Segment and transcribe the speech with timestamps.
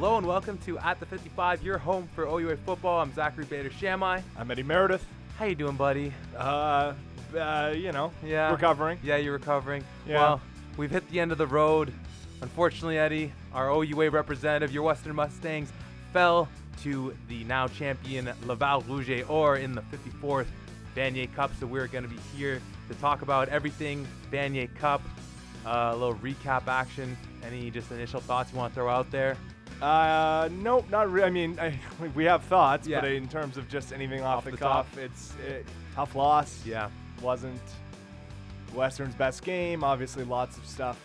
[0.00, 3.02] Hello and welcome to At the 55, your home for OUA football.
[3.02, 4.22] I'm Zachary Bader Shamai.
[4.34, 5.04] I'm Eddie Meredith.
[5.38, 6.10] How you doing, buddy?
[6.34, 6.94] Uh,
[7.38, 8.50] uh, you know, Yeah.
[8.50, 8.98] recovering.
[9.02, 9.84] Yeah, you're recovering.
[10.06, 10.14] Yeah.
[10.14, 10.40] Well,
[10.78, 11.92] we've hit the end of the road.
[12.40, 15.70] Unfortunately, Eddie, our OUA representative, your Western Mustangs,
[16.14, 16.48] fell
[16.82, 20.46] to the now champion Laval Rouge et Or in the 54th
[20.96, 21.50] Vanier Cup.
[21.60, 25.02] So we're going to be here to talk about everything Vanier Cup,
[25.66, 27.18] uh, a little recap action.
[27.46, 29.36] Any just initial thoughts you want to throw out there?
[29.80, 31.26] Uh, nope, not really.
[31.26, 31.78] I mean, I,
[32.14, 33.00] we have thoughts, Yeah.
[33.00, 36.64] but in terms of just anything off, Off the, the cuff, it's it, tough loss.
[36.66, 36.90] Yeah.
[37.22, 37.60] wasn't
[38.74, 39.82] Western's best game.
[39.82, 40.98] Obviously, lots of stuff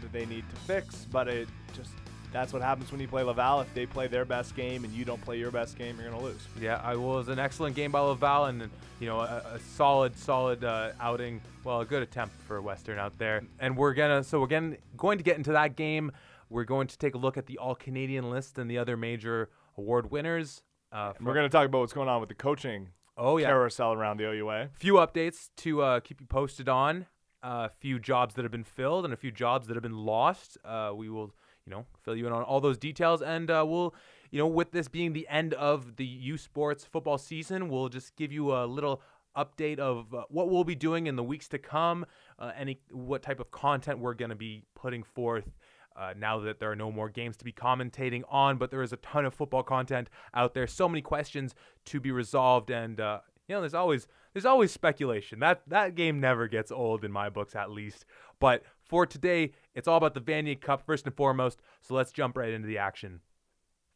[0.00, 1.90] that they need to fix, but it just
[2.32, 3.60] that's what happens when you play Laval.
[3.60, 6.22] If they play their best game and you don't play your best game, you're gonna
[6.22, 6.46] lose.
[6.60, 8.68] Yeah, I well, it was an excellent game by Laval, and
[8.98, 11.40] you know a, a solid, solid uh, outing.
[11.64, 13.42] Well, a good attempt for Western out there.
[13.60, 16.10] And we're gonna so we're gonna going to get into that game.
[16.52, 19.48] We're going to take a look at the All Canadian list and the other major
[19.78, 20.62] award winners.
[20.92, 24.18] Uh, we're gonna talk about what's going on with the coaching oh yeah, carousel around
[24.18, 24.68] the OUA.
[24.74, 27.06] few updates to uh, keep you posted on.
[27.42, 30.58] A few jobs that have been filled and a few jobs that have been lost.
[30.64, 31.32] Uh, we will,
[31.66, 33.94] you know, fill you in on all those details, and uh, we'll,
[34.30, 38.14] you know, with this being the end of the U Sports football season, we'll just
[38.14, 39.00] give you a little
[39.36, 42.04] update of uh, what we'll be doing in the weeks to come.
[42.38, 45.50] Uh, any what type of content we're going to be putting forth.
[45.96, 48.92] Uh, now that there are no more games to be commentating on, but there is
[48.92, 50.66] a ton of football content out there.
[50.66, 51.54] So many questions
[51.86, 55.40] to be resolved, and uh, you know, there's always there's always speculation.
[55.40, 58.04] That that game never gets old in my books, at least.
[58.40, 61.60] But for today, it's all about the Vanier Cup first and foremost.
[61.80, 63.20] So let's jump right into the action.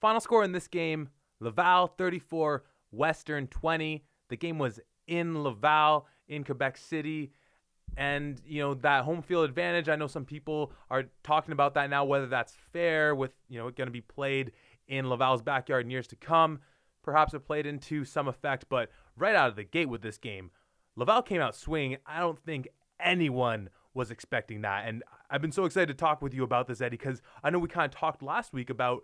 [0.01, 1.09] Final score in this game:
[1.41, 4.05] Laval 34, Western 20.
[4.29, 7.33] The game was in Laval in Quebec City.
[7.97, 9.89] And you know that home field advantage.
[9.89, 13.71] I know some people are talking about that now, whether that's fair with you know
[13.71, 14.53] going to be played
[14.89, 16.61] in Laval's backyard in years to come.
[17.03, 20.51] Perhaps it played into some effect, but right out of the gate with this game,
[20.97, 21.99] Laval came out swinging.
[22.05, 26.35] I don't think anyone was expecting that, and I've been so excited to talk with
[26.35, 29.03] you about this, Eddie, because I know we kind of talked last week about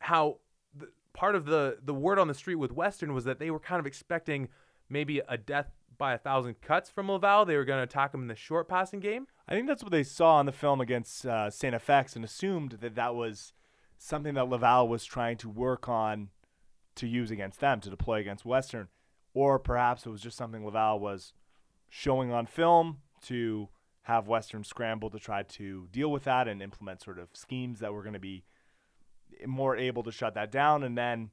[0.00, 0.38] how
[0.74, 3.60] the, part of the the word on the street with Western was that they were
[3.60, 4.48] kind of expecting
[4.88, 7.44] maybe a death by a thousand cuts from Laval.
[7.44, 9.26] They were going to attack him in the short passing game.
[9.48, 12.72] I think that's what they saw in the film against uh, Saint FX and assumed
[12.80, 13.52] that that was
[13.98, 16.28] something that Laval was trying to work on
[16.96, 18.88] to use against them to deploy against Western,
[19.34, 21.32] or perhaps it was just something Laval was
[21.88, 23.68] showing on film to
[24.02, 27.92] have Western scramble to try to deal with that and implement sort of schemes that
[27.92, 28.44] were going to be
[29.46, 31.30] more able to shut that down and then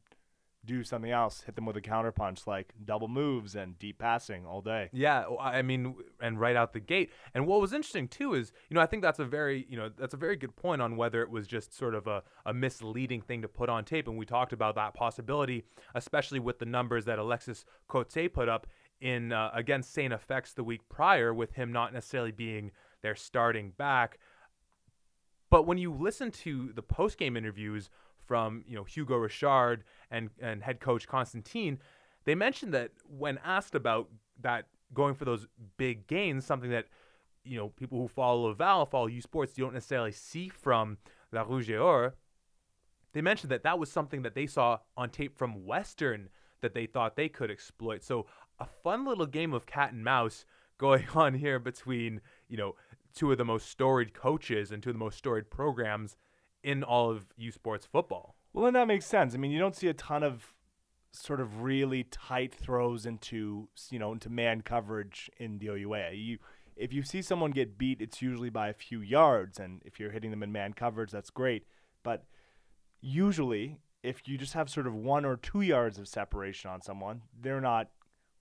[0.65, 4.61] do something else, hit them with a counterpunch like double moves and deep passing all
[4.61, 4.89] day.
[4.93, 7.11] Yeah, I mean, and right out the gate.
[7.33, 9.89] And what was interesting too is, you know, I think that's a very, you know,
[9.89, 13.21] that's a very good point on whether it was just sort of a, a misleading
[13.21, 14.07] thing to put on tape.
[14.07, 15.63] And we talked about that possibility,
[15.95, 18.67] especially with the numbers that Alexis Cote put up
[19.01, 23.71] in uh, against Saint FX the week prior, with him not necessarily being their starting
[23.77, 24.17] back.
[25.49, 27.89] But when you listen to the post game interviews
[28.25, 31.79] from you know Hugo Richard and and head coach Constantine,
[32.25, 34.09] they mentioned that when asked about
[34.41, 35.47] that going for those
[35.77, 36.85] big gains, something that
[37.43, 40.97] you know people who follow Laval, follow U Sports, you don't necessarily see from
[41.31, 42.15] La Rouge Or.
[43.13, 46.29] They mentioned that that was something that they saw on tape from Western
[46.61, 48.03] that they thought they could exploit.
[48.03, 48.25] So
[48.57, 50.45] a fun little game of cat and mouse
[50.79, 52.75] going on here between you know
[53.13, 56.17] two of the most storied coaches and two of the most storied programs
[56.63, 58.35] in all of U Sports football.
[58.53, 59.33] Well, and that makes sense.
[59.33, 60.53] I mean, you don't see a ton of
[61.11, 66.13] sort of really tight throws into you know into man coverage in the OUA.
[66.13, 66.39] You
[66.75, 70.11] if you see someone get beat, it's usually by a few yards, and if you're
[70.11, 71.65] hitting them in man coverage, that's great.
[72.01, 72.25] But
[72.99, 77.21] usually, if you just have sort of one or two yards of separation on someone,
[77.39, 77.89] they're not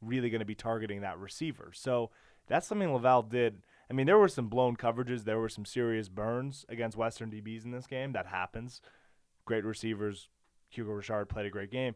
[0.00, 1.72] really going to be targeting that receiver.
[1.74, 2.10] So
[2.46, 3.62] that's something Laval did.
[3.90, 7.64] I mean, there were some blown coverages, there were some serious burns against Western DBs
[7.64, 8.12] in this game.
[8.12, 8.80] That happens.
[9.44, 10.28] Great receivers.
[10.70, 11.94] Hugo Richard played a great game.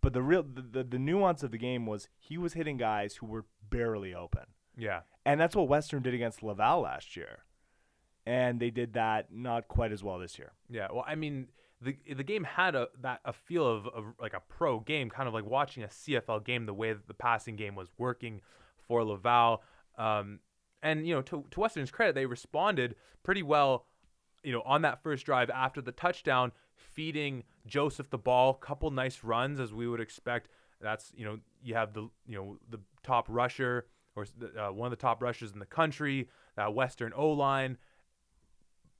[0.00, 3.16] But the real the, the, the nuance of the game was he was hitting guys
[3.16, 4.42] who were barely open.
[4.76, 5.00] Yeah.
[5.24, 7.44] And that's what Western did against Laval last year.
[8.26, 10.52] And they did that not quite as well this year.
[10.70, 11.48] Yeah, well, I mean,
[11.80, 15.28] the the game had a that a feel of, of like a pro game, kind
[15.28, 16.64] of like watching a CFL game.
[16.66, 18.40] The way that the passing game was working
[18.86, 19.62] for Laval,
[19.98, 20.40] um,
[20.84, 22.94] and you know, to to Western's credit, they responded
[23.24, 23.86] pretty well.
[24.44, 29.24] You know, on that first drive after the touchdown, feeding Joseph the ball, couple nice
[29.24, 30.48] runs as we would expect.
[30.80, 34.26] That's you know, you have the you know the top rusher or
[34.56, 37.78] uh, one of the top rushers in the country, that Western O line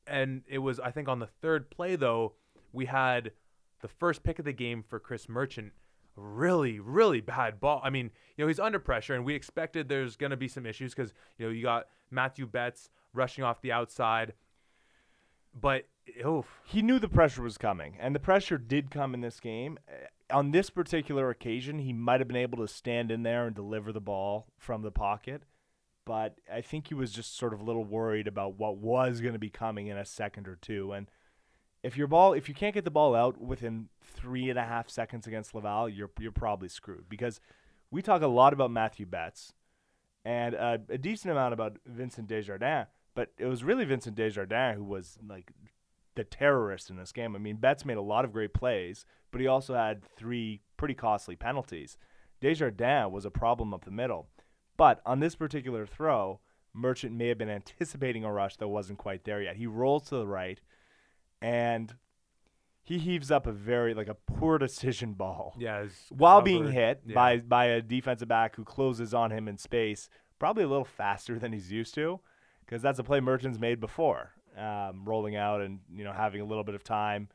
[0.06, 2.34] and it was I think on the third play though
[2.72, 3.32] we had
[3.80, 5.72] the first pick of the game for Chris Merchant,
[6.16, 7.80] really, really bad ball.
[7.84, 10.66] I mean, you know, he's under pressure, and we expected there's going to be some
[10.66, 14.32] issues because you know you got Mathieu Betts rushing off the outside,
[15.58, 15.86] but
[16.24, 19.78] oof, he knew the pressure was coming, and the pressure did come in this game.
[19.88, 23.54] Uh, On this particular occasion, he might have been able to stand in there and
[23.54, 25.42] deliver the ball from the pocket,
[26.04, 29.34] but I think he was just sort of a little worried about what was going
[29.34, 30.92] to be coming in a second or two.
[30.92, 31.08] And
[31.84, 34.88] if your ball, if you can't get the ball out within three and a half
[34.88, 37.40] seconds against Laval, you're you're probably screwed because
[37.90, 39.52] we talk a lot about Mathieu Betts
[40.24, 44.82] and uh, a decent amount about Vincent Desjardins, but it was really Vincent Desjardins who
[44.82, 45.52] was like
[46.14, 47.36] the terrorist in this game.
[47.36, 50.94] I mean, Betts made a lot of great plays, but he also had three pretty
[50.94, 51.98] costly penalties.
[52.40, 54.28] Desjardins was a problem up the middle.
[54.78, 56.40] But on this particular throw,
[56.72, 59.56] Merchant may have been anticipating a rush that wasn't quite there yet.
[59.56, 60.60] He rolls to the right
[61.44, 61.94] and
[62.82, 67.14] he heaves up a very like a poor decision ball yeah, while being hit Yeah.
[67.14, 70.08] by by a defensive back who closes on him in space,
[70.38, 72.20] probably a little faster than he's used to,
[72.64, 76.44] because that's a play Merchant's made before, um, rolling out and you know having a
[76.44, 77.28] little bit of time,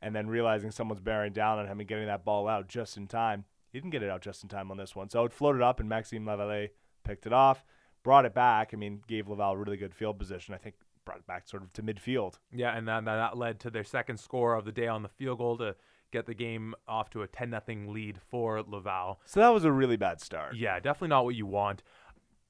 [0.00, 3.06] and then realizing someone's bearing down on him and getting that ball out just in
[3.06, 3.44] time.
[3.70, 5.78] He didn't get it out just in time on this one, so it floated up
[5.80, 6.70] and Maxime Lavallee
[7.04, 7.64] picked it off,
[8.02, 8.70] brought it back.
[8.72, 10.54] I mean, gave Laval a really good field position.
[10.54, 12.38] I think brought it back sort of to midfield.
[12.52, 15.38] Yeah, and then that led to their second score of the day on the field
[15.38, 15.76] goal to
[16.12, 19.20] get the game off to a 10 nothing lead for Laval.
[19.24, 20.54] So that was a really bad start.
[20.54, 21.82] Yeah, definitely not what you want.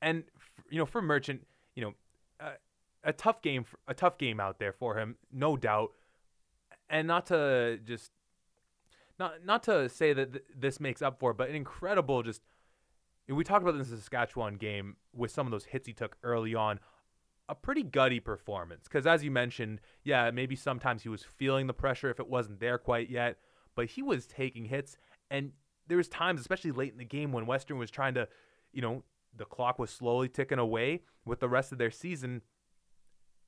[0.03, 0.25] And
[0.69, 1.95] you know, for Merchant, you know,
[2.41, 2.55] uh,
[3.05, 5.93] a tough game, a tough game out there for him, no doubt.
[6.91, 8.11] And not to just,
[9.19, 12.43] not not to say that th- this makes up for, it, but an incredible just.
[13.29, 16.17] We talked about this in the Saskatchewan game with some of those hits he took
[16.23, 16.81] early on.
[17.49, 21.75] A pretty gutty performance because, as you mentioned, yeah, maybe sometimes he was feeling the
[21.75, 23.37] pressure if it wasn't there quite yet,
[23.75, 24.97] but he was taking hits,
[25.31, 25.53] and
[25.87, 28.29] there was times, especially late in the game, when Western was trying to,
[28.73, 29.03] you know,
[29.37, 32.43] the clock was slowly ticking away with the rest of their season,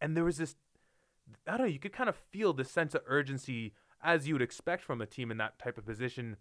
[0.01, 0.57] and there was this,
[1.47, 4.43] I don't know, you could kind of feel this sense of urgency as you would
[4.43, 6.37] expect from a team in that type of position,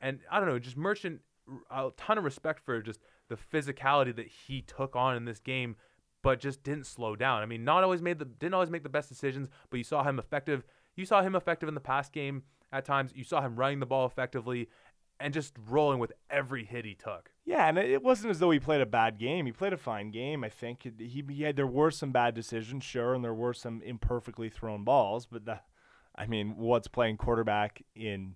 [0.00, 1.20] and I don't know, just Merchant,
[1.70, 5.76] a ton of respect for just the physicality that he took on in this game
[6.22, 7.42] but just didn't slow down.
[7.42, 10.02] I mean, not always made the didn't always make the best decisions, but you saw
[10.02, 10.64] him effective.
[10.96, 12.42] You saw him effective in the past game
[12.72, 13.12] at times.
[13.14, 14.68] You saw him running the ball effectively
[15.20, 17.30] and just rolling with every hit he took.
[17.44, 19.46] Yeah, and it wasn't as though he played a bad game.
[19.46, 20.82] He played a fine game, I think.
[20.98, 24.82] He, he had there were some bad decisions, sure, and there were some imperfectly thrown
[24.84, 25.60] balls, but the,
[26.16, 28.34] I mean, what's playing quarterback in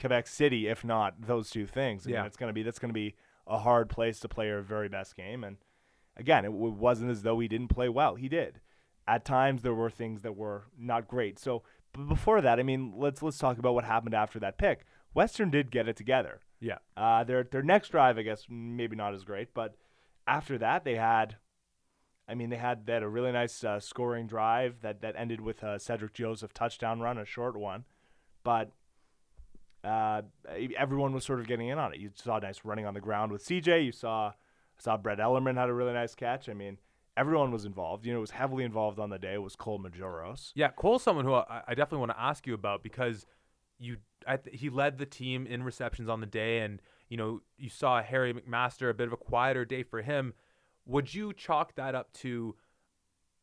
[0.00, 2.06] Quebec City if not those two things?
[2.06, 2.24] I mean, Yeah.
[2.26, 3.14] it's going to be that's going to be
[3.46, 5.56] a hard place to play your very best game and
[6.18, 8.14] again, it wasn't as though he didn't play well.
[8.14, 8.60] He did.
[9.06, 11.38] At times there were things that were not great.
[11.38, 11.62] So,
[11.92, 14.84] but before that, I mean, let's let's talk about what happened after that pick.
[15.14, 16.40] Western did get it together.
[16.60, 16.78] Yeah.
[16.96, 19.76] Uh, their their next drive, I guess, maybe not as great, but
[20.26, 21.36] after that, they had,
[22.28, 25.62] I mean, they had had a really nice uh, scoring drive that that ended with
[25.62, 27.84] a Cedric Joseph touchdown run, a short one,
[28.44, 28.72] but
[29.84, 30.22] uh,
[30.76, 32.00] everyone was sort of getting in on it.
[32.00, 33.84] You saw nice running on the ground with CJ.
[33.86, 34.32] You saw
[34.78, 36.48] saw Brett Ellerman had a really nice catch.
[36.48, 36.78] I mean,
[37.16, 38.06] everyone was involved.
[38.06, 40.52] You know, it was heavily involved on the day was Cole Majoros.
[40.54, 43.26] Yeah, Cole's someone who I, I definitely want to ask you about because
[43.78, 47.68] you I he led the team in receptions on the day, and you know you
[47.68, 50.34] saw Harry McMaster a bit of a quieter day for him.
[50.86, 52.54] Would you chalk that up to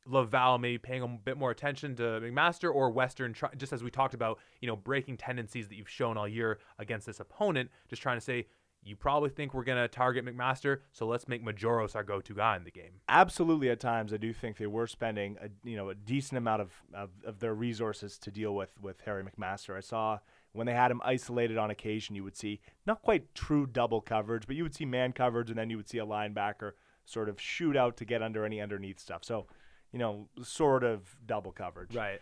[0.07, 4.13] Laval maybe paying a bit more attention to McMaster or Western, just as we talked
[4.13, 8.17] about, you know, breaking tendencies that you've shown all year against this opponent, just trying
[8.17, 8.47] to say
[8.85, 12.55] you probably think we're going to target McMaster, so let's make Majoros our go-to guy
[12.55, 13.01] in the game.
[13.09, 16.61] Absolutely, at times I do think they were spending a you know a decent amount
[16.61, 19.75] of, of, of their resources to deal with with Harry McMaster.
[19.75, 20.19] I saw
[20.53, 24.47] when they had him isolated on occasion, you would see not quite true double coverage,
[24.47, 26.71] but you would see man coverage, and then you would see a linebacker
[27.05, 29.23] sort of shoot out to get under any underneath stuff.
[29.23, 29.47] So,
[29.91, 31.93] you know, sort of double coverage.
[31.93, 32.21] Right.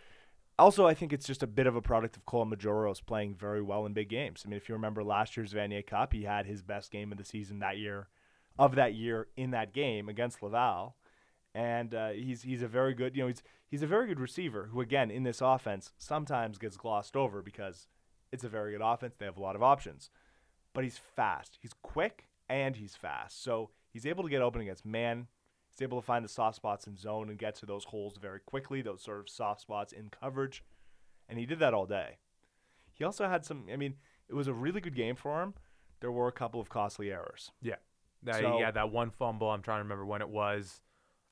[0.58, 3.60] Also, I think it's just a bit of a product of Cole Majoros playing very
[3.60, 4.44] well in big games.
[4.44, 7.18] I mean, if you remember last year's Vanier Cup, he had his best game of
[7.18, 8.08] the season that year,
[8.56, 10.94] of that year in that game against Laval,
[11.54, 14.68] and uh, he's he's a very good you know he's he's a very good receiver
[14.72, 17.88] who again in this offense sometimes gets glossed over because
[18.30, 19.16] it's a very good offense.
[19.18, 20.10] They have a lot of options,
[20.72, 21.58] but he's fast.
[21.60, 23.42] He's quick and he's fast.
[23.42, 25.26] So he's able to get open against man.
[25.74, 28.38] He's able to find the soft spots in zone and get to those holes very
[28.40, 30.62] quickly, those sort of soft spots in coverage.
[31.28, 32.18] And he did that all day.
[32.92, 33.94] He also had some, I mean,
[34.28, 35.54] it was a really good game for him.
[36.00, 37.50] There were a couple of costly errors.
[37.60, 37.76] Yeah.
[38.22, 39.50] That, So- yeah, that one fumble.
[39.50, 40.80] I'm trying to remember when it was.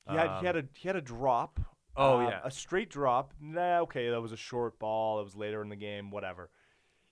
[0.09, 1.59] He had, he had Um, a he had a drop.
[1.95, 2.41] Oh, um, yeah.
[2.43, 3.33] a straight drop.
[3.39, 5.21] Nah, okay, that was a short ball.
[5.21, 6.11] It was later in the game.
[6.11, 6.49] Whatever.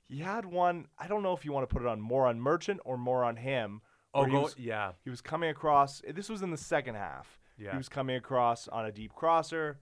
[0.09, 0.87] He had one.
[0.97, 3.23] I don't know if you want to put it on more on Merchant or more
[3.23, 3.81] on him.
[4.13, 6.01] Oh, go, was, yeah, he was coming across.
[6.13, 7.39] This was in the second half.
[7.57, 7.71] yeah.
[7.71, 9.79] He was coming across on a deep crosser.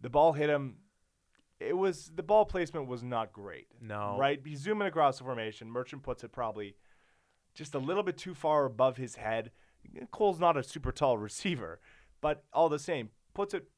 [0.00, 0.76] The ball hit him.
[1.58, 3.68] It was the ball placement was not great.
[3.80, 4.40] no, Right?
[4.44, 5.70] He's zooming across the formation.
[5.70, 6.76] Merchant puts it probably
[7.54, 9.50] just a little bit too far above his head.
[10.10, 11.80] Cole's not a super tall receiver,
[12.20, 13.68] but all the same, puts it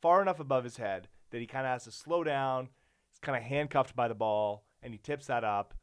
[0.00, 2.68] far enough above his head that he kind of has to slow down.
[3.10, 5.74] He's kind of handcuffed by the ball, and he tips that up.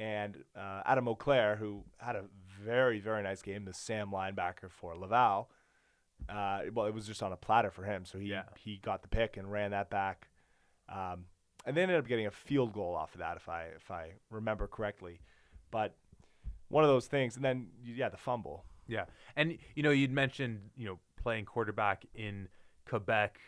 [0.00, 2.24] And uh, Adam Auclair, who had a
[2.64, 5.50] very, very nice game, the Sam linebacker for Laval,
[6.28, 8.44] uh, well, it was just on a platter for him, so he Yeah.
[8.56, 10.28] he got the pick and ran that back.
[10.88, 11.26] Um,
[11.64, 14.12] and they ended up getting a field goal off of that, if I if I
[14.30, 15.20] remember correctly.
[15.70, 15.96] But
[16.68, 18.64] one of those things, and then yeah, the fumble.
[18.86, 19.04] Yeah,
[19.36, 22.48] and you know, you'd mentioned you know playing quarterback in
[22.86, 23.38] Quebec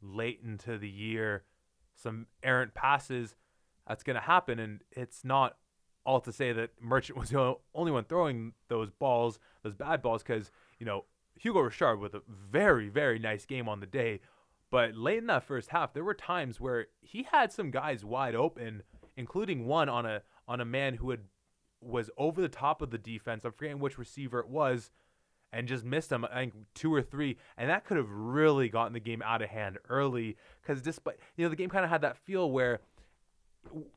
[0.00, 1.44] late into the year,
[1.94, 3.36] some errant passes.
[3.86, 5.56] That's going to happen, and it's not
[6.04, 10.22] all to say that Merchant was the only one throwing those balls, those bad balls,
[10.22, 11.04] because you know
[11.38, 14.20] Hugo Richard with a very very nice game on the day,
[14.70, 18.34] but late in that first half, there were times where he had some guys wide
[18.34, 18.82] open,
[19.16, 21.20] including one on a on a man who had
[21.82, 23.44] was over the top of the defense.
[23.44, 24.90] I'm forgetting which receiver it was,
[25.52, 26.24] and just missed him.
[26.24, 29.50] I think two or three, and that could have really gotten the game out of
[29.50, 30.36] hand early.
[30.62, 32.80] Because despite you know the game kind of had that feel where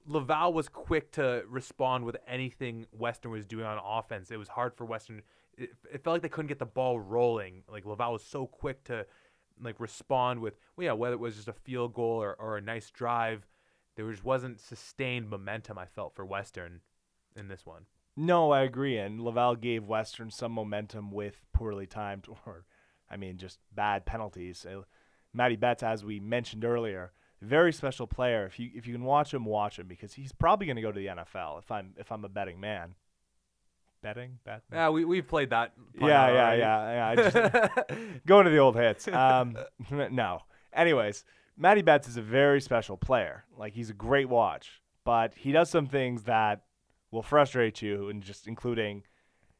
[0.07, 4.31] Laval was quick to respond with anything Western was doing on offense.
[4.31, 5.21] It was hard for Western.
[5.57, 7.63] It, it felt like they couldn't get the ball rolling.
[7.69, 9.05] Like Laval was so quick to
[9.61, 12.61] like respond with, well, yeah, whether it was just a field goal or, or a
[12.61, 13.47] nice drive,
[13.95, 15.77] there just wasn't sustained momentum.
[15.77, 16.81] I felt for Western
[17.35, 17.85] in this one.
[18.17, 18.97] No, I agree.
[18.97, 22.65] And Laval gave Western some momentum with poorly timed, or
[23.09, 24.65] I mean, just bad penalties.
[24.65, 24.81] Uh,
[25.33, 27.11] Matty Betts, as we mentioned earlier,
[27.41, 28.45] very special player.
[28.45, 30.91] If you if you can watch him, watch him because he's probably going to go
[30.91, 31.59] to the NFL.
[31.59, 32.95] If I'm if I'm a betting man,
[34.01, 34.61] betting bet.
[34.71, 35.73] Yeah, we we've played that.
[35.97, 37.29] pun Yeah, yeah, yeah,
[37.89, 37.95] yeah.
[38.25, 39.07] Going to the old hits.
[39.07, 39.57] Um,
[39.89, 40.41] no.
[40.73, 41.23] Anyways,
[41.57, 43.45] Matty Betts is a very special player.
[43.57, 46.61] Like he's a great watch, but he does some things that
[47.11, 49.03] will frustrate you, and just including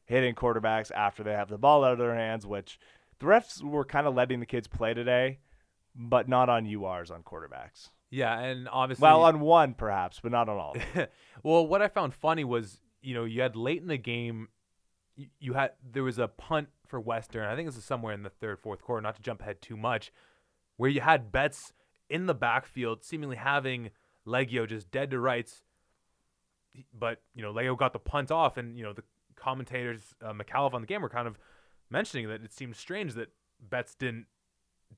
[0.04, 2.46] hitting quarterbacks after they have the ball out of their hands.
[2.46, 2.78] Which
[3.18, 5.40] the refs were kind of letting the kids play today,
[5.96, 7.90] but not on URs on quarterbacks.
[8.10, 10.76] yeah, and obviously, Well, on one perhaps, but not on all.
[11.42, 14.48] well, what I found funny was, you know, you had late in the game,
[15.16, 17.46] you, you had there was a punt for Western.
[17.46, 19.00] I think this is somewhere in the third, fourth quarter.
[19.00, 20.12] Not to jump ahead too much,
[20.76, 21.72] where you had Betts
[22.08, 23.90] in the backfield, seemingly having
[24.26, 25.62] Liegghio just dead to rights.
[26.92, 30.74] But you know, Liegghio got the punt off, and you know the commentators, uh, McAuliffe
[30.74, 31.38] on the game, were kind of
[31.90, 33.28] mentioning that it seemed strange that
[33.60, 34.26] Betts didn't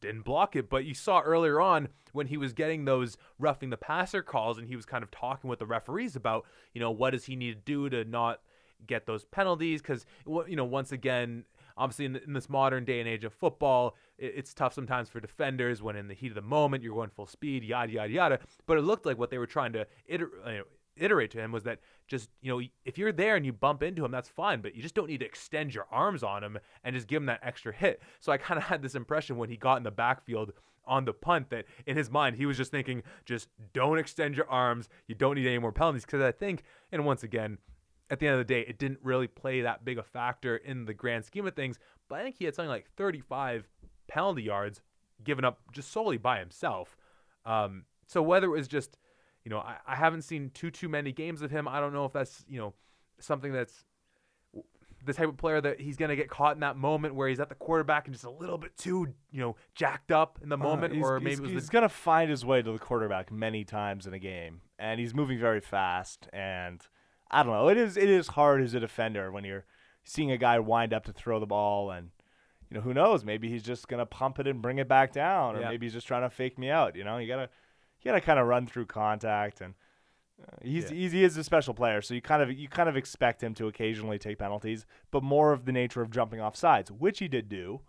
[0.01, 0.69] didn't block it.
[0.69, 4.69] But you saw earlier on when he was getting those roughing the passer calls and
[4.69, 7.55] he was kind of talking with the referees about, you know, what does he need
[7.55, 8.41] to do to not
[8.87, 9.83] get those penalties?
[9.83, 11.45] Because, you know, once again,
[11.77, 15.21] obviously in, in this modern day and age of football, it, it's tough sometimes for
[15.21, 18.39] defenders when in the heat of the moment you're going full speed, yada, yada, yada.
[18.67, 20.65] But it looked like what they were trying to iter-
[21.01, 24.05] iterate to him was that just you know if you're there and you bump into
[24.05, 26.95] him that's fine but you just don't need to extend your arms on him and
[26.95, 28.03] just give him that extra hit.
[28.21, 30.53] So i kind of had this impression when he got in the backfield
[30.87, 34.49] on the punt that in his mind he was just thinking just don't extend your
[34.49, 34.89] arms.
[35.07, 36.05] You don't need any more penalties.
[36.05, 36.63] Because i think
[36.93, 37.59] and once again
[38.11, 40.87] at the end of the day it didn't really play that big a factor in
[40.87, 41.79] the grand scheme of things
[42.09, 43.69] but i think he had something like 35
[44.09, 44.81] penalty yards
[45.23, 46.97] given up just solely by himself.
[47.45, 48.99] Um, so whether it was just
[49.49, 51.67] you know, I, I haven't seen too too many games of him.
[51.67, 52.75] I don't know if that's you know
[53.19, 53.83] something that's
[55.07, 57.49] the type of player that he's gonna get caught in that moment where he's at
[57.49, 60.93] the quarterback and just a little bit too you know jacked up in the moment,
[60.93, 64.13] Uh, or maybe was he's gonna find his way to the quarterback many times in
[64.13, 66.29] a game, and he's moving very fast.
[66.31, 66.87] And
[67.31, 69.65] I don't know, it is it is hard as a defender when you're
[70.05, 72.11] seeing a guy wind up to throw the ball, and
[72.69, 75.57] you know who knows, maybe he's just gonna pump it and bring it back down,
[75.57, 75.71] or Yeah.
[75.71, 76.97] maybe he's just trying to fake me out.
[76.97, 77.29] You know, you
[78.05, 79.75] gotta you gotta kind of run through contact and.
[80.41, 80.97] Uh, he's, Yeah.
[80.97, 83.55] he's he is a special player, so you kind of you kind of expect him
[83.55, 87.27] to occasionally take penalties, but more of the nature of jumping off sides, which he
[87.27, 87.81] did do,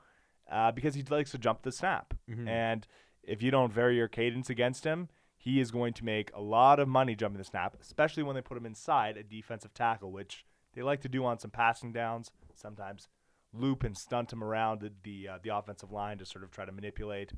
[0.51, 2.15] uh, because he likes to jump the snap.
[2.27, 2.47] Mhm.
[2.47, 2.87] And
[3.21, 6.79] if you don't vary your cadence against him, he is going to make a lot
[6.79, 10.43] of money jumping the snap, especially when they put him inside a defensive tackle, which
[10.73, 12.31] they like to do on some passing downs.
[12.55, 13.07] Sometimes
[13.53, 16.65] loop and stunt him around the the, uh, the offensive line to sort of try
[16.65, 17.31] to manipulate,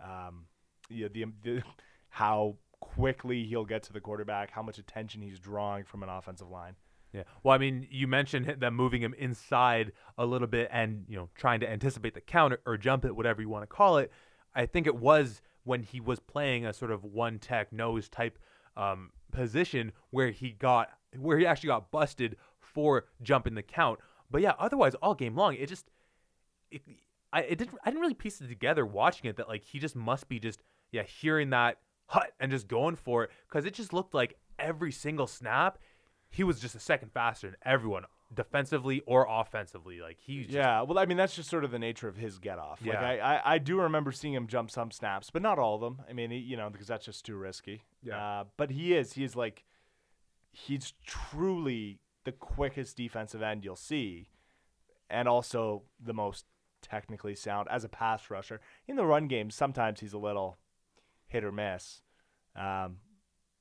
[0.00, 0.46] um,
[0.90, 1.62] yeah, the, the
[2.12, 6.50] how quickly he'll get to the quarterback, how much attention he's drawing from an offensive
[6.50, 6.76] line.
[7.14, 7.22] Yeah.
[7.42, 11.30] Well, I mean, you mentioned them moving him inside a little bit and, you know,
[11.34, 14.12] trying to anticipate the counter or jump it, whatever you want to call it.
[14.54, 18.38] I think it was when he was playing a sort of one tech nose type
[18.76, 23.98] um, position where he got where he actually got busted for jumping the count.
[24.30, 25.90] But yeah, otherwise all game long, it just
[26.70, 26.82] it,
[27.32, 29.96] I it didn't I didn't really piece it together watching it that like he just
[29.96, 31.78] must be just yeah hearing that
[32.12, 35.78] hut and just going for it because it just looked like every single snap
[36.28, 38.04] he was just a second faster than everyone
[38.34, 40.00] defensively or offensively.
[40.00, 42.38] Like he just, Yeah, well, I mean that's just sort of the nature of his
[42.38, 42.80] get off.
[42.84, 43.06] Like Yeah.
[43.06, 46.02] I, I, I do remember seeing him jump some snaps, but not all of them.
[46.08, 47.82] I mean, he, you know, because that's just too risky.
[48.02, 48.40] Yeah.
[48.40, 49.64] Uh, but he is, he is like,
[50.50, 54.28] he's truly the quickest defensive end you'll see,
[55.10, 56.46] and also the most
[56.80, 58.60] technically sound as a pass rusher.
[58.86, 60.58] In the run game, sometimes he's a little
[61.32, 62.02] hit or miss.
[62.54, 62.98] Um,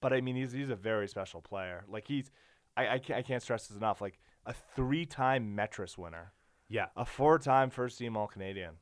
[0.02, 1.86] but I mean, he's he's a very special player.
[1.88, 2.30] Like he's,
[2.76, 4.02] I I can't, I can't stress this enough.
[4.02, 6.34] Like a three-time Metras winner
[6.72, 6.86] yeah.
[6.96, 8.76] a four-time first-team All-Canadian.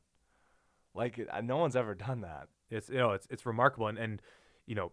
[0.93, 2.48] Like uh, no one's ever done that.
[2.69, 4.22] It's you know it's it's remarkable and and
[4.65, 4.91] you know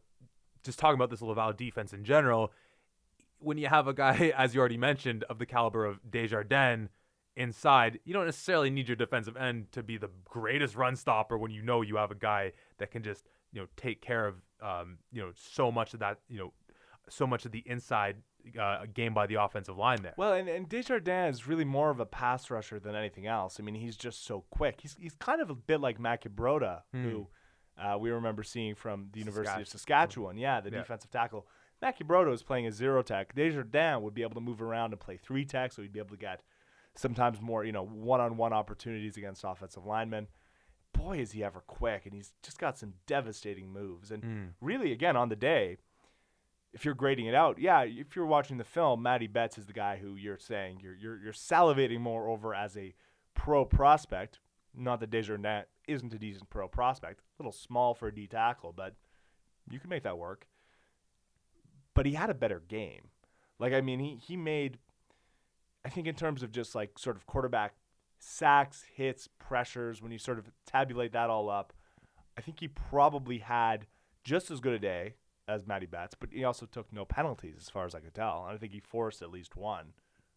[0.62, 2.52] just talking about this Laval defense in general.
[3.38, 6.88] When you have a guy, as you already mentioned, of the caliber of Desjardins
[7.34, 11.50] inside, you don't necessarily need your defensive end to be the greatest run stopper when
[11.50, 13.24] you know you have a guy that can just
[13.56, 16.52] you know take care of um, you know so much of that you know
[17.08, 18.16] so much of the inside
[18.60, 20.14] uh, game by the offensive line there.
[20.16, 23.58] Well, and, and Desjardins is really more of a pass rusher than anything else.
[23.58, 24.80] I mean, he's just so quick.
[24.82, 27.28] He's he's kind of a bit like Mackie Broda, who
[27.78, 30.36] uh, we remember seeing from the University of Saskatchewan.
[30.36, 30.78] Yeah, the Yeah.
[30.78, 31.46] defensive tackle.
[31.80, 33.34] Mackie Broda was playing a zero tech.
[33.34, 36.10] Desjardins would be able to move around and play three tech, so he'd be able
[36.10, 36.42] to get
[36.94, 40.26] sometimes more, you know, one-on-one opportunities against offensive linemen.
[41.06, 44.10] Boy, is he ever quick, and he's just got some devastating moves.
[44.10, 44.52] And Mm.
[44.60, 45.76] really, again, on the day,
[46.72, 49.72] if you're grading it out, yeah, if you're watching the film, Matty Betts is the
[49.72, 52.92] guy who you're saying you're you're, you're salivating more over as a
[53.34, 54.40] pro prospect.
[54.74, 58.72] Not that Desjardins isn't a decent pro prospect, a little small for a D tackle,
[58.72, 58.96] but
[59.70, 60.48] you can make that work.
[61.94, 63.10] But he had a better game.
[63.60, 64.78] Like I mean, he he made,
[65.84, 67.74] I think in terms of just like sort of quarterback
[68.18, 70.02] sacks, hits, pressures.
[70.02, 71.72] When you sort of tabulate that all up,
[72.36, 73.86] I think he probably had
[74.24, 75.14] just as good a day
[75.48, 78.44] as Matty Betts, but he also took no penalties as far as I could tell.
[78.46, 79.92] And I think he forced at least one.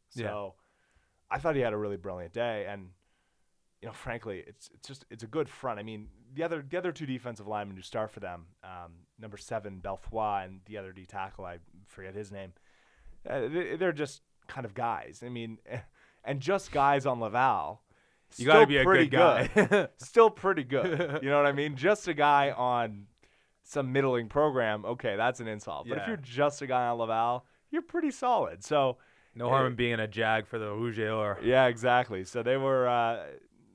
[0.10, 1.36] So Yeah.
[1.36, 2.90] I thought he had a really brilliant day and
[3.82, 5.80] you know, frankly, it's it's just it's a good front.
[5.80, 9.38] I mean, the other the other two defensive linemen who start for them, um, number
[9.38, 12.52] seven Belfoy and the other D tackle, I forget his name.
[13.28, 15.24] Uh, they, they're just kind of guys.
[15.26, 15.60] I mean,
[16.24, 17.82] and just guys on Laval.
[18.38, 19.88] You got to be a pretty good guy.
[19.98, 21.20] still pretty good.
[21.24, 21.76] You know what I mean?
[21.76, 23.08] Just a guy on
[23.64, 25.88] some middling program, okay, that's an insult.
[25.88, 28.64] But if you're just a guy on Laval, you're pretty solid.
[28.64, 28.98] So
[29.36, 32.24] no harm in being a jag for the Rouge or yeah, exactly.
[32.24, 33.26] So they were, uh,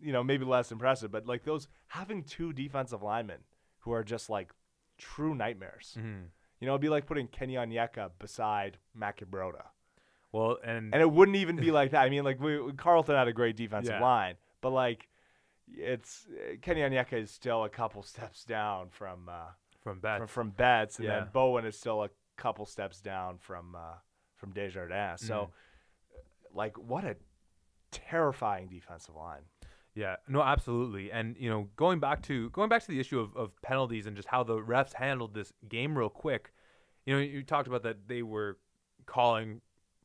[0.02, 3.38] you know, maybe less impressive, but like those having two defensive linemen
[3.80, 4.52] who are just like
[4.98, 5.96] true nightmares.
[5.98, 6.24] Mhm.
[6.60, 9.66] You know, it'd be like putting Kenny Onyeka beside Mackie Broda.
[10.34, 12.02] Well and, And it wouldn't even be like that.
[12.02, 14.00] I mean, like we, Carleton had a great defensive Yeah.
[14.00, 15.08] line, but like
[15.72, 19.52] it's uh, Kenny Onyeka is still a couple steps down from uh,
[19.84, 20.18] from Betts.
[20.18, 21.20] from, from Betts, and Yeah.
[21.20, 23.98] then Bowen is still a couple steps down from uh,
[24.34, 25.22] from Desjardins.
[25.22, 26.58] So, Mm-hmm.
[26.58, 27.16] like, what a
[27.92, 29.42] terrifying defensive line.
[29.94, 31.12] Yeah, no, absolutely.
[31.12, 34.16] And you know, going back to going back to the issue of, of penalties and
[34.16, 36.52] just how the refs handled this game real quick.
[37.06, 38.58] You know, you talked about that they were
[39.06, 39.60] calling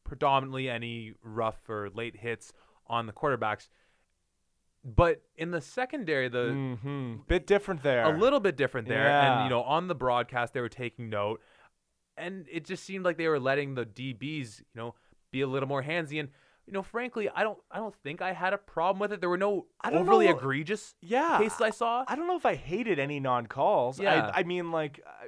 [0.10, 2.52] predominantly any rough or late hits
[2.88, 3.70] on the quarterbacks.
[4.84, 7.16] But in the secondary, the mm-hmm.
[7.28, 8.04] Bit different there.
[8.04, 9.04] a little bit different there.
[9.04, 9.36] Yeah.
[9.36, 11.42] And you know, on the broadcast they were taking note,
[12.18, 14.96] and it just seemed like they were letting the DBs, you know,
[15.32, 16.20] be a little more handsy.
[16.20, 16.30] And
[16.66, 19.20] you know, frankly, I don't, I don't think I had a problem with it.
[19.22, 20.38] There were no I don't overly know.
[20.38, 21.38] egregious yeah.
[21.40, 22.06] cases I saw.
[22.08, 24.00] I don't know if I hated any non-calls.
[24.00, 24.32] Yeah.
[24.34, 25.28] I, I mean, like, uh,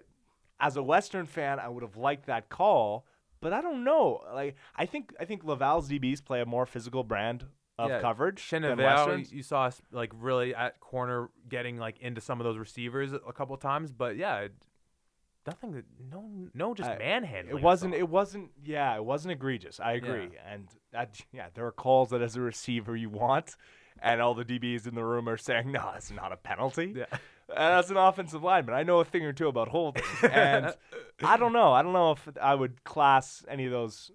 [0.60, 3.06] as a Western fan, I would have liked that call,
[3.42, 4.22] but I don't know.
[4.34, 7.46] Like, I think I think Laval's DBs play a more physical brand
[7.78, 12.22] of Yeah, coverage than Cheneval, you saw us like really at corner getting like into
[12.22, 14.48] some of those receivers a couple times, but yeah,
[15.48, 15.72] nothing.
[15.74, 17.58] that- No, no, just I- manhandling.
[17.58, 17.94] It wasn't.
[17.96, 18.52] It wasn't.
[18.64, 19.80] Yeah, it wasn't egregious.
[19.80, 20.30] I agree.
[20.48, 23.56] And that, yeah, there are calls that as a receiver you want,
[24.02, 27.06] and all the DBs in the room are saying, "No, it's not a penalty." Yeah.
[27.56, 30.74] And as an offensive lineman, I know a thing or two about holding, and
[31.24, 31.72] I don't know.
[31.74, 34.12] I don't know if I would class any of those.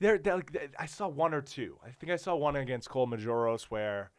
[0.00, 1.78] There, there like, I saw one or two.
[1.84, 4.10] I think I saw one against Cole Majoros where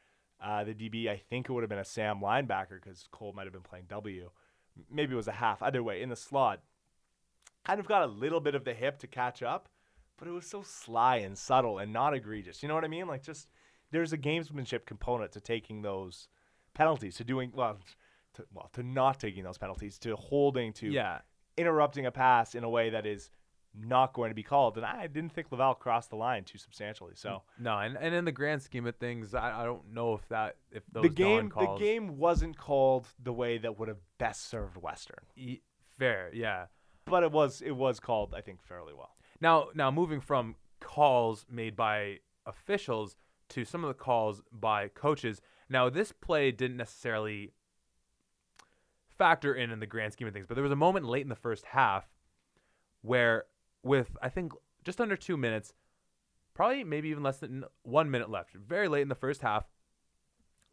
[0.43, 1.09] uh, the DB.
[1.09, 3.85] I think it would have been a Sam linebacker because Cole might have been playing
[3.89, 4.29] W.
[4.91, 5.61] Maybe it was a half.
[5.61, 6.61] Either way, in the slot,
[7.65, 9.69] kind of got a little bit of the hip to catch up,
[10.17, 12.61] but it was so sly and subtle and not egregious.
[12.61, 13.07] You know what I mean?
[13.07, 13.47] Like just
[13.91, 16.27] there's a gamesmanship component to taking those
[16.75, 17.79] penalties, to doing well,
[18.35, 21.19] to, well, to not taking those penalties, to holding, to Yeah,
[21.57, 23.31] interrupting a pass in a way that is
[23.77, 24.77] not going to be called.
[24.77, 27.13] And I didn't think Laval crossed the line too substantially.
[27.15, 30.27] So No, and, and in the grand scheme of things, I, I don't know if
[30.29, 34.49] that if those the game the game wasn't called the way that would have best
[34.49, 35.59] served Western, E-
[35.97, 36.67] fair, yeah.
[37.05, 39.15] but it was it was called I think fairly well.
[39.41, 43.17] Now, now moving from calls made by officials
[43.49, 45.41] to some of the calls by coaches.
[45.69, 47.51] Now, this play didn't necessarily
[49.17, 51.29] factor in in the grand scheme of things, but there was a moment late in
[51.29, 52.05] the first half
[53.01, 53.45] where,
[53.83, 55.73] with I think just under two minutes,
[56.53, 59.65] probably maybe even less than one minute left, very late in the first half,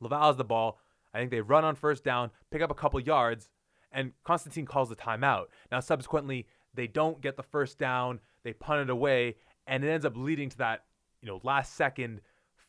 [0.00, 0.78] Laval has the ball.
[1.14, 3.48] I think they run on first down, pick up a couple yards,
[3.92, 5.46] and Constantine calls the timeout.
[5.70, 8.20] Now, subsequently, they don't get the first down.
[8.42, 10.84] They punt it away, and it ends up leading to that,
[11.20, 12.22] you know, last second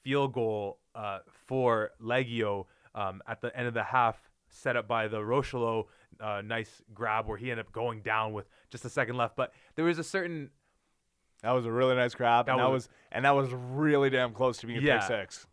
[0.03, 4.17] field goal uh, for Liegghio um, at the end of the half,
[4.49, 5.85] set up by the Rochelo.
[6.19, 9.35] Uh, nice grab where he ended up going down with just a second left.
[9.35, 10.51] But there was a certain
[11.41, 14.09] That was a really nice grab, That and that was- was and that was really
[14.09, 14.99] damn close to being a Yeah.
[14.99, 15.47] pick six.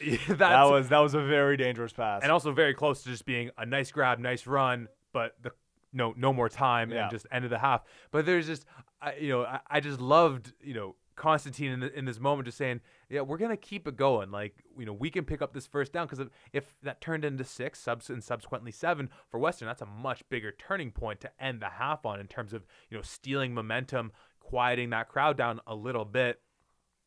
[0.28, 2.22] That was that was a very dangerous pass.
[2.22, 5.52] and also very close to just being a nice grab, nice run, but the
[5.92, 7.02] no no more time Yeah.
[7.04, 7.82] and just end of the half.
[8.10, 8.64] But there's just
[9.00, 12.46] I, you know I, I just loved you know Constantine in, the, in this moment
[12.46, 12.80] just saying
[13.12, 15.92] yeah we're gonna keep it going like you know we can pick up this first
[15.92, 19.82] down because if, if that turned into six subs and subsequently seven for Western that's
[19.82, 23.02] a much bigger turning point to end the half on in terms of you know
[23.02, 26.40] stealing momentum, quieting that crowd down a little bit.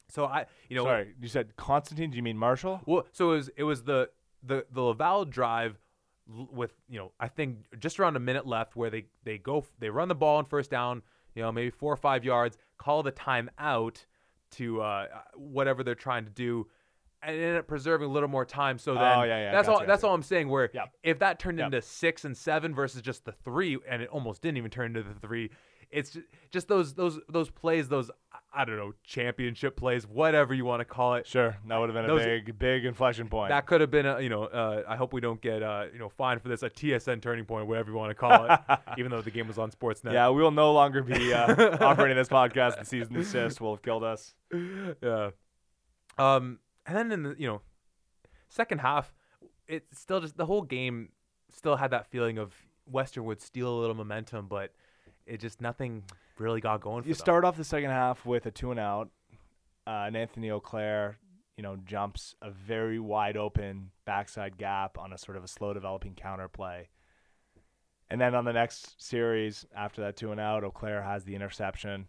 [0.08, 2.12] So I you know Sorry, you said Constantine.
[2.12, 2.82] Do you mean Marshall?
[2.86, 4.10] well, so it was it was the
[4.44, 5.80] the the Laval drive
[6.28, 9.90] with you know I think just around a minute left where they they go they
[9.90, 11.02] run the ball on first down
[11.34, 14.06] you know maybe four or five yards call the time out
[14.58, 16.68] to uh, whatever they're trying to do
[17.24, 19.82] and end up preserving a little more time so then Oh, yeah, yeah, that's gotcha,
[19.82, 20.90] all that's all I'm saying where Yep.
[21.04, 21.66] if that turned Yep.
[21.68, 25.02] into six and seven versus just the three and it almost didn't even turn into
[25.04, 25.50] the three
[25.92, 28.10] it's ju- just those those those plays those
[28.54, 31.94] I don't know championship plays whatever you want to call it Sure, that would have
[31.94, 33.50] been Those- a big big inflection point.
[33.50, 36.00] that could have been a you know uh, I hope we don't get uh, you
[36.00, 38.60] know fined for this a TSN turning point whatever you want to call it
[38.98, 42.16] even though the game was on Sportsnet yeah, we will no longer be uh, operating
[42.18, 42.80] this podcast.
[42.80, 44.34] The season assist will have killed us.
[44.54, 45.32] yeah
[46.18, 47.62] um and then in the you know
[48.50, 49.14] second half
[49.68, 51.10] it still just the whole game
[51.52, 52.54] still had that feeling of
[52.90, 54.72] Western would steal a little momentum but
[55.26, 56.04] it just nothing
[56.38, 57.20] really got going for You them.
[57.20, 59.10] start off the second half with a two and out,
[59.88, 61.18] uh, and Anthony Auclair,
[61.58, 65.74] you know, jumps a very wide open backside gap on a sort of a slow
[65.74, 66.90] developing counter play.
[68.10, 72.08] And then on the next series, after that two and out, Auclair has the interception.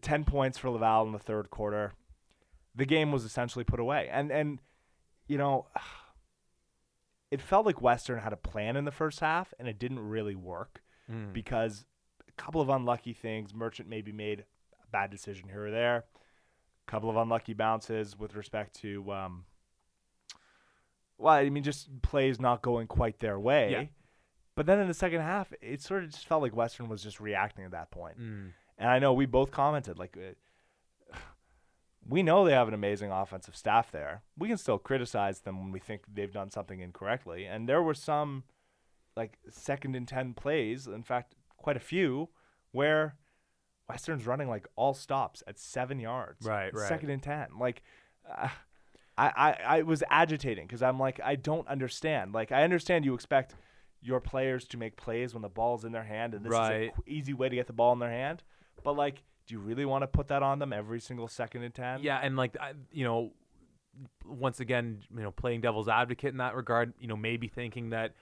[0.00, 1.92] Ten points for Laval in the third quarter.
[2.74, 4.58] The game was essentially put away, and and
[5.28, 5.66] you know,
[7.30, 10.34] it felt like Western had a plan in the first half, and it didn't really
[10.34, 11.32] work Mm.
[11.32, 11.84] because
[12.28, 13.54] a couple of unlucky things.
[13.54, 16.04] Merchant maybe made a bad decision here or there.
[16.86, 19.44] A couple of unlucky bounces with respect to, um,
[21.16, 23.70] well, I mean, just plays not going quite their way.
[23.72, 23.84] Yeah.
[24.54, 27.20] But then in the second half, it sort of just felt like Western was just
[27.20, 28.20] reacting at that point.
[28.20, 28.52] Mm.
[28.76, 31.16] And I know we both commented like, uh,
[32.08, 34.22] we know they have an amazing offensive staff there.
[34.36, 37.44] We can still criticize them when we think they've done something incorrectly.
[37.44, 38.44] And there were some
[39.18, 42.30] like second and 10 plays, in fact, quite a few,
[42.72, 43.16] where
[43.88, 46.46] Western's running like all stops at seven yards.
[46.46, 46.88] Right, right.
[46.88, 47.48] Second and 10.
[47.60, 47.82] Like,
[48.30, 48.48] uh,
[49.18, 52.32] I, I, I was agitating because I'm like, I don't understand.
[52.32, 53.54] Like, I understand you expect
[54.00, 56.90] your players to make plays when the ball's in their hand, and this is Right.
[56.90, 58.44] a qu- easy way to get the ball in their hand.
[58.84, 61.74] But, like, do you really want to put that on them every single second and
[61.74, 62.02] 10?
[62.02, 63.32] Yeah, and like I, you know,
[64.24, 68.12] once again, you know, playing devil's advocate in that regard, you know, maybe thinking that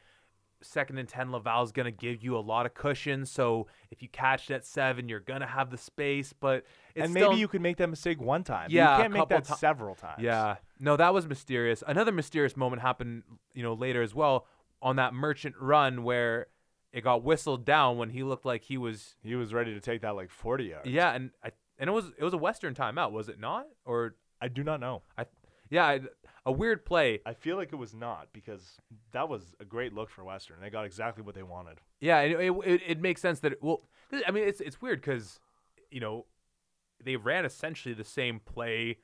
[0.63, 3.25] second and ten Laval's gonna give you a lot of cushion.
[3.27, 6.33] So if you catch that seven, you're gonna have the space.
[6.33, 6.65] But
[6.95, 8.69] it's and maybe still- you could make that mistake one time.
[8.71, 10.23] Yeah, you can't make that ti- several times.
[10.23, 11.83] Yeah, no, that was mysterious.
[11.87, 13.23] Another mysterious moment happened,
[13.55, 14.47] you know, later as well
[14.83, 16.47] on that merchant run where
[16.93, 19.17] it got whistled down when he looked like he was.
[19.23, 20.89] He was ready to take that like 40 yards.
[20.89, 23.67] Yeah, and I, and it was it was a Western timeout, was it not?
[23.85, 25.03] Or I do not know.
[25.19, 25.27] I,
[25.69, 26.01] yeah, I,
[26.47, 27.21] a weird play.
[27.27, 28.79] I feel like it was not because
[29.13, 30.57] that was a great look for Western.
[30.63, 31.81] They got exactly what they wanted.
[32.01, 33.83] Yeah, it, it, it, it makes sense that it, well,
[34.27, 35.41] I mean, it's it's weird because
[35.91, 36.25] you know
[37.05, 38.99] they ran essentially the same play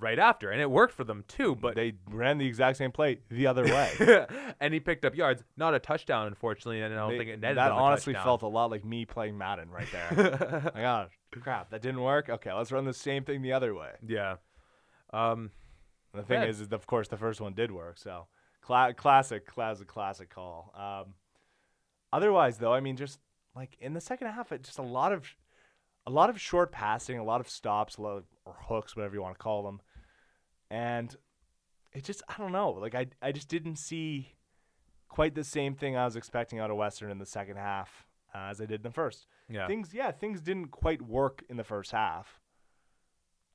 [0.00, 1.54] right after, and it worked for them too.
[1.56, 4.26] But they ran the exact same play the other way.
[4.60, 7.40] and he picked up yards, not a touchdown, unfortunately, and I don't They- think it
[7.40, 8.26] netted that honestly touchdown.
[8.26, 10.62] felt a lot like me playing Madden right there.
[10.74, 11.06] like, oh,
[11.40, 12.28] crap, that didn't work.
[12.28, 13.90] Okay, let's run the same thing the other way.
[14.06, 14.36] yeah.
[15.12, 15.50] Um,
[16.14, 17.98] the thing is, is of course the first one did work.
[17.98, 18.26] So
[18.62, 20.72] cla- classic, classic, classic call.
[20.76, 21.14] Um,
[22.12, 23.18] otherwise, though, I mean, just
[23.54, 25.26] like in the second half, it just a lot of
[26.06, 29.14] a lot of short passing, a lot of stops, a lot of, or hooks, whatever
[29.14, 29.80] you want to call them,
[30.70, 31.14] and
[31.92, 32.70] it just I don't know.
[32.70, 34.34] Like I I just didn't see
[35.08, 38.48] quite the same thing I was expecting out of Western in the second half uh,
[38.50, 39.26] as I did in the first.
[39.48, 39.66] Yeah.
[39.66, 42.40] Things yeah things didn't quite work in the first half.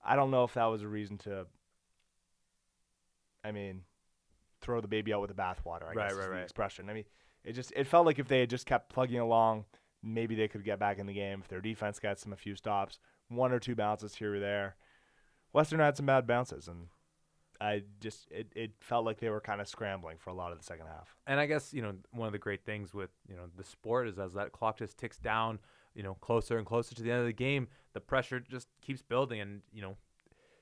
[0.05, 1.47] I don't know if that was a reason to.
[3.43, 3.81] I mean,
[4.61, 5.83] throw the baby out with the bathwater.
[5.83, 6.89] I Right, guess is right, the expression.
[6.89, 7.05] I mean,
[7.43, 9.65] it just it felt like if they had just kept plugging along,
[10.01, 11.39] maybe they could get back in the game.
[11.41, 14.75] If their defense gets them a few stops, one or two bounces here or there.
[15.51, 16.87] Western had some bad bounces, and
[17.61, 20.57] I just it, it felt like they were kind of scrambling for a lot of
[20.57, 21.15] the second half.
[21.27, 24.07] and I guess you know one of the great things with you know the sport
[24.07, 25.59] is as that clock just ticks down,
[25.93, 29.01] you know, closer and closer to the end of the game, the pressure just keeps
[29.03, 29.95] building, and you know,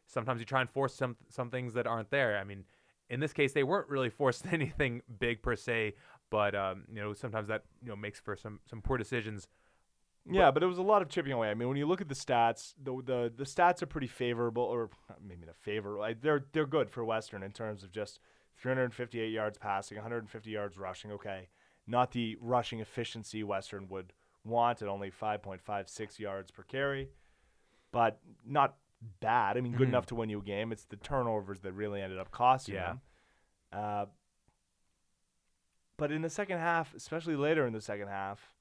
[0.07, 2.37] sometimes you try and force some some things that aren't there.
[2.37, 2.65] I mean,
[3.09, 5.95] in this case, they weren't really forced anything big per se,
[6.29, 9.47] but um, you know, sometimes that you know makes for some some poor decisions.
[10.29, 11.49] Yeah, but it was a lot of chipping away.
[11.49, 14.63] I mean, when you look at the stats, the the, the stats are pretty favorable,
[14.63, 15.99] or maybe not favorable.
[15.99, 18.19] Like, they're they're good for Western in terms of just
[18.57, 21.11] 358 yards passing, 150 yards rushing.
[21.11, 21.49] Okay,
[21.87, 27.09] not the rushing efficiency Western would want at only 5.56 yards per carry,
[27.91, 28.77] but not
[29.19, 29.57] bad.
[29.57, 29.91] I mean, good Mhm.
[29.91, 30.71] enough to win you a game.
[30.71, 32.87] It's the turnovers that really ended up costing Yeah.
[32.87, 33.01] them.
[33.71, 34.05] Uh,
[35.97, 38.55] but in the second half, especially later in the second half,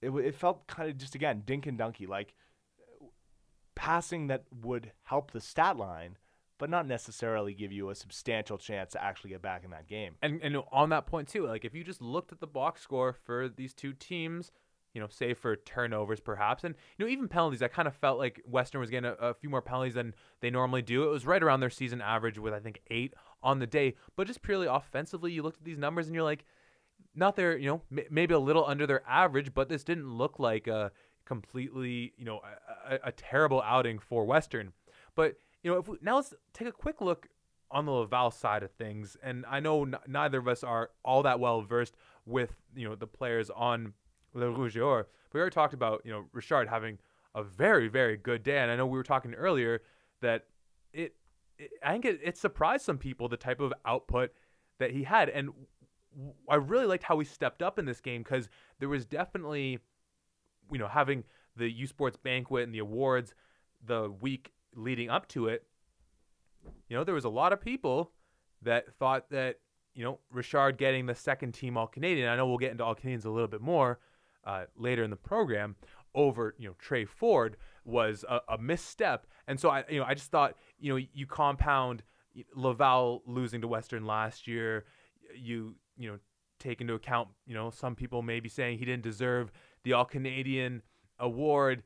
[0.00, 2.34] it w- it felt kind of just again dink and dunky, like
[3.74, 6.18] passing that would help the stat line,
[6.58, 10.16] but not necessarily give you a substantial chance to actually get back in that game.
[10.22, 13.12] And and on that point too, like if you just looked at the box score
[13.12, 14.50] for these two teams,
[14.92, 18.18] you know, save for turnovers perhaps, and you know even penalties, I kind of felt
[18.18, 21.04] like Western was getting a, a few more penalties than they normally do.
[21.04, 24.26] It was right around their season average with I think eight on the day, but
[24.26, 26.44] just purely offensively, you looked at these numbers and you're like,
[27.14, 30.38] not their, you know, m- maybe a little under their average, but this didn't look
[30.38, 30.92] like a
[31.24, 32.40] completely, you know,
[32.88, 34.72] a, a, a terrible outing for Western.
[35.14, 37.28] But you know, if we, now let's take a quick look
[37.70, 41.22] on the Laval side of things, and I know n- neither of us are all
[41.22, 43.94] that well versed with you know the players on
[44.34, 45.08] Le Rouge Or.
[45.30, 46.98] But we already talked about you know Richard having
[47.34, 49.82] a very very good day, and I know we were talking earlier
[50.20, 50.46] that
[50.92, 51.14] it,
[51.58, 54.30] it I think it, it surprised some people the type of output
[54.78, 55.50] that he had, and
[56.48, 59.78] I really liked how he stepped up in this game because there was definitely
[60.70, 61.24] you know having
[61.56, 63.34] the U Sports banquet and the awards
[63.84, 65.66] the week leading up to it,
[66.88, 68.12] you know, there was a lot of people
[68.62, 69.56] that thought that,
[69.94, 72.94] you know, Richard getting the second team All Canadian, I know we'll get into All
[72.94, 73.98] Canadians a little bit more
[74.44, 75.76] uh, later in the program,
[76.14, 79.26] over, you know, Tre Ford was a, a misstep.
[79.46, 82.02] And so I, you know, I just thought, you know, you compound
[82.54, 84.84] Laval losing to Western last year,
[85.34, 86.18] you, you know,
[86.58, 89.50] take into account, you know, some people may be saying he didn't deserve
[89.84, 90.82] the All Canadian
[91.18, 91.82] award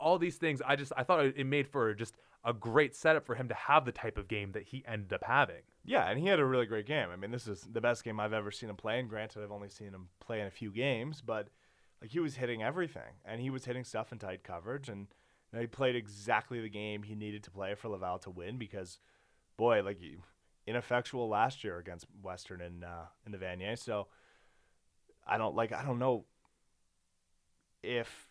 [0.00, 3.26] all these things i just i thought it it made for just a great setup
[3.26, 6.20] for him to have the type of game that he ended up having Yeah, and
[6.20, 7.08] he had a really great game.
[7.10, 9.00] I mean, this is the best game I've ever seen him play.
[9.00, 11.48] And granted, I've only seen him play in a few games, but
[12.00, 15.08] like he was hitting everything, and he was hitting stuff in tight coverage, and
[15.50, 18.58] you know, he played exactly the game he needed to play for Laval to win.
[18.58, 18.98] Because,
[19.56, 20.16] boy, like he,
[20.66, 23.78] ineffectual last year against Western in uh, in the Vanier.
[23.78, 24.06] So
[25.26, 26.24] I don't like I don't know
[27.82, 28.28] if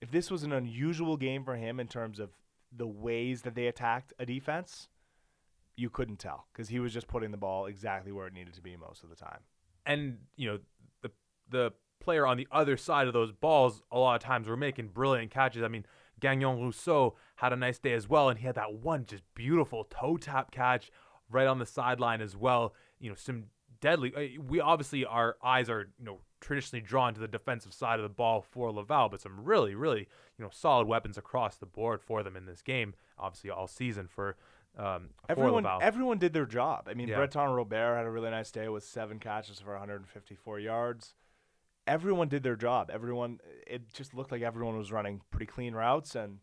[0.00, 2.30] if this was an unusual game for him in terms of
[2.76, 4.88] the ways that they attacked a defense,
[5.76, 8.60] you couldn't tell because he was just putting the ball exactly where it needed to
[8.60, 9.40] be most of the time.
[9.86, 10.58] and you know
[11.50, 14.88] the player on the other side of those balls a lot of times were making
[14.88, 15.84] brilliant catches i mean
[16.20, 19.84] gagnon rousseau had a nice day as well and he had that one just beautiful
[19.84, 20.90] toe tap catch
[21.30, 23.44] right on the sideline as well you know some
[23.80, 27.98] deadly uh, we obviously our eyes are you know traditionally drawn to the defensive side
[27.98, 30.06] of the ball for laval but some really really
[30.38, 34.06] you know solid weapons across the board for them in this game obviously all season
[34.08, 34.36] for
[34.78, 35.80] um Everyone, Laval.
[35.82, 36.86] everyone did their job.
[36.88, 37.16] I mean, Yeah.
[37.16, 41.14] Breton Robert had a really nice day with seven catches for 154 yards.
[41.88, 42.90] Everyone did their job.
[42.92, 46.38] Everyone, it just looked like everyone was running pretty clean routes, and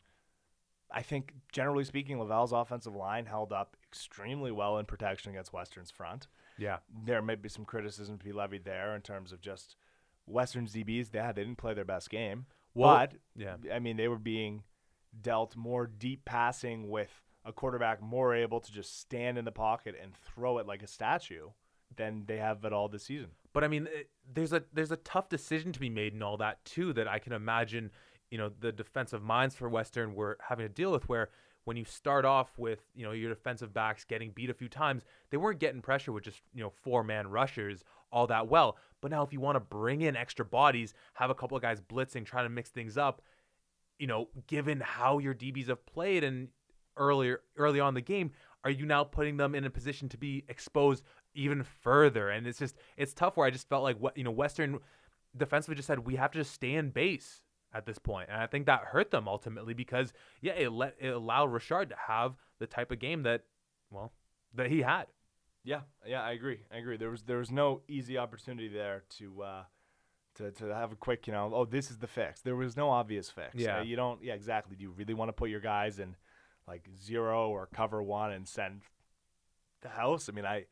[0.91, 5.91] I think generally speaking, Laval's offensive line held up extremely well in protection against Western's
[5.91, 6.27] front.
[6.57, 9.75] yeah there may be some criticism to be levied there in terms of just
[10.25, 11.09] Western's DBs.
[11.13, 14.63] Yeah, they didn't play their best game, Well, but yeah I mean they were being
[15.21, 19.95] dealt more deep passing with a quarterback more able to just stand in the pocket
[20.01, 21.49] and throw it like a statue
[21.97, 23.29] than they have at all this season.
[23.53, 26.37] But I mean, it, there's a there's a tough decision to be made and all
[26.37, 26.93] that too.
[26.93, 27.91] That I can imagine,
[28.29, 31.07] you know, the defensive minds for Western were having to deal with.
[31.07, 31.29] Where
[31.63, 35.03] when you start off with you know your defensive backs getting beat a few times,
[35.29, 38.77] they weren't getting pressure with just you know four man rushers all that well.
[39.01, 41.81] But now if you want to bring in extra bodies, have a couple of guys
[41.81, 43.21] blitzing, trying to mix things up,
[43.99, 46.49] you know, given how your DBs have played and
[46.97, 48.31] earlier early on in the game,
[48.63, 51.03] are you now putting them in a position to be exposed
[51.35, 52.29] even further?
[52.29, 54.79] And it's just it's tough where I just felt like what you know Western
[55.35, 57.41] defensively just said we have to just stay in base
[57.73, 61.09] at this point, and I think that hurt them ultimately because yeah, it let it
[61.09, 63.43] allowed Richard to have the type of game that
[63.91, 64.11] well
[64.53, 65.07] that he had.
[65.63, 66.59] Yeah, yeah, I agree.
[66.71, 66.97] I agree.
[66.97, 69.63] There was there was no easy opportunity there to uh,
[70.35, 72.41] to to have a quick, you know, oh, this is the fix.
[72.41, 73.55] There was no obvious fix.
[73.55, 73.79] Yeah.
[73.79, 74.23] Uh, you don't.
[74.23, 74.75] Yeah, exactly.
[74.75, 76.15] Do you really want to put your guys in
[76.67, 78.81] like zero or cover one and send
[79.81, 80.29] the house?
[80.29, 80.65] I mean, I.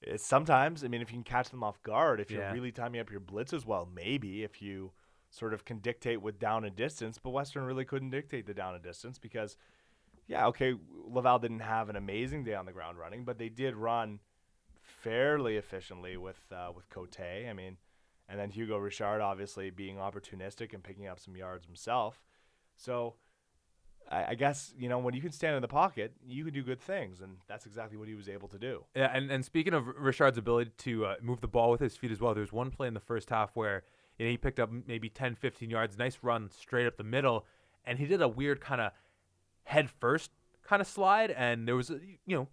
[0.00, 2.52] It's sometimes, I mean, if you can catch them off guard, if you're Yeah.
[2.52, 4.92] really timing up your blitzes well, maybe if you
[5.30, 8.74] sort of can dictate with down and distance, but Western really couldn't dictate the down
[8.74, 9.56] and distance because
[10.26, 13.74] yeah, okay, Laval didn't have an amazing day on the ground running, but they did
[13.74, 14.20] run
[14.82, 17.18] fairly efficiently with uh, with Cote.
[17.20, 17.78] I mean,
[18.28, 22.22] and then Hugo Richard obviously being opportunistic and picking up some yards himself.
[22.76, 23.16] So
[24.10, 26.80] I, guess you know when you can stand in the pocket, you can do good
[26.80, 28.84] things, and that's exactly what he was able to do.
[28.94, 32.10] Yeah, and, and speaking of Richard's ability to uh, move the ball with his feet
[32.10, 33.84] as well, there's one play in the first half where
[34.18, 37.44] you know, he picked up maybe 10, 15 yards, nice run straight up the middle,
[37.84, 38.92] and he did a weird kind of
[39.64, 40.30] head first
[40.62, 42.48] kind of slide, and there was, you know,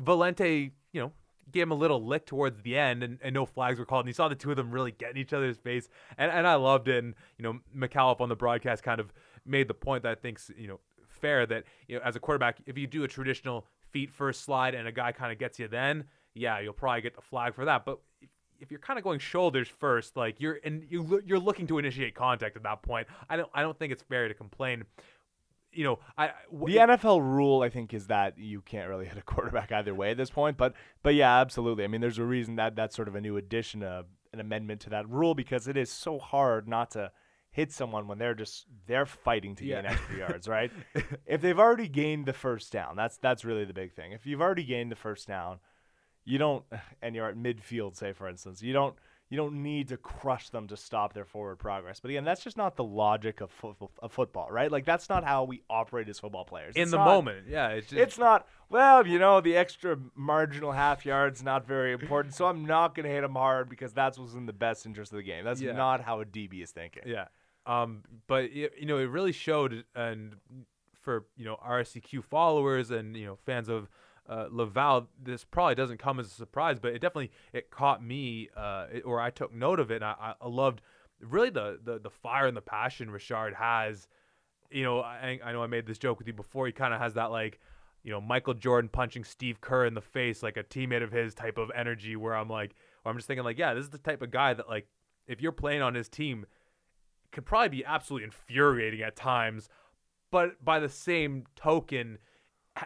[0.00, 1.12] Valente, you know,
[1.52, 4.08] gave him a little lick towards the end, and, and no flags were called, and
[4.08, 5.88] you saw the two of them really get in each other's face,
[6.18, 9.12] and, and I loved it, and, you know, McAuliffe on the broadcast kind of
[9.46, 10.80] made the point that I think's, you know,
[11.24, 14.74] fair that, you know, as a quarterback, if you do a traditional feet first slide
[14.74, 17.64] and a guy kind of gets you then, yeah, you'll probably get the flag for
[17.64, 17.98] that, but
[18.60, 22.14] if, you're kind of going shoulders first, like you're and you you're looking to initiate
[22.14, 24.84] contact at that point, I don't I don't think it's fair to complain.
[25.72, 29.22] You know, I The NFL rule, I think, is that you can't really hit a
[29.22, 30.56] quarterback either way at this point.
[30.56, 31.84] But but yeah, absolutely.
[31.84, 34.80] I mean, there's a reason that that's sort of a new addition, uh, an amendment
[34.82, 37.10] to that rule, because it is so hard not to
[37.54, 40.70] hit someone when they're just they're fighting to gain extra yards, right?
[41.26, 44.10] if they've already gained the first down, that's that's really the big thing.
[44.12, 45.60] If you've already gained the first down,
[46.24, 46.64] you don't,
[47.02, 48.96] and you're at midfield, say for instance, you don't
[49.30, 51.98] you don't need to crush them to stop their forward progress.
[51.98, 54.70] But again, that's just not the logic of, fo- of football, right?
[54.70, 56.76] Like that's not how we operate as football players.
[56.76, 59.96] in It's the not- moment, yeah, it's just It's not well, you know, the extra
[60.14, 63.92] marginal half yard's not very important, so I'm not going to hit them hard because
[63.92, 65.44] that's what's in the best interest of the game.
[65.44, 65.72] That's Yeah.
[65.72, 67.04] not how a DB is thinking.
[67.06, 67.26] Yeah.
[67.66, 70.36] Um, but y- you know, it really showed, and
[71.00, 73.88] for you know RSEQ followers and you know fans of
[74.28, 78.48] uh, Laval, this probably doesn't come as a surprise, but it definitely it caught me,
[78.56, 80.80] uh, it, or I took note of it, and I, I- loved
[81.20, 84.08] really the, the the fire and the passion Richard has.
[84.70, 86.66] You know, I, I know I made this joke with you before.
[86.66, 87.60] He kind of has that like.
[88.02, 91.32] You know, Michael Jordan punching Steve Kerr in the face like a teammate of his
[91.34, 93.96] type of energy where I'm like, or I'm just thinking like, yeah, this is the
[93.96, 94.86] type of guy that like,
[95.26, 96.44] if you're playing on his team,
[97.34, 99.68] could probably be absolutely infuriating at times,
[100.30, 102.18] but by the same token,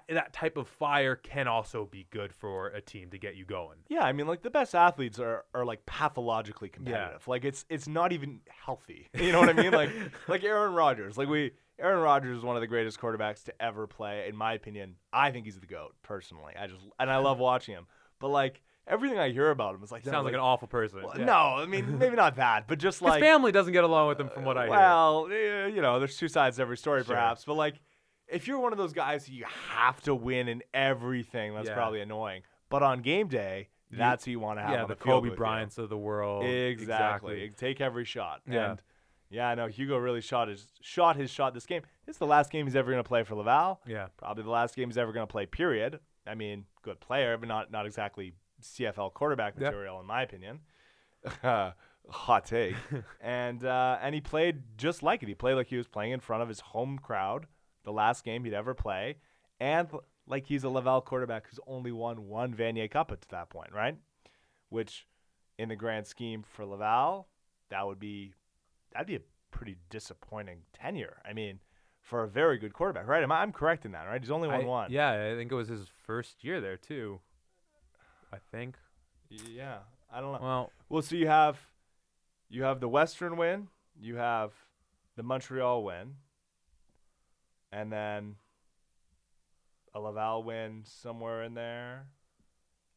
[0.09, 3.79] that type of fire can also be good for a team to get you going.
[3.89, 7.23] Yeah, I mean, like the best athletes are, are like pathologically competitive.
[7.27, 7.31] Yeah.
[7.31, 9.09] Like it's it's not even healthy.
[9.19, 9.73] You know what I mean?
[9.73, 9.91] Like
[10.29, 11.17] like Aaron Rodgers.
[11.17, 14.55] Like we Aaron Rodgers is one of the greatest quarterbacks to ever play, in my
[14.55, 14.97] opinion.
[15.13, 16.55] I think he's the goat personally.
[16.59, 17.87] I just and I love watching him.
[18.19, 21.03] But like everything I hear about him is like Sounds like an awful person.
[21.03, 21.25] Well, Yeah.
[21.25, 24.21] No, I mean maybe not that, but just like His family doesn't get along with
[24.21, 24.71] him, from what I hear.
[24.71, 27.15] well, eh, you know, there's two sides to every story, Sure.
[27.15, 27.45] perhaps.
[27.45, 27.75] But like,
[28.27, 31.75] if you're one of those guys who you have to win in everything, that's Yeah.
[31.75, 32.43] probably annoying.
[32.71, 34.71] But on game day, that's who you want to have.
[34.73, 35.35] Yeah, the the, Kobe you.
[35.35, 36.45] Bryants of the world.
[36.45, 37.51] Exactly.
[37.57, 38.43] Take every shot.
[38.47, 38.71] Yeah.
[38.73, 38.83] And
[39.31, 41.83] yeah, I know Hugo really shot his shot his shot this game.
[42.07, 43.81] It's the last game he's ever going to play for Laval.
[43.87, 44.09] Yeah.
[44.17, 45.47] Probably the last game he's ever going to play.
[45.47, 46.01] Period.
[46.27, 50.61] I mean, good player, but not not exactly CFL quarterback material in my opinion.
[52.11, 52.75] Hot take.
[53.21, 55.29] and uh, and he played just like it.
[55.29, 57.47] He played like he was playing in front of his home crowd.
[57.85, 59.17] The last game he'd ever play,
[59.61, 59.89] and
[60.27, 63.73] like he's a Laval quarterback who's only won one Vanier Cup up to that point,
[63.73, 63.97] right?
[64.69, 65.07] Which,
[65.59, 67.29] in the grand scheme for Laval,
[67.71, 68.35] that would be
[68.93, 69.21] that'd be a
[69.51, 71.23] pretty disappointing tenure.
[71.29, 71.61] I mean,
[72.01, 73.23] for a very good quarterback, right?
[73.23, 74.21] Am I, I'm correct in that, right?
[74.21, 74.93] He's only won I- one.
[74.93, 77.21] Yeah, I think it was his first year there too.
[78.33, 78.77] I think.
[79.31, 79.79] Yeah.
[80.13, 80.39] I don't know.
[80.41, 81.59] Well, Well, so you have
[82.49, 83.69] you have the Western win,
[84.01, 84.53] you have
[85.17, 86.15] the Montreal win,
[87.71, 88.37] and then
[89.95, 92.07] a Laval win somewhere in there.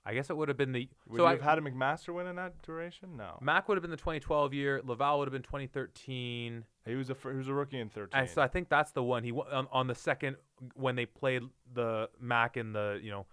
[0.04, 2.12] I guess it would have been the Would so you I, have had a McMaster
[2.14, 3.18] win in that duration?
[3.18, 3.38] No.
[3.40, 4.82] Mac would have been the 2012 year.
[4.84, 6.66] Laval would have been 2013.
[6.86, 8.20] He was a he was a rookie in 13.
[8.20, 10.38] I, so I think that's the one he on, on the second
[10.76, 13.28] when they played the Mac in the you know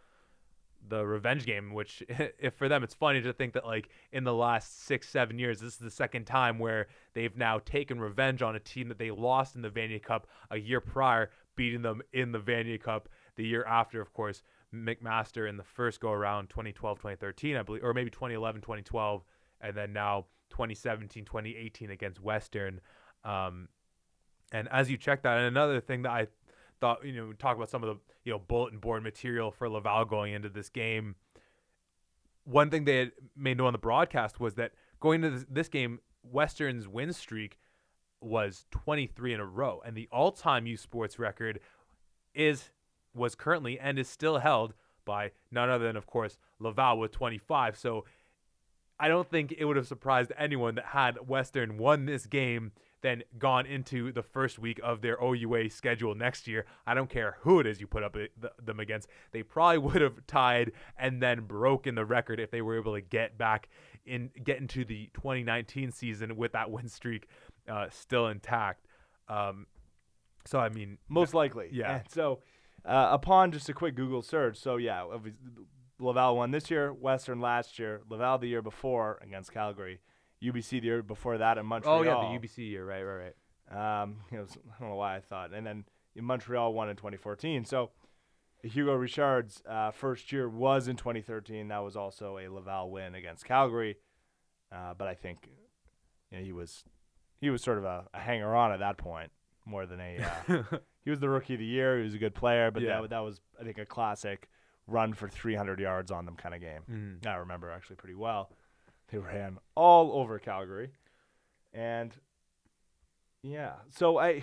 [0.86, 1.72] the revenge game.
[1.72, 2.02] Which
[2.38, 5.60] if for them it's funny to think that like in the last six seven years
[5.60, 9.10] this is the second time where they've now taken revenge on a team that they
[9.10, 13.44] lost in the Vanier Cup a year prior, beating them in the Vanier Cup the
[13.44, 14.42] year after, of course.
[14.74, 19.24] McMaster in the first go around 2012 2013 I believe or maybe 2011 2012
[19.62, 22.78] and then now 2017 2018 against Western
[23.24, 23.68] um,
[24.52, 26.26] and as you check that, and another thing that I
[26.80, 30.04] thought, you know, talk about some of the, you know, bulletin board material for Laval
[30.04, 31.16] going into this game.
[32.44, 35.68] One thing they had made known on the broadcast was that going into this, this
[35.68, 37.58] game, Western's win streak
[38.20, 41.60] was 23 in a row, and the all-time U Sports record
[42.34, 42.70] is
[43.14, 44.74] was currently and is still held
[45.04, 47.76] by none other than, of course, Laval with 25.
[47.76, 48.04] So
[49.00, 53.22] I don't think it would have surprised anyone that had Western won this game, then
[53.38, 56.66] gone into the first week of their OUA schedule next year.
[56.86, 58.16] I don't care who it is you put up
[58.62, 59.08] them against.
[59.32, 63.00] They probably would have tied and then broken the record if they were able to
[63.00, 63.68] get back
[64.04, 67.28] in, get into the 2019 season with that win streak
[67.68, 68.86] uh, still intact.
[69.28, 69.66] Um,
[70.44, 71.68] so I mean, Most likely.
[71.72, 71.96] Yeah.
[71.96, 72.40] And so,
[72.84, 75.04] uh, upon just a quick Google search, so yeah,
[75.98, 80.00] Laval won this year, Western last year, Laval the year before against Calgary,
[80.42, 81.98] UBC the year before that in Montreal.
[81.98, 83.32] oh yeah, the UBC year, right, right,
[83.70, 84.02] right.
[84.02, 85.84] Um, you know, s- I don't know why I thought, and then
[86.14, 87.64] in Montreal won in 2014.
[87.64, 87.90] So
[88.62, 91.68] Hugo Richard's uh, first year was in 2013.
[91.68, 93.96] That was also a Laval win against Calgary,
[94.72, 95.48] uh, but I think
[96.30, 96.84] you know, he was
[97.40, 99.30] he was sort of a, a hanger on at that point
[99.64, 100.18] more than a.
[100.48, 100.62] Uh,
[101.04, 101.98] he was the rookie of the year.
[101.98, 103.00] He was a good player, but Yeah.
[103.00, 104.48] that that was I think a classic
[104.86, 106.80] run for 300 yards on them kind of game.
[107.22, 107.26] Mhm.
[107.30, 108.50] I remember actually pretty well.
[109.10, 110.90] They ran all over Calgary,
[111.72, 112.12] and
[113.42, 114.42] yeah, so I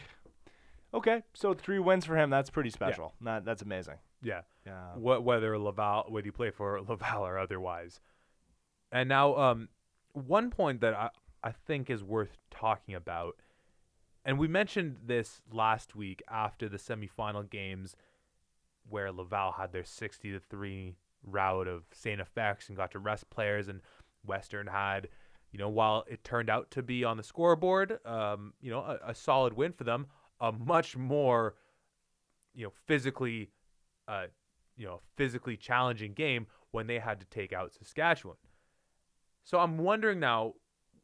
[0.93, 2.29] okay, so three wins for him.
[2.29, 3.13] That's pretty special.
[3.21, 3.95] That that's amazing.
[4.23, 4.41] Yeah.
[4.65, 7.99] Yeah, Wh- whether Laval, whether you play for Laval or otherwise.
[8.91, 9.69] And now, um,
[10.13, 11.09] one point that I,
[11.43, 13.35] I think is worth talking about,
[14.23, 17.95] and we mentioned this last week after the semifinal games,
[18.89, 22.19] where Laval had their sixty to three rout of St.
[22.35, 23.81] FX and got to rest players, and
[24.25, 25.07] Western had,
[25.51, 29.11] you know, while it turned out to be on the scoreboard, um, you know, a,
[29.11, 30.07] a solid win for them,
[30.39, 31.55] a much more,
[32.53, 33.49] you know, physically
[34.07, 34.25] uh,
[34.77, 38.37] you know, physically challenging game when they had to take out Saskatchewan.
[39.43, 40.53] So I'm wondering now,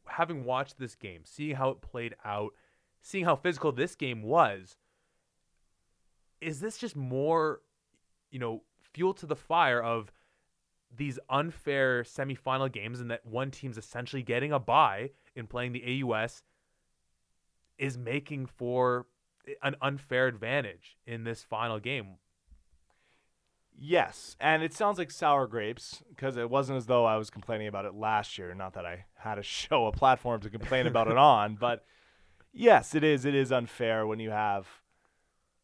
[0.06, 2.52] having watched this game, seeing how it played out,
[3.00, 4.76] seeing how physical this game was,
[6.40, 7.60] is this just more,
[8.30, 8.62] you know,
[8.92, 10.12] fuel to the fire of
[10.94, 16.02] these unfair semifinal games and that one team's essentially getting a bye in playing the
[16.02, 16.42] AUS
[17.78, 19.06] is making for
[19.62, 22.16] an unfair advantage in this final game
[23.78, 27.66] Yes, and it sounds like sour grapes because it wasn't as though I was complaining
[27.66, 28.54] about it last year.
[28.54, 31.84] Not that I had a show, a platform to complain about it on, but
[32.52, 33.24] yes, it is.
[33.24, 34.68] It is unfair when you have,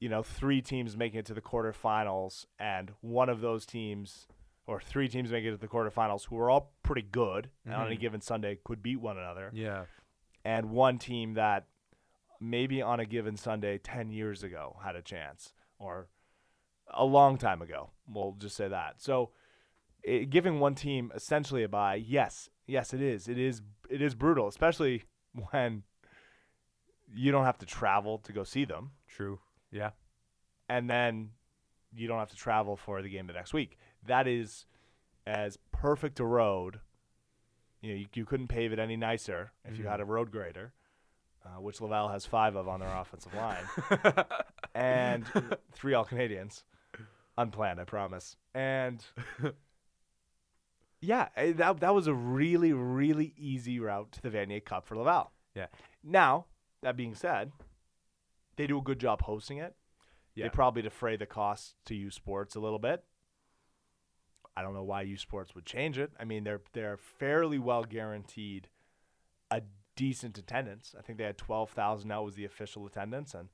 [0.01, 4.27] you know, three teams making it to the quarterfinals, and one of those teams,
[4.69, 7.87] or three teams making it to the quarterfinals, who are all pretty good and on
[7.87, 8.01] any Mhm.
[8.01, 9.87] given Sunday could beat one another, Yeah.
[10.45, 11.67] and one team that
[12.39, 16.09] maybe on a given Sunday ten years ago had a chance, or
[16.89, 17.91] a long time ago.
[18.07, 19.01] We'll just say that.
[19.01, 19.33] So,
[20.07, 23.27] i giving one team essentially a bye, yes, yes, it is.
[23.29, 23.63] It is.
[23.91, 25.83] It is brutal, especially when
[27.13, 29.41] you don't have to travel to go see them, True.
[29.71, 29.93] Yeah.
[30.69, 31.33] and then
[31.93, 33.79] you don't have to travel for the game the next week.
[34.09, 34.67] That is
[35.27, 36.81] as perfect a road.
[37.81, 39.91] You know, you, you couldn't pave it any nicer if you Mhm.
[39.91, 40.73] had a road grader,
[41.45, 43.65] uh, which Laval has five of on their offensive line
[44.75, 45.25] and
[45.73, 46.65] three all Canadians.
[47.37, 48.37] Unplanned, I promise.
[48.53, 49.05] And
[51.01, 54.97] yeah, eh, that that was a really really easy route to the Vanier Cup for
[54.97, 55.31] Laval.
[55.55, 55.67] Yeah.
[56.03, 56.47] Now
[56.83, 57.53] that being said,
[58.57, 59.77] they do a good job hosting it.
[60.35, 60.47] Yeah.
[60.47, 63.05] They probably defray the costs to U Sports a little bit.
[64.59, 66.11] I don't know why U Sports would change it.
[66.19, 68.69] I mean, they're they're fairly well guaranteed
[69.51, 69.63] a
[69.95, 70.95] decent attendance.
[70.99, 72.09] I think they had twelve thousand.
[72.09, 73.49] That was the official attendance, and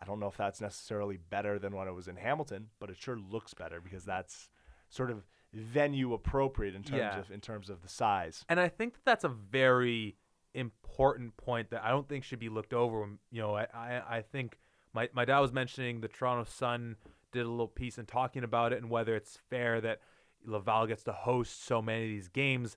[0.00, 2.96] I don't know if that's necessarily better than when it was in Hamilton, but it
[2.98, 4.48] sure looks better because that's
[4.88, 7.18] sort of venue appropriate in terms Yeah.
[7.18, 8.44] of in terms of the size.
[8.48, 10.16] And I think that that's a very
[10.54, 13.06] important point that I don't think should be looked over.
[13.30, 14.58] You know, I, I, I think
[14.94, 16.96] my, my dad was mentioning the Toronto Sun
[17.32, 20.00] did a little piece and talking about it and whether it's fair that
[20.46, 22.76] Laval gets to host so many of these games,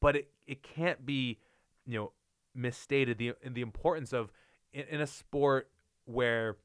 [0.00, 1.38] but it, it can't be,
[1.86, 2.12] you know,
[2.54, 3.18] misstated.
[3.18, 4.32] The the importance of
[4.72, 5.70] in, in a sport
[6.04, 6.56] where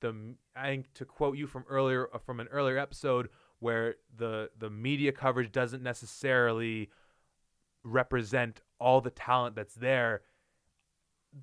[0.00, 3.28] the I think to quote you from earlier uh, from an earlier episode
[3.58, 6.90] where the the media coverage doesn't necessarily
[7.84, 10.22] represent all the talent that's there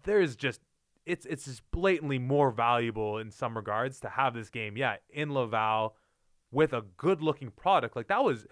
[0.04, 0.62] there's just
[1.06, 4.78] it's it's just blatantly more valuable in some regards to have this game.
[4.78, 5.96] Yeah in Laval
[6.56, 8.48] with a good looking product like that was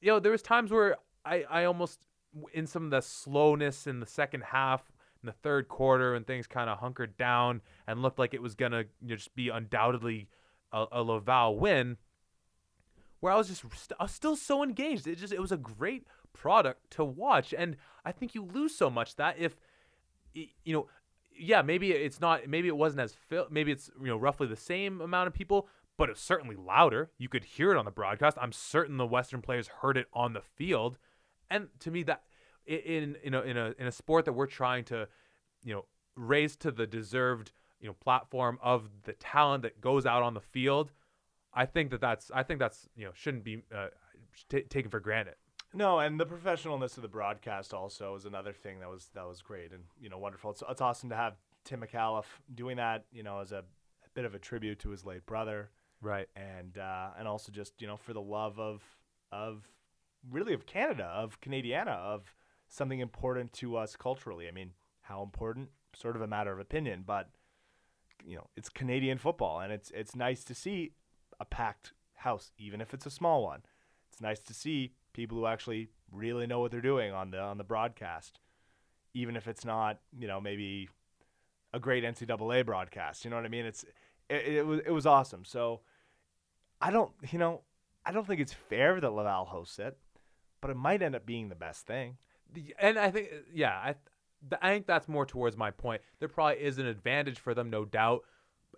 [0.00, 2.06] you know there was times where I I almost
[2.52, 4.92] in some of the slowness in the second half
[5.22, 8.54] in the third quarter and things kind of hunkered down and looked like it was
[8.54, 10.28] gonna you know, just be undoubtedly
[10.72, 11.96] a, a Laval win.
[13.18, 13.64] Where I was just
[13.98, 15.08] I was still so engaged.
[15.08, 18.88] It just it was a great product to watch, and I think you lose so
[18.88, 19.56] much that if
[20.32, 20.86] you know,
[21.36, 23.16] yeah, maybe it's not, maybe it wasn't as
[23.50, 25.68] maybe it's you know roughly the same amount of people,
[26.00, 27.10] but it's certainly louder.
[27.18, 28.38] You could hear it on the broadcast.
[28.40, 30.96] I'm certain the Western players heard it on the field,
[31.50, 32.22] and to me that
[32.66, 35.08] in in a in a in a sport that we're trying to,
[35.62, 35.84] you know,
[36.16, 40.40] raise to the deserved you know platform of the talent that goes out on the
[40.40, 40.90] field,
[41.52, 43.88] I think that that's I think that's you know shouldn't be uh,
[44.48, 45.34] t- taken for granted.
[45.74, 49.42] No, and the professionalness of the broadcast also is another thing that was that was
[49.42, 50.50] great and you know wonderful.
[50.50, 51.34] It's, it's awesome to have
[51.64, 55.04] Tim McAuliffe doing that, you know, as a, a bit of a tribute to his
[55.04, 55.68] late brother,
[56.00, 56.28] right?
[56.36, 58.82] And uh, and also just you know for the love of
[59.32, 59.68] of
[60.30, 62.34] really of Canada, of Canadiana, of
[62.68, 64.48] something important to us culturally.
[64.48, 64.72] I mean,
[65.02, 65.70] how important?
[65.94, 67.30] Sort of a matter of opinion, but
[68.24, 70.92] you know, it's Canadian football, and it's it's nice to see
[71.40, 73.62] a packed house, even if it's a small one.
[74.10, 77.58] It's nice to see people who actually really know what they're doing on the on
[77.58, 78.38] the broadcast,
[79.14, 80.88] even if it's not you know maybe
[81.72, 83.24] a great NCAA broadcast.
[83.24, 83.66] You know what I mean?
[83.66, 83.84] It's
[84.28, 85.44] it, it was it was awesome.
[85.44, 85.80] So
[86.80, 87.62] I don't you know
[88.04, 89.96] I don't think it's fair that Laval hosts it,
[90.60, 92.16] but it might end up being the best thing.
[92.78, 93.94] And I think yeah I.
[94.62, 96.00] I think that's more towards my point.
[96.18, 98.22] There probably is an advantage for them, no doubt.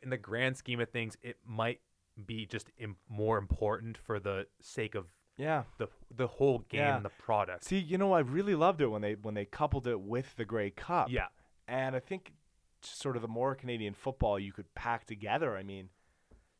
[0.02, 1.78] In the grand scheme of things, it might
[2.26, 5.62] be just Im- more important for the sake of yeah.
[5.78, 6.96] The the whole game Yeah.
[6.96, 7.62] and the product.
[7.62, 10.44] See, you know, I really loved it when they when they coupled it with the
[10.44, 11.10] Grey Cup.
[11.12, 11.26] Yeah.
[11.68, 12.32] And I think
[12.82, 15.56] sort of the more Canadian football you could pack together.
[15.56, 15.90] I mean,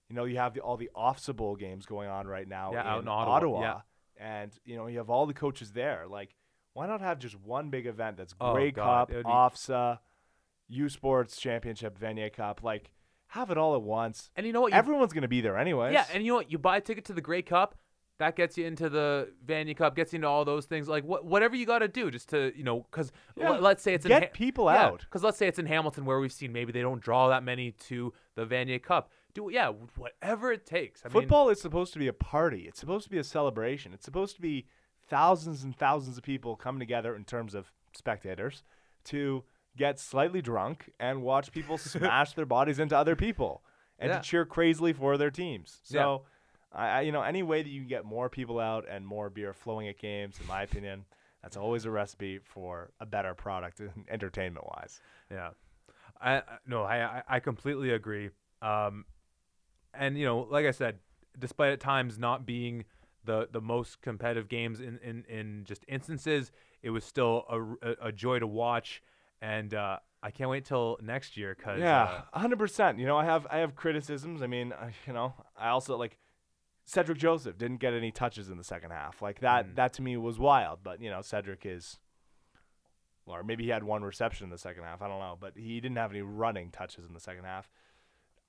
[0.08, 2.80] you know, you have the, all the OFSAA Bowl games going on right now Yeah,
[2.82, 3.80] in, out in Ottawa, yeah.
[4.18, 6.04] And, you know, you have all the coaches there.
[6.08, 6.34] Like,
[6.74, 9.98] why not have just one big event that's Oh, Grey God, Cup, be- OFSAA,
[10.68, 12.62] U Sports Championship, Vanier Cup?
[12.62, 12.92] Like,
[13.28, 14.30] have it all at once.
[14.36, 14.72] And you know what?
[14.72, 15.92] You, Everyone's going to be there anyways.
[15.94, 16.50] yeah, and you know what?
[16.52, 17.74] You buy a ticket to the Grey Cup,
[18.18, 20.86] that gets you into the Vanier Cup, gets you into all those things.
[20.86, 23.52] Like what, whatever you got to do, just to you know, because Yeah.
[23.52, 25.00] let's say it's Get in Ha- people yeah, out.
[25.00, 27.72] Because let's say it's in Hamilton, where we've seen maybe they don't draw that many
[27.88, 29.10] to the Vanier Cup.
[29.34, 31.02] Do yeah, whatever it takes.
[31.04, 32.66] I mean, Football is supposed to be a party.
[32.68, 33.92] It's supposed to be a celebration.
[33.94, 34.66] It's supposed to be
[35.08, 38.62] thousands and thousands of people come together in terms of spectators
[39.04, 39.42] to
[39.76, 43.62] get slightly drunk and watch people smash their bodies into other people
[43.98, 44.18] and Yeah.
[44.18, 45.80] to cheer crazily for their teams.
[45.82, 46.22] So,
[46.72, 49.30] I, I, you know, any way that you can get more people out and more
[49.30, 51.04] beer flowing at games, in my opinion,
[51.42, 53.80] that's always a recipe for a better product,
[54.10, 55.00] entertainment wise.
[55.30, 55.50] Yeah,
[56.20, 58.30] I I- no, I I- I completely agree.
[58.60, 59.04] Um,
[59.94, 60.98] and you know, like I said,
[61.38, 62.84] despite at times not being
[63.24, 66.50] the the most competitive games in in in just instances,
[66.82, 69.02] it was still a, a, a joy to watch,
[69.40, 72.98] and uh, I can't wait till next year because Yeah, hundred percent.
[72.98, 74.42] You know, I have I have criticisms.
[74.42, 76.18] I mean, I, you know, I also like
[76.84, 79.22] Cedric Joseph didn't get any touches in the second half.
[79.22, 79.74] Like that, Mm.
[79.76, 80.80] that to me was wild.
[80.82, 81.98] But you know, Cedric is,
[83.26, 85.00] or maybe he had one reception in the second half.
[85.00, 87.70] I don't know, but he didn't have any running touches in the second half.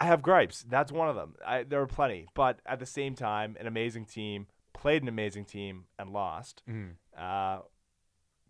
[0.04, 0.66] I have gripes.
[0.68, 1.36] That's one of them.
[1.45, 5.45] I, there are plenty, but at the same time, an amazing team played an amazing
[5.45, 6.62] team and lost.
[6.70, 6.95] Mhm.
[7.18, 7.60] Uh,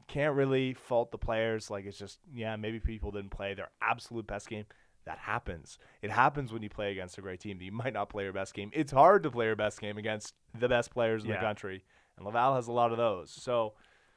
[0.08, 1.70] can't really fault the players.
[1.70, 4.66] Like it's just yeah, maybe people didn't play their absolute best game.
[5.06, 5.78] That happens.
[6.02, 7.58] It happens when you play against a great team.
[7.58, 8.70] that You might not play your best game.
[8.74, 11.36] It's hard to play your best game against the best players in Yeah.
[11.36, 11.84] the country,
[12.18, 13.32] and Laval has a lot of those.
[13.32, 13.74] So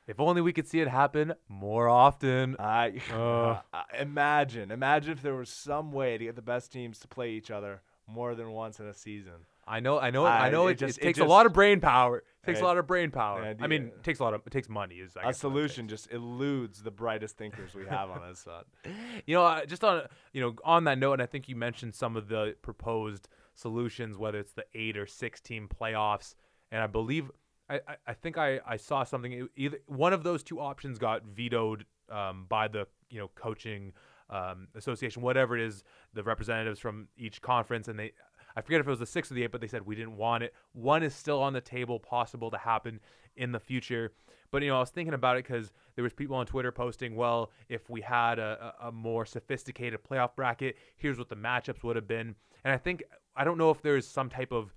[0.06, 2.56] if only we could see it happen more often.
[2.58, 3.82] I Ugh.
[3.98, 7.50] imagine, imagine if there was some way to get the best teams to play each
[7.50, 9.32] other more than once in a season.
[9.68, 10.68] I know, I know, I I- know.
[10.68, 12.18] it It, just- it takes just- a lot of brain power.
[12.18, 13.56] It takes Uh, a lot of brain power.
[13.60, 14.96] I mean, it takes a lot of it takes money.
[14.96, 18.64] Is I a solution just eludes the brightest thinkers we have on this side.
[19.26, 20.02] You know, uh, just on
[20.32, 24.16] you know on that note, and I think you mentioned some of the proposed solutions,
[24.16, 26.36] whether it's the eight or six team playoffs,
[26.70, 27.32] and I believe
[27.68, 31.84] I, I, think I, I saw something either one of those two options got vetoed
[32.10, 33.92] um, by the you know coaching
[34.30, 35.82] um, association, whatever it is,
[36.14, 38.12] the representatives from each conference, and they
[38.56, 40.16] I forget if it was the six or the eight, but they said we didn't
[40.16, 40.54] want it.
[40.72, 43.00] One is still on the table, possible to happen
[43.36, 44.12] in the future.
[44.50, 47.16] But you know, I was thinking about it because there was people on Twitter posting,
[47.16, 51.82] well, if we had a, a, a more sophisticated playoff bracket, here's what the matchups
[51.82, 52.34] would have been.
[52.64, 53.02] And I think
[53.36, 54.74] I don't know if there's some type of,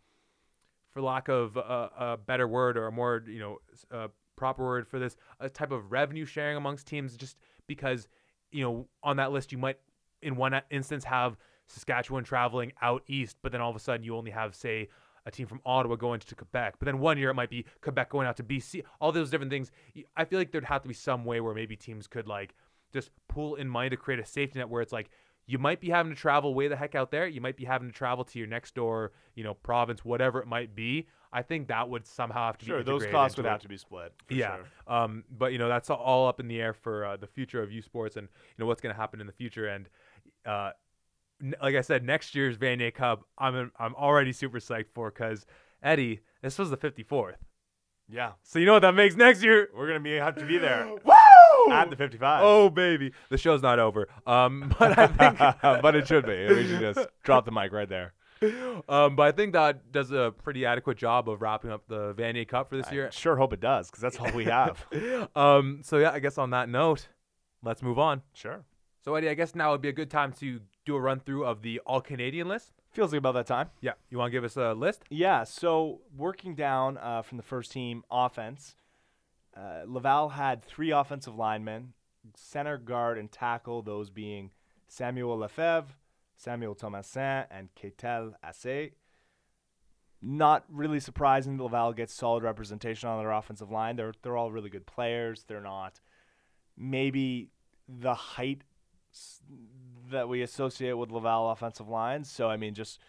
[0.91, 4.09] for lack of a, a better word or a more you know
[4.39, 7.37] proper word for this, a type of revenue sharing amongst teams, just
[7.67, 8.07] because
[8.51, 9.77] you know on that list you might
[10.21, 11.37] in one instance have
[11.67, 14.87] Saskatchewan traveling out east, but then all of a sudden you only have say
[15.25, 16.75] a team from Ottawa going to Quebec.
[16.79, 18.83] But then one year it might be Quebec going out to BC.
[18.99, 19.71] All those different things.
[20.15, 22.55] I feel like there'd have to be some way where maybe teams could like
[22.91, 25.09] just pull in money to create a safety net where it's like
[25.49, 27.25] you might be having to travel way the heck out there.
[27.25, 30.47] You might be having to travel to your next door, you know, province, whatever it
[30.47, 31.07] might be.
[31.33, 32.99] I think that would somehow have to sure, be sure.
[32.99, 34.13] those costs would have to be split.
[34.29, 34.57] Yeah.
[34.57, 34.65] sure.
[34.95, 37.71] Um, but you know that's all up in the air for uh, the future of
[37.71, 39.67] U Sports and you know what's going to happen in the future.
[39.67, 39.89] And
[40.45, 40.71] uh,
[41.41, 45.47] n- like I said, next year's Vanier Cup, I'm I'm already super psyched for because
[45.81, 47.35] Eddie, this was the 54th.
[48.11, 49.69] Yeah, So you know what that makes next year?
[49.75, 50.89] we're gonna be have to be there!
[51.71, 52.41] at the 55.
[52.43, 54.07] Oh baby, the show's not over.
[54.27, 55.37] Um, but I think
[55.81, 56.47] but it should be.
[56.47, 58.13] We should just drop the mic right there.
[58.87, 62.47] um, but I think that does a pretty adequate job of wrapping up the Vanier
[62.47, 63.11] Cup for this I year.
[63.11, 64.85] sure hope it does, because that's all we have.
[65.35, 67.09] um, so yeah, I guess on that note,
[67.63, 68.21] let's move on.
[68.33, 68.63] sure.
[69.03, 71.45] So Eddie, I guess now would be a good time to do a run through
[71.45, 72.71] of the All Canadian list.
[72.91, 73.69] Feels like about that time.
[73.81, 75.03] Yeah, you want to give us a list?
[75.09, 78.75] Yeah, so working down uh, from the first team offense,
[79.59, 81.93] uh, Laval had three offensive linemen,
[82.35, 84.51] center, guard, and tackle, those being
[84.87, 85.95] Samuel Lefebvre,
[86.37, 88.91] Samuel Thomassin, and Ketel Asse.
[90.21, 93.95] Not really surprising that Laval gets solid representation on their offensive line.
[93.95, 95.43] They're, they're all really good players.
[95.47, 95.99] They're not
[96.77, 97.49] maybe
[97.87, 98.61] the height
[100.11, 102.29] that we associate with Laval offensive lines.
[102.29, 102.99] So, I mean, just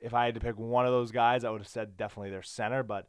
[0.00, 2.42] if I had to pick one of those guys, I would have said definitely their
[2.42, 2.82] center.
[2.82, 3.08] But,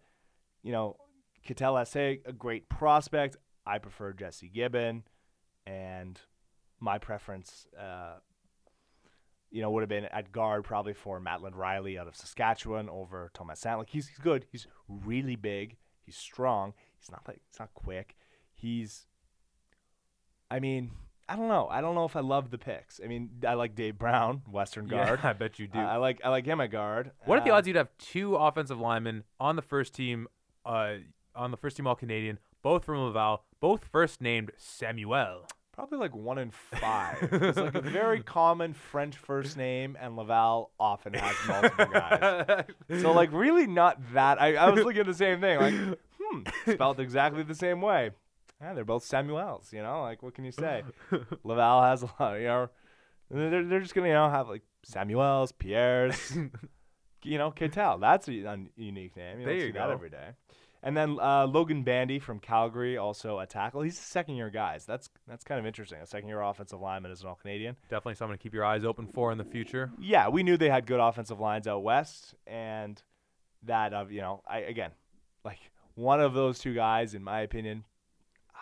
[0.63, 0.97] you know,
[1.43, 3.37] Ketel Asse, a great prospect.
[3.65, 5.03] I prefer Jesse Gibbon.
[5.65, 6.19] And
[6.79, 8.15] my preference, uh,
[9.51, 13.31] you know, would have been at guard probably for Mattland Riley out of Saskatchewan over
[13.35, 13.77] Thomassin.
[13.79, 14.45] Like he's, he's good.
[14.51, 15.77] He's really big.
[16.01, 16.73] He's strong.
[16.99, 18.15] He's not like he's not quick.
[18.53, 19.05] He's
[20.51, 20.91] I mean,
[21.27, 21.67] I don't know.
[21.69, 22.99] I don't know if I love the picks.
[23.03, 25.19] I mean, I like Dave Brown, Western guard.
[25.23, 25.77] Yeah, I bet you do.
[25.77, 27.11] Uh, I like I like him at guard.
[27.25, 30.27] what are the Uh, odds you'd have two offensive linemen on the first team,
[30.65, 30.95] uh,
[31.39, 35.45] on the first team All Canadian, both from Laval, both first named Samuel?
[35.73, 37.17] Probably like one in five.
[37.31, 42.65] it's like a very common French first name, and Laval often has multiple guys.
[43.01, 44.41] So like really not that.
[44.41, 45.57] I, I was looking at the same thing.
[45.57, 46.41] Like, hmm,
[46.73, 48.11] spelled exactly the same way.
[48.59, 49.71] Yeah, they're both Samuels.
[49.71, 50.83] You know, like what can you say?
[51.45, 52.33] Laval has a lot.
[52.33, 52.69] You know,
[53.31, 56.37] they're they're just gonna you know have like Samuels, Pierres.
[57.23, 57.99] you know, Ketel.
[57.99, 59.39] That's a un- unique name.
[59.39, 59.91] You There you see that go.
[59.93, 60.31] every day.
[60.81, 63.81] And then uh, Logan Bandy from Calgary, also a tackle.
[63.81, 64.77] He's a second year guy.
[64.77, 65.99] So that's that's kind of interesting.
[65.99, 67.75] A second year offensive lineman is an all Canadian.
[67.89, 69.91] Definitely someone to keep your eyes open for in the future.
[69.99, 73.01] Yeah, we knew they had good offensive lines out west, and
[73.63, 74.91] that of you know, I again,
[75.43, 75.59] like
[75.95, 77.83] one of those two guys, in my opinion,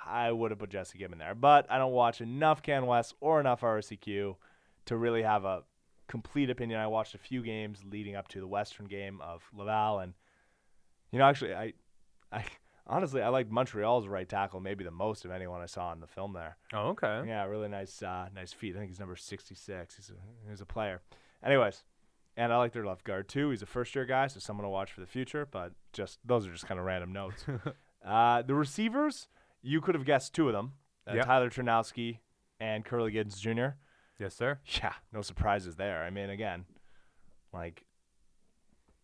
[0.07, 1.35] I would have put Jesse Gibbon there.
[1.35, 4.35] But I don't watch enough Can West or enough RCQ
[4.85, 5.63] to really have a
[6.07, 6.79] complete opinion.
[6.79, 10.13] I watched a few games leading up to the Western game of Laval, and
[11.11, 11.73] you know, actually, I,
[12.31, 12.43] I
[12.85, 16.07] honestly I liked Montreal's right tackle maybe the most of anyone I saw in the
[16.07, 16.57] film there.
[16.73, 17.23] Oh, okay.
[17.27, 18.75] Yeah, really nice, uh, nice feet.
[18.75, 19.95] I think he's number 66.
[19.95, 21.01] He's a, he's a player.
[21.43, 21.83] Anyways,
[22.35, 23.49] and I like their left guard too.
[23.49, 25.47] He's a first year guy, so someone to watch for the future.
[25.49, 27.43] But just those are just kind of random notes.
[28.05, 29.27] uh, the receivers,
[29.61, 30.73] you could have guessed two of them:
[31.09, 31.25] uh, Yep.
[31.25, 32.19] Tyler Ternowski
[32.59, 33.75] and Kurleigh Gittens Jr.
[34.19, 34.59] Yes, sir.
[34.81, 36.03] Yeah, no surprises there.
[36.03, 36.65] I mean, again,
[37.53, 37.83] like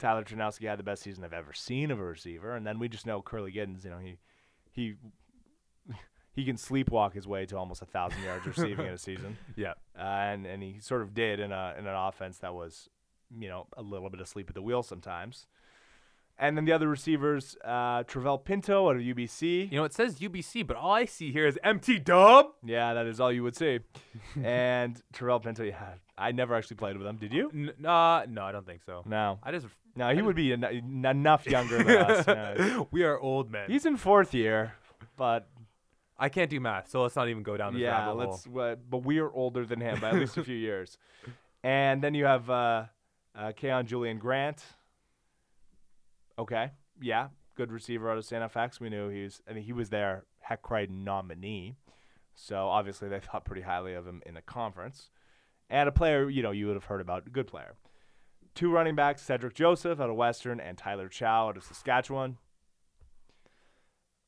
[0.04, 2.89] Tyler Ternowski had the best season I've ever seen of a receiver, and then we
[2.89, 3.86] just know Kurleigh Gittens.
[3.86, 4.18] You know, he
[4.70, 4.95] he
[6.34, 9.76] he can sleepwalk his way to almost a thousand yards receiving in a season, Yeah.
[9.97, 12.89] uh, and and he sort of did in a in an offense that was,
[13.34, 15.47] you know, a little bit asleep at the wheel sometimes.
[16.40, 19.72] And then the other receivers, uh, Trivel Pinto out of UBC.
[19.72, 22.48] You know, it says UBC, but all I see here is MT Dub.
[22.66, 23.80] Yeah, that is all you would see.
[24.44, 27.18] and Trivel Pinto, yeah, I never actually played with him.
[27.18, 27.52] Did you?
[27.54, 29.04] N- nah, no, I don't think so.
[29.06, 29.40] No.
[29.44, 29.68] I just.
[29.96, 32.88] No, he would be en- en- enough younger than us.
[32.92, 33.70] We are old men.
[33.70, 34.74] He's in fourth year,
[35.18, 35.48] but
[36.18, 38.46] I can't do math, so let's not even go down this yeah, rabbit let's.
[38.46, 38.60] hole.
[38.60, 40.98] Uh, but we are older than him by at least a few years.
[41.66, 42.86] And then you have uh,
[43.34, 44.62] uh, Kaion Julien Grant.
[46.38, 46.72] Okay,
[47.02, 48.42] yeah, good receiver out of St.
[48.52, 48.80] FX.
[48.80, 49.42] We knew he was.
[49.50, 51.76] I mean, he was their Hec Crighton nominee,
[52.34, 55.10] so obviously they thought pretty highly of him in the conference.
[55.70, 57.76] And a player, you know, you would have heard about, good player.
[58.54, 62.38] two running backs, Cedric Joseph out of Western and Tyler Chow out of Saskatchewan.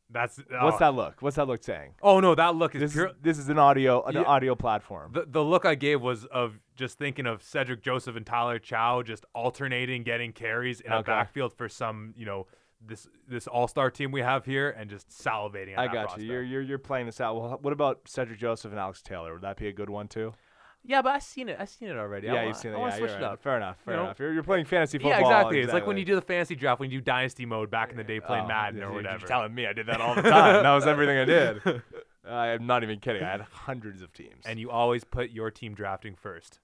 [0.10, 0.80] That's What's oh.
[0.80, 1.22] that look?
[1.22, 1.96] What's that look saying?
[2.02, 3.08] Oh no, that look is This pure.
[3.08, 4.22] is, this is an audio an Yeah.
[4.24, 5.12] audio platform.
[5.14, 9.02] The, the look I gave was of just thinking of Cedric Joseph and Tyler Chow
[9.02, 12.48] just alternating getting carries in a backfield for some, you know,
[12.86, 16.28] this this all star team we have here and just salivating at I got you.
[16.32, 17.36] You're, you're you're playing this out.
[17.36, 19.34] Well, what about Cedric Joseph and Alex Taylor?
[19.34, 20.34] Would that be a good one too?
[20.88, 21.58] Yeah, but I've seen it.
[21.60, 22.28] I've seen it already.
[22.28, 22.76] Yeah, wa- you've seen it.
[22.76, 23.42] I wanna Yeah, switch you're it up.
[23.42, 23.78] Fair enough.
[23.84, 24.20] Fair You enough.
[24.20, 25.12] You're, you're playing fantasy football.
[25.12, 25.60] Yeah, exactly.
[25.62, 27.98] It's like when you do the fantasy draft, when you do dynasty mode back in
[27.98, 28.94] the day playing Oh, Madden or whatever.
[28.94, 29.28] you're or just whatever.
[29.28, 30.64] telling me I did that all the time.
[30.64, 31.82] that was everything I did.
[32.30, 33.24] I'm not even kidding.
[33.24, 34.46] I had hundreds of teams.
[34.46, 36.60] And you always put your team drafting first.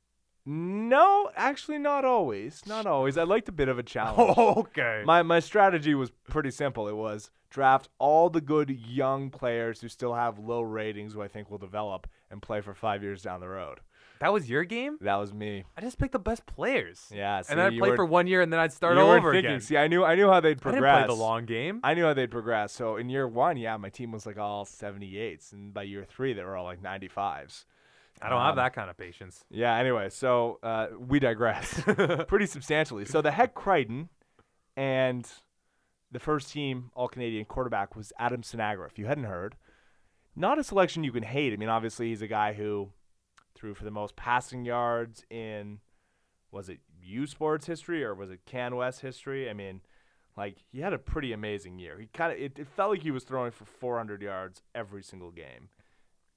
[0.46, 2.64] no, actually, not always.
[2.66, 3.18] Not always.
[3.18, 4.38] I liked a bit of a challenge.
[4.38, 5.04] okay.
[5.06, 6.88] My my strategy was pretty simple.
[6.88, 11.28] It was draft all the good young players who still have low ratings, who I
[11.28, 13.82] think will develop and play for five years down the road.
[14.22, 14.98] That was your game?
[15.02, 15.66] That was me.
[15.76, 17.08] I just picked the best players.
[17.14, 19.12] Yeah, see, and then I'd you play for one year and then I'd start all
[19.12, 19.50] over thinking.
[19.52, 19.62] again.
[19.62, 21.06] See, I knew I knew how they'd I didn't progress.
[21.08, 21.82] play the long game.
[21.84, 22.72] I knew how they'd progress.
[22.72, 26.34] So in year one, yeah, my team was like all 78s, and by year three,
[26.34, 27.66] they were all like 95s.
[28.22, 29.44] I don't have Um, that kind of patience.
[29.50, 29.76] Yeah.
[29.76, 31.82] Anyway, so uh, we digress
[32.28, 33.06] pretty substantially.
[33.06, 34.10] So the Hec Crighton
[34.78, 35.28] and
[36.12, 38.86] the first team All Canadian quarterback was Adam Sinagra.
[38.88, 39.56] If you hadn't heard,
[40.36, 41.54] not a selection you can hate.
[41.54, 42.90] I mean, obviously he's a guy who
[43.62, 45.80] threw for the most passing yards in
[46.52, 49.50] was it U Sports history or was it Can West history?
[49.50, 49.82] I mean,
[50.36, 51.98] like he had a pretty amazing year.
[52.00, 55.32] He kind of it, it felt like he was throwing for 400 yards every single
[55.32, 55.70] game.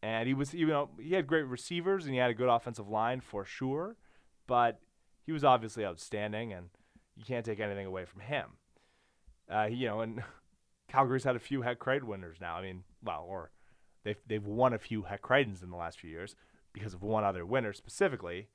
[0.02, 2.88] And he was, you know, he had great receivers and he had a good offensive
[2.88, 3.96] line for sure,
[4.46, 4.80] but
[5.24, 6.68] he was obviously outstanding, and
[7.16, 8.58] you can't take anything away from him.
[9.50, 10.22] Uh, you know, and
[10.88, 12.56] Calgary's had a few Hec Crighton winners now.
[12.56, 13.50] I mean, well, or
[14.04, 16.36] they've they've won a few Hec Crightons in the last few years
[16.74, 18.48] because of one other winner specifically,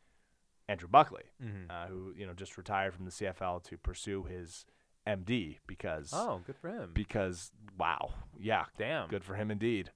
[0.67, 1.65] Andrew Buckley, Mhm.
[1.71, 4.65] uh, who you know just retired from the CFL to pursue his
[5.07, 6.91] MD because Oh, good for him.
[6.93, 9.09] because wow, yeah, Damn.
[9.09, 9.91] good for him indeed.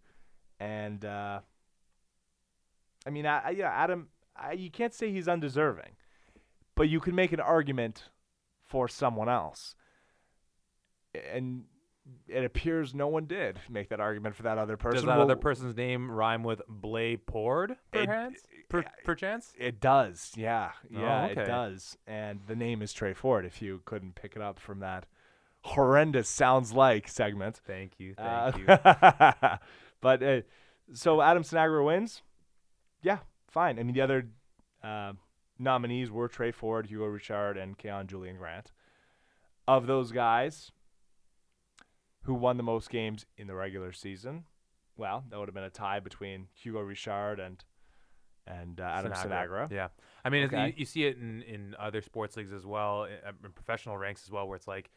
[0.60, 1.42] And uh,
[3.06, 5.96] I mean, I, I, yeah, Adam, I, you can't say he's undeserving,
[6.74, 8.10] but you can make an argument
[8.64, 9.76] for someone else,
[11.14, 11.66] and
[12.28, 14.96] it appears no one did make that argument for that other person.
[14.98, 18.44] Does that Well, other person's name rhyme with Blay Pord, It- perchance?
[18.70, 19.54] Per, perchance?
[19.58, 21.42] It does, yeah, yeah, okay.
[21.42, 21.98] it does.
[22.08, 23.46] And the name is Tre Ford.
[23.46, 25.06] If you couldn't pick it up from that
[25.64, 27.62] horrendous sounds like segment.
[27.66, 28.16] Thank you.
[28.18, 29.58] Uh, Thank you.
[30.02, 30.42] but uh,
[30.94, 32.22] so Adam Sinagra wins.
[33.02, 33.80] Yeah, fine.
[33.80, 34.28] I mean, the other
[34.84, 35.14] uh,
[35.60, 38.72] nominees were Tre Ford, Hugo Richard, and Kaion Julien Grant.
[39.68, 40.72] Of those guys,
[42.24, 44.44] who won the most games in the regular season?
[44.98, 47.64] Well, that would have been a tie between Hugo Richard and
[48.46, 49.72] and uh, Adam Sinagra.
[49.72, 49.88] Yeah.
[50.26, 50.68] I mean, Okay.
[50.68, 53.14] you, you see it in, in other sports leagues as well, in,
[53.46, 54.90] in professional ranks as well, where it's like,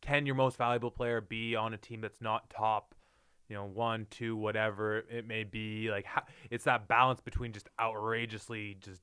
[0.00, 2.96] can your most valuable player be on a team that's not top,
[3.48, 5.90] you know, one, two, whatever it may be?
[5.92, 9.02] Like, ha- it's that balance between just outrageously just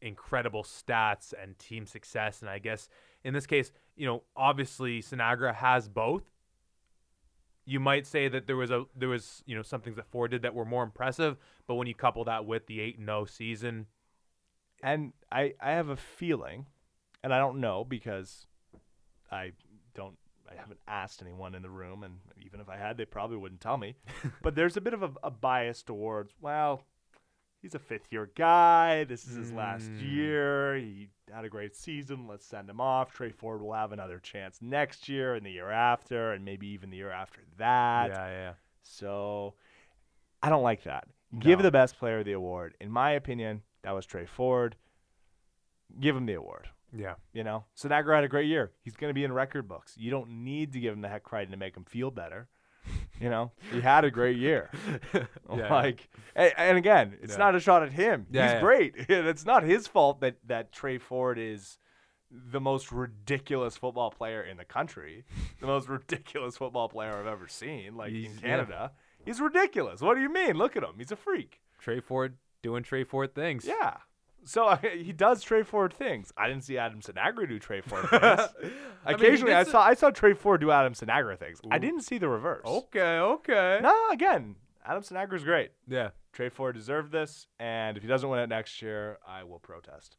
[0.00, 2.42] incredible stats and team success.
[2.42, 2.88] And I guess
[3.24, 6.22] in this case, you know, obviously Sinagra has both.
[7.66, 10.30] You might say that there was a there was you know some things that Ford
[10.30, 11.36] did that were more impressive,
[11.66, 13.86] but when you couple that with the eight and zero season,
[14.82, 16.66] And I, I have a feeling,
[17.22, 18.46] and I don't know because
[19.30, 19.52] I
[19.94, 20.16] don't
[20.50, 23.60] I haven't asked anyone in the room, and even if I had, they probably wouldn't
[23.60, 23.96] tell me.
[24.42, 26.84] but there's a bit of a, a bias towards well,
[27.66, 29.02] he's a fifth year guy.
[29.04, 30.12] This is his last Mm.
[30.14, 30.76] year.
[30.76, 32.28] He had a great season.
[32.28, 33.12] Let's send him off.
[33.12, 36.90] Tre Ford will have another chance next year and the year after, and maybe even
[36.90, 38.10] the year after that.
[38.10, 38.52] yeah, yeah,
[38.82, 39.54] So
[40.42, 41.08] I don't like that.
[41.40, 42.76] Give the best player the award.
[42.80, 44.76] In my opinion, that was Tre Ford.
[45.98, 46.68] Give him the award.
[46.92, 47.16] yeah.
[47.32, 48.70] You know, Sinagra had a great year.
[48.82, 49.96] He's going to be in record books.
[49.98, 52.48] You don't need to give him the Hec Crighton to make him feel better.
[53.20, 54.70] You know, he had a great year.
[55.56, 55.72] Yeah.
[55.72, 57.38] like, and, and again, it's Yeah.
[57.38, 58.26] not a shot at him.
[58.30, 58.94] He's great.
[59.08, 61.78] it's not his fault that that Tre Ford is
[62.30, 65.24] the most ridiculous football player in the country,
[65.60, 67.96] the most ridiculous football player I've ever seen.
[67.96, 68.40] Like in He's- yeah.
[68.48, 68.92] Canada,
[69.24, 70.00] he's ridiculous.
[70.02, 70.56] What do you mean?
[70.56, 70.94] Look at him.
[70.98, 71.60] He's a freak.
[71.78, 73.64] Tre Ford doing Tre Ford things.
[73.64, 73.98] Yeah.
[74.46, 76.32] So uh, he does Tre Ford things.
[76.36, 78.22] I didn't see Adam Sinagra do Tre Ford things.
[78.22, 78.72] I mean,
[79.04, 81.60] Occasionally, I, saw I saw Tre Ford do Adam Sinagra things.
[81.70, 82.64] I didn't see the reverse.
[82.64, 83.80] Okay, okay.
[83.82, 85.72] No, again, Adam Sinagra's great.
[85.86, 86.10] Yeah.
[86.32, 90.18] Trey Ford deserved this, and if he doesn't win it next year, I will protest.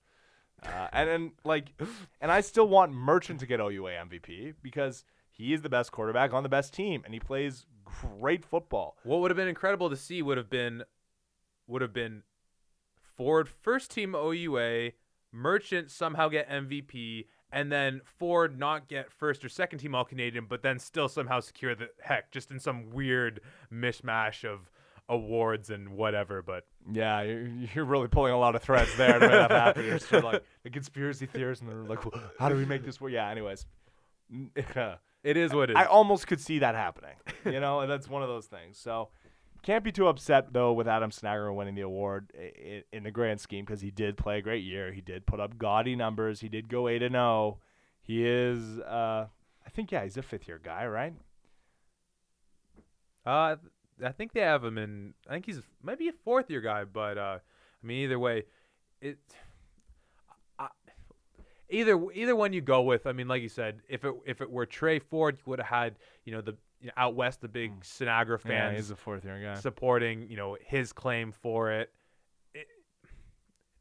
[0.64, 1.80] Uh, and and like,
[2.22, 6.34] and I still want Merchant to get OUA MVP because he is the best quarterback
[6.34, 8.98] on the best team, and he plays great football.
[9.04, 10.84] What would have been incredible to see would have been
[11.68, 12.24] would have been
[13.18, 14.92] Ford first team OUA
[15.34, 20.46] Merchant somehow get MVP, and then Ford not get first or second team All Canadian,
[20.48, 23.42] but then still somehow secure the Hec just in some weird
[23.72, 24.72] mishmash of
[25.10, 26.42] awards and whatever.
[26.42, 29.86] But Yeah, you're, you're really pulling a lot of threads there to make that happen.
[29.86, 32.84] You're sort of like the conspiracy theorists, and they're like, well, "How do we make
[32.84, 33.30] this work?" Yeah.
[33.30, 33.66] Anyways,
[34.56, 35.78] it is what it is.
[35.78, 37.16] I almost could see that happening.
[37.46, 38.78] You know, and that's one of those things.
[38.78, 39.10] So
[39.68, 43.42] can't be too upset though with Adam Sinagra winning the award in, in the grand
[43.42, 44.94] scheme because he did play a great year.
[44.94, 46.40] He did put up gaudy numbers.
[46.40, 47.58] He did go eight and zero.
[48.02, 49.28] He is, uh,
[49.66, 51.14] I think, yeah, he's a fifth year guy, right?
[53.26, 53.58] Uh,
[54.02, 55.14] I think they have him in.
[55.28, 58.46] I think he's maybe a fourth year guy, but uh, I mean, either way,
[59.02, 59.18] it.
[61.70, 63.06] Either either one you go with.
[63.06, 65.68] I mean, like you said, if it if it were Tre Ford, you would have
[65.68, 68.52] had you know the you know, out west the big Sinagra Hmm.
[68.52, 69.60] Yeah, fans he's a fourth year guy.
[69.60, 71.92] supporting you know his claim for it.
[72.54, 72.68] it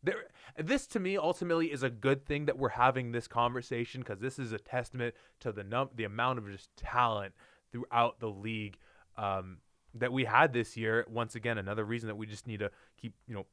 [0.02, 0.24] there,
[0.58, 4.38] this to me ultimately is a good thing that we're having this conversation because this
[4.38, 7.34] is a testament to the num the amount of just talent
[7.72, 8.78] throughout the league
[9.18, 9.58] um,
[9.94, 11.04] that we had this year.
[11.08, 13.46] Once again, another reason that we just need to keep you know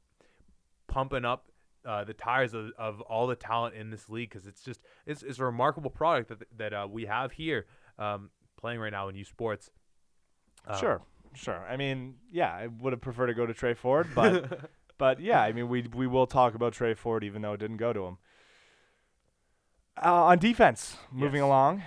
[0.88, 1.48] pumping up
[1.86, 5.24] uh, the tires of, of all the talent in this league because it's just it's,
[5.24, 7.66] it's a remarkable product that that uh, we have here
[8.00, 8.30] um,
[8.64, 9.70] playing right now in U Sports.
[10.66, 11.02] Um, Sure,
[11.34, 11.66] sure.
[11.70, 15.42] I mean, yeah, I would have preferred to go to Tre Ford, but but yeah,
[15.42, 18.06] I mean, we we will talk about Tre Ford even though it didn't go to
[18.06, 18.18] him.
[20.04, 21.46] Uh, on defense, moving Yes.
[21.46, 21.84] along,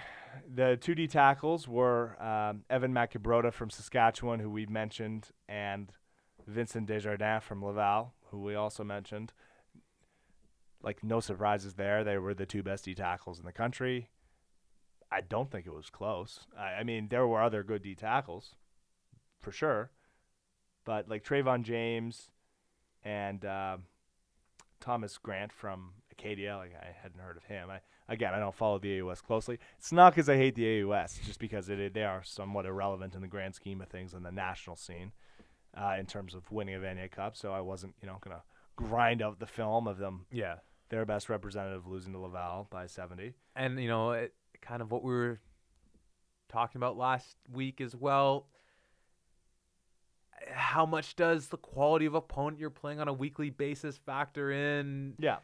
[0.55, 5.91] the two D tackles were um, Evan Machibroda from Saskatchewan, who we mentioned, and
[6.47, 9.33] Vincent Desjardins from Laval, who we also mentioned.
[10.83, 12.05] Like no surprises there.
[12.05, 14.11] They were the two best D tackles in the country.
[15.11, 16.41] I don't think it was close.
[16.59, 18.55] I, I mean, there were other good D tackles,
[19.41, 19.91] for sure,
[20.85, 22.31] but like Trayvon James
[23.05, 23.85] and um
[24.81, 27.71] Thomas Grant from Acadia, like I hadn't heard of him.
[27.71, 29.59] I again, I don't follow the AUS closely.
[29.79, 33.21] It's not because I hate the AUS, just because it, they are somewhat irrelevant in
[33.23, 35.13] the grand scheme of things in the national scene,
[35.77, 37.37] uh, in terms of winning a Vanier Cup.
[37.37, 38.43] So I wasn't, you know, gonna
[38.77, 40.57] grind out the film of them, Yeah.
[40.91, 43.35] their best representative losing to Laval by seventy.
[43.55, 44.35] and you know it,
[44.67, 45.41] kind of what we were
[46.49, 48.47] talking about last week as well
[50.53, 55.15] how much does the quality of opponent you're playing on a weekly basis factor in
[55.19, 55.39] Yeah.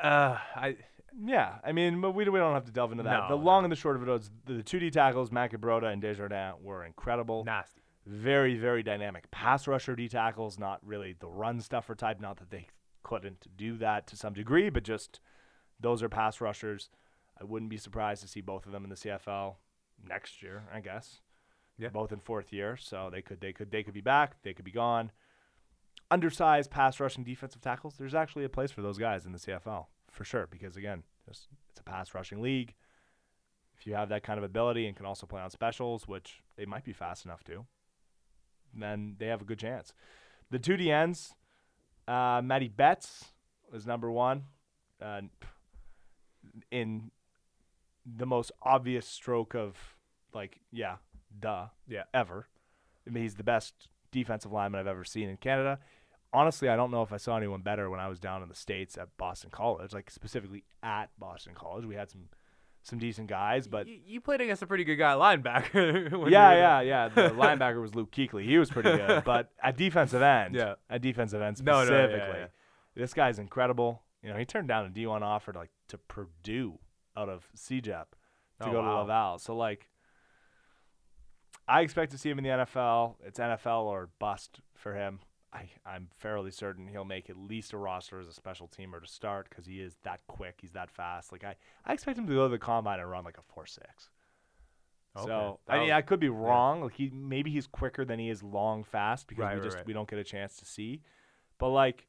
[0.00, 0.76] uh i
[1.24, 3.30] Yeah, I mean, but we, we don't have to delve into that.
[3.30, 3.42] No, the no.
[3.42, 6.84] long and the short of it is the, the 2D tackles, Machibroda and Desjardins, were
[6.84, 7.42] incredible.
[7.44, 12.20] nasty Very, very dynamic pass rusher D tackles, not really the run stuffer type.
[12.20, 12.66] Not that they
[13.02, 15.20] couldn't do that to some degree, but just
[15.80, 16.90] those are pass rushers.
[17.40, 19.56] I wouldn't be surprised to see both of them in the CFL
[20.06, 21.20] next year, I guess.
[21.78, 21.90] Yeah.
[21.90, 24.64] Both in fourth year, so they could they could they could be back, they could
[24.64, 25.12] be gone.
[26.10, 27.96] Undersized pass rushing defensive tackles.
[27.98, 31.48] There's actually a place for those guys in the CFL for sure, because again, just,
[31.70, 32.74] it's a pass rushing league.
[33.78, 36.64] If you have that kind of ability and can also play on specials, which they
[36.64, 37.66] might be fast enough to,
[38.74, 39.92] then they have a good chance.
[40.50, 41.32] The two DNs,
[42.08, 43.26] uh, Matty Betts
[43.70, 44.44] was number one,
[45.02, 45.22] uh,
[46.70, 47.10] in
[48.06, 49.76] the most obvious stroke of
[50.32, 50.96] like, yeah,
[51.38, 52.04] duh, Yeah.
[52.14, 52.46] ever.
[53.06, 55.78] I mean, he's the best defensive lineman I've ever seen in Canada.
[56.32, 58.54] Honestly, I don't know if I saw anyone better when I was down in the
[58.54, 61.84] states at Boston College, like specifically at Boston College.
[61.86, 62.28] We had some
[62.82, 66.80] some decent guys, but you, you played against a pretty good guy linebacker yeah, yeah,
[66.82, 67.08] yeah.
[67.08, 68.44] The linebacker was Luke Kuechly.
[68.44, 69.24] He was pretty good.
[69.24, 70.74] But at defensive end, Yeah.
[70.88, 72.46] at defensive end No, no, yeah, specifically, yeah.
[72.94, 74.02] this guy's incredible.
[74.22, 76.78] You know, he turned down a D1 offer to like to Purdue
[77.16, 77.82] out of CEGEP
[78.60, 78.94] to Oh, go to.
[79.02, 79.38] Laval.
[79.38, 79.88] So like,
[81.68, 83.16] I expect to see him in the NFL.
[83.24, 85.20] It's NFL or bust for him.
[85.52, 89.08] I, I'm fairly certain he'll make at least a roster as a special teamer to
[89.08, 90.58] start because he is that quick.
[90.60, 91.32] He's that fast.
[91.32, 91.54] Like I,
[91.84, 94.10] I expect him to go to the combine and run like a four six.
[95.16, 95.26] Okay.
[95.26, 96.82] So I mean, was- I could be wrong.
[96.82, 99.86] Like he maybe he's quicker than he is long fast because Right, we just right.
[99.86, 101.00] we don't get a chance to see.
[101.58, 102.06] But like,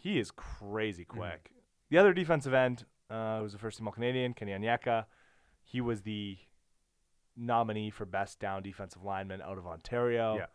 [0.00, 1.18] he is crazy Mm-hmm.
[1.18, 1.50] quick.
[1.90, 5.04] The other defensive end uh, was the first team All Canadian, Kenny Onyeka.
[5.62, 6.38] He was the
[7.36, 10.36] nominee for best down defensive lineman out of Ontario.
[10.36, 10.46] Yeah.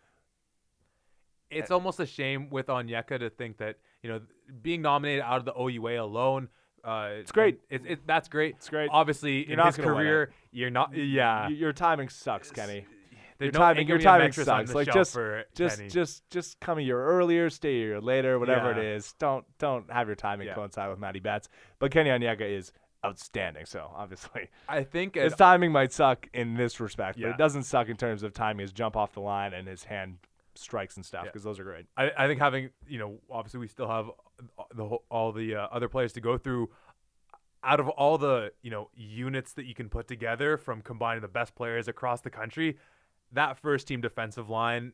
[1.50, 4.22] it's almost a shame with Onyeka to think that you know
[4.62, 6.50] being nominated out of the OUA alone.
[6.84, 7.60] Uh, it's great.
[7.70, 8.56] It, it, that's great.
[8.58, 8.90] It's great.
[8.92, 10.96] Obviously, You're in his career, you're not.
[10.96, 12.86] Yeah, your timing sucks, Kenny.
[13.38, 14.32] There's your no- timing, your gonna be a timing
[14.66, 14.74] sucks.
[14.74, 15.18] Like just,
[15.56, 15.90] just, Kenny.
[15.90, 18.96] just, just come a year earlier, stay a year later, whatever it Yeah.
[18.96, 19.14] is.
[19.20, 20.56] Don't, don't have your timing Yeah.
[20.56, 21.48] coincide with Matty Betts.
[21.80, 22.72] But Kenny Onyeka is
[23.06, 23.66] outstanding.
[23.66, 27.64] So obviously, I think his it, timing might suck in this respect, but it doesn't
[27.64, 30.18] suck in terms of timing his jump off the line and his hand
[30.56, 31.30] strikes and stuff Yeah.
[31.30, 31.86] because those are great.
[31.96, 34.10] I, I think having you know obviously we still have
[34.74, 36.70] the whole, all the uh, other players to go through.
[37.64, 41.28] Out of all the you know units that you can put together from combining the
[41.28, 42.78] best players across the country,
[43.34, 44.94] that first team defensive line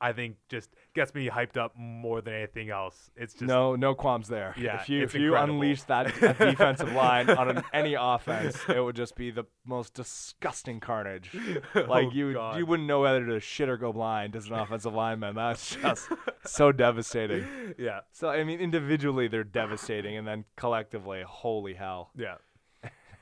[0.00, 3.10] I think just gets me hyped up more than anything else.
[3.16, 4.52] It's just no no qualms there.
[4.58, 5.54] Yeah, if you if you incredible.
[5.54, 9.94] unleash that, that defensive line on an, any offense, it would just be the most
[9.94, 11.30] disgusting carnage.
[11.74, 12.58] Like Oh, you God.
[12.58, 15.36] you wouldn't know whether to shit or go blind as an offensive lineman.
[15.36, 16.08] That's just
[16.44, 17.46] so devastating.
[17.78, 22.10] yeah, So I mean, individually they're devastating, and then collectively, holy hell.
[22.16, 22.34] yeah,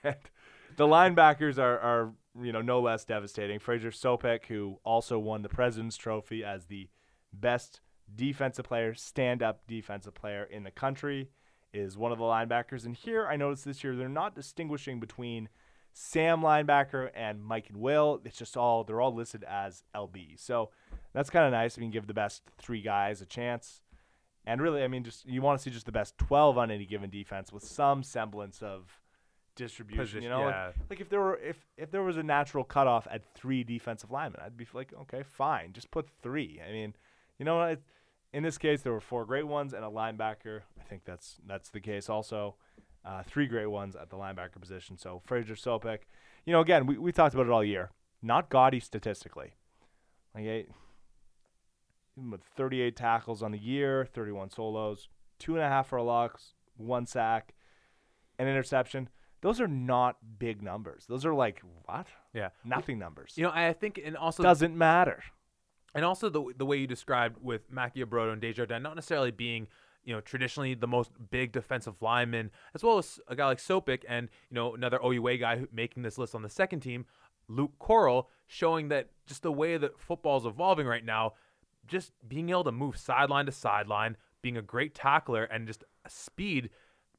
[0.03, 3.59] the linebackers are, are you know no less devastating.
[3.59, 6.89] Fraser Sopik, who also won the President's Trophy as the
[7.33, 7.81] best
[8.15, 11.31] defensive player, stand-up defensive player in the country,
[11.73, 12.85] is one of the linebackers.
[12.85, 15.49] And here I noticed this year they're not distinguishing between
[15.93, 18.21] Sam linebacker and Mike and Will.
[18.25, 20.39] It's just all they're all listed as LB.
[20.39, 20.71] So
[21.13, 21.77] that's kind of nice.
[21.77, 23.83] We can give the best three guys a chance.
[24.45, 26.87] And really, I mean, just you want to see just the best 12 on any
[26.87, 29.02] given defense with some semblance of
[29.55, 30.03] distribution.
[30.03, 30.73] Position- you know, Like- yeah.
[30.91, 34.41] like, if there were if if there was a natural cutoff at three defensive linemen,
[34.45, 36.61] I'd be like, okay, fine, just put three.
[36.67, 36.95] I mean,
[37.39, 37.77] you know,
[38.33, 40.63] in this case, there were four great ones and a linebacker.
[40.81, 42.57] I think that's that's the case also.
[43.05, 44.97] Uh, three great ones at the linebacker position.
[44.97, 46.03] So Fraser Sopik,
[46.45, 47.91] you know, again, we, we talked about it all year.
[48.23, 49.55] Not gaudy statistically.
[50.35, 50.69] Like eight,
[52.17, 55.09] even with 38 tackles on the year, 31 solos,
[55.41, 57.55] two and a half for a loss, one sack,
[58.39, 59.09] an interception.
[59.43, 61.05] Those are not big numbers.
[61.09, 62.07] Those are like what?
[62.33, 62.49] yeah.
[62.65, 63.35] Nothing numbers.
[63.37, 65.23] You know, I think, and also Doesn't matter.
[65.95, 69.67] and also the the way you described with Machibroda and Desjardins not necessarily being
[70.05, 74.03] you know traditionally the most big defensive lineman, as well as a guy like Sopik
[74.09, 77.05] and you know another OUA guy who, making this list on the second team,
[77.49, 81.33] Luke Coral, showing that just the way that football's evolving right now,
[81.87, 86.71] just being able to move sideline to sideline, being a great tackler, and just speed.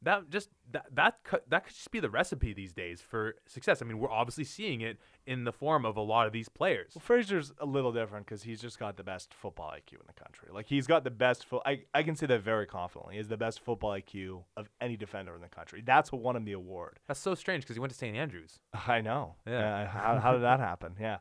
[0.01, 3.81] That just that that could, that could just be the recipe these days for success.
[3.81, 6.93] I mean, we're obviously seeing it in the form of a lot of these players.
[6.95, 10.13] Well, Fraser's a little different because he's just got the best football IQ in the
[10.13, 10.49] country.
[10.51, 11.45] Like he's got the best.
[11.45, 13.13] Fo- I I can say that very confidently.
[13.13, 15.81] He has the best football IQ of any defender in the country.
[15.85, 16.99] That's what won him the award.
[17.07, 18.15] That's so strange because he went to St.
[18.17, 18.59] Andrews.
[18.87, 19.35] I know.
[19.47, 19.83] Yeah.
[19.83, 20.95] Uh, how, how did that happen?
[20.99, 21.17] Yeah.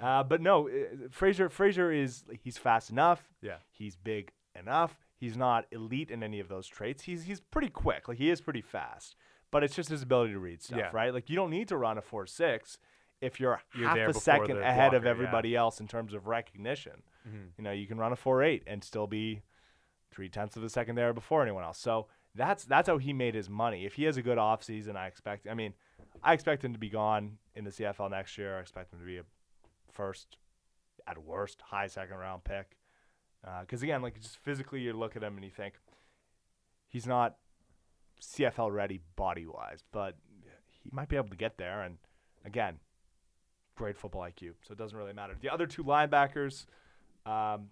[0.00, 0.72] Uh, but no, uh,
[1.10, 1.48] Fraser.
[1.48, 3.22] Fraser is he's fast enough.
[3.42, 3.56] Yeah.
[3.70, 5.05] He's big enough.
[5.16, 7.04] He's not elite in any of those traits.
[7.04, 8.06] He's he's pretty quick.
[8.08, 9.16] Like he is pretty fast.
[9.50, 10.90] But it's just his ability to read stuff, Yeah.
[10.92, 11.14] right?
[11.14, 12.78] Like you don't need to run a four six
[13.22, 15.10] if you're, You're half a second ahead of blocker, yeah.
[15.10, 17.02] everybody else in terms of recognition.
[17.26, 17.50] Mhm.
[17.56, 19.40] You know, you can run a four eight and still be
[20.10, 21.78] three tenths of a second there before anyone else.
[21.78, 23.86] So that's that's how he made his money.
[23.86, 25.46] If he has a good offseason, I expect.
[25.48, 25.72] I mean,
[26.22, 28.58] I expect him to be gone in the CFL next year.
[28.58, 29.22] I expect him to be a
[29.90, 30.36] first,
[31.06, 32.76] at worst, high second round pick.
[33.60, 35.74] Because again, like just physically, you look at him and you think
[36.88, 37.36] he's not
[38.20, 40.16] CFL ready body wise, but
[40.82, 41.82] he might be able to get there.
[41.82, 41.98] And
[42.44, 42.78] again,
[43.76, 45.34] great football IQ, so it doesn't really matter.
[45.40, 46.66] The other two linebackers,
[47.24, 47.68] um,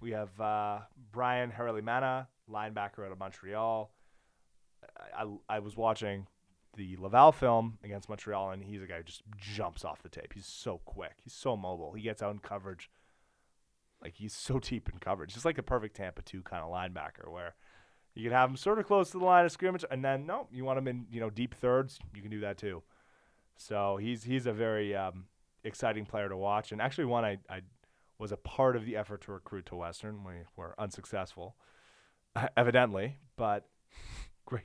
[0.00, 0.80] we have uh,
[1.12, 3.90] Brian Haralimana, linebacker out of Montreal.
[4.98, 6.26] I, I, I was watching
[6.76, 10.32] the Laval film against Montreal, and he's a guy who just jumps off the tape.
[10.34, 11.14] He's so quick.
[11.22, 11.92] He's so mobile.
[11.92, 12.90] He gets out in coverage.
[14.02, 15.32] Like he's so deep in coverage.
[15.32, 17.54] Just like a perfect Tampa 2 kind of linebacker where
[18.14, 20.48] you can have him sort of close to the line of scrimmage, and then no,
[20.50, 21.98] you want him in you know deep thirds.
[22.14, 22.82] You can do that too.
[23.56, 25.26] So he's he's a very um,
[25.64, 27.60] exciting player to watch, and actually one I, I
[28.18, 30.24] was a part of the effort to recruit to Western.
[30.24, 31.56] We were unsuccessful,
[32.56, 33.68] evidently, but
[34.46, 34.64] great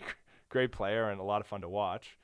[0.50, 2.18] great player and a lot of fun to watch.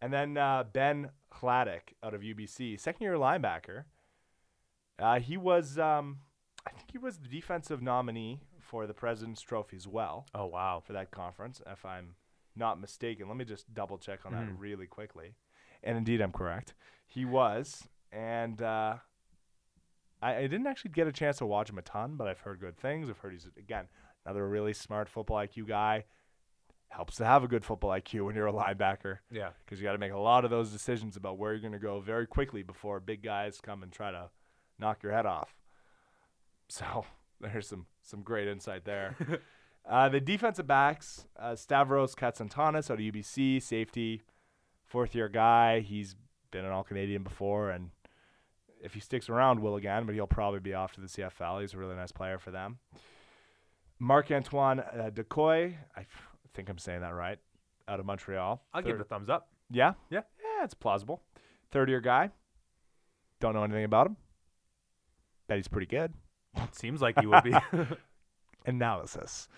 [0.00, 1.10] And then uh, Ben
[1.40, 3.84] Hladik out of UBC, second year linebacker.
[4.98, 6.18] Uh, he was um,
[6.68, 10.82] I think he was the defensive nominee for the President's Trophy as well Oh wow.
[10.84, 12.14] for that conference, if I'm
[12.54, 13.28] not mistaken.
[13.28, 14.46] Let me just double check on Mhm.
[14.48, 15.34] that really quickly.
[15.82, 16.74] And indeed, I'm correct.
[17.06, 18.96] He was, and uh,
[20.20, 22.60] I, I didn't actually get a chance to watch him a ton, but I've heard
[22.60, 23.08] good things.
[23.08, 23.88] I've heard he's again
[24.26, 26.04] another really smart football IQ guy.
[26.90, 29.50] Helps to have a good football IQ when you're a linebacker Yeah.
[29.64, 31.78] because you got to make a lot of those decisions about where you're going to
[31.78, 34.30] go very quickly before big guys come and try to
[34.78, 35.54] knock your head off.
[36.68, 37.04] So
[37.40, 39.16] there's some some great insight there.
[39.88, 44.22] uh, the defensive backs, uh, Stavros Katsantonis out of UBC, safety,
[44.84, 45.80] fourth year guy.
[45.80, 46.16] He's
[46.50, 47.90] been an All Canadian before, and
[48.82, 51.60] if he sticks around, will again, but he'll probably be off to the CFL.
[51.60, 52.78] He's a really nice player for them.
[53.98, 57.38] Marc Antoine uh, Dequoy, I f- think I'm saying that right,
[57.88, 58.62] out of Montreal.
[58.72, 59.48] I'll give it a thumbs up.
[59.70, 59.94] yeah?
[60.08, 60.20] Yeah.
[60.40, 61.22] Yeah, it's plausible.
[61.72, 62.30] Third year guy.
[63.40, 64.16] Don't know anything about him.
[65.48, 66.14] Bet he's pretty good.
[66.72, 67.54] Seems like he would be.
[68.66, 69.48] analysis.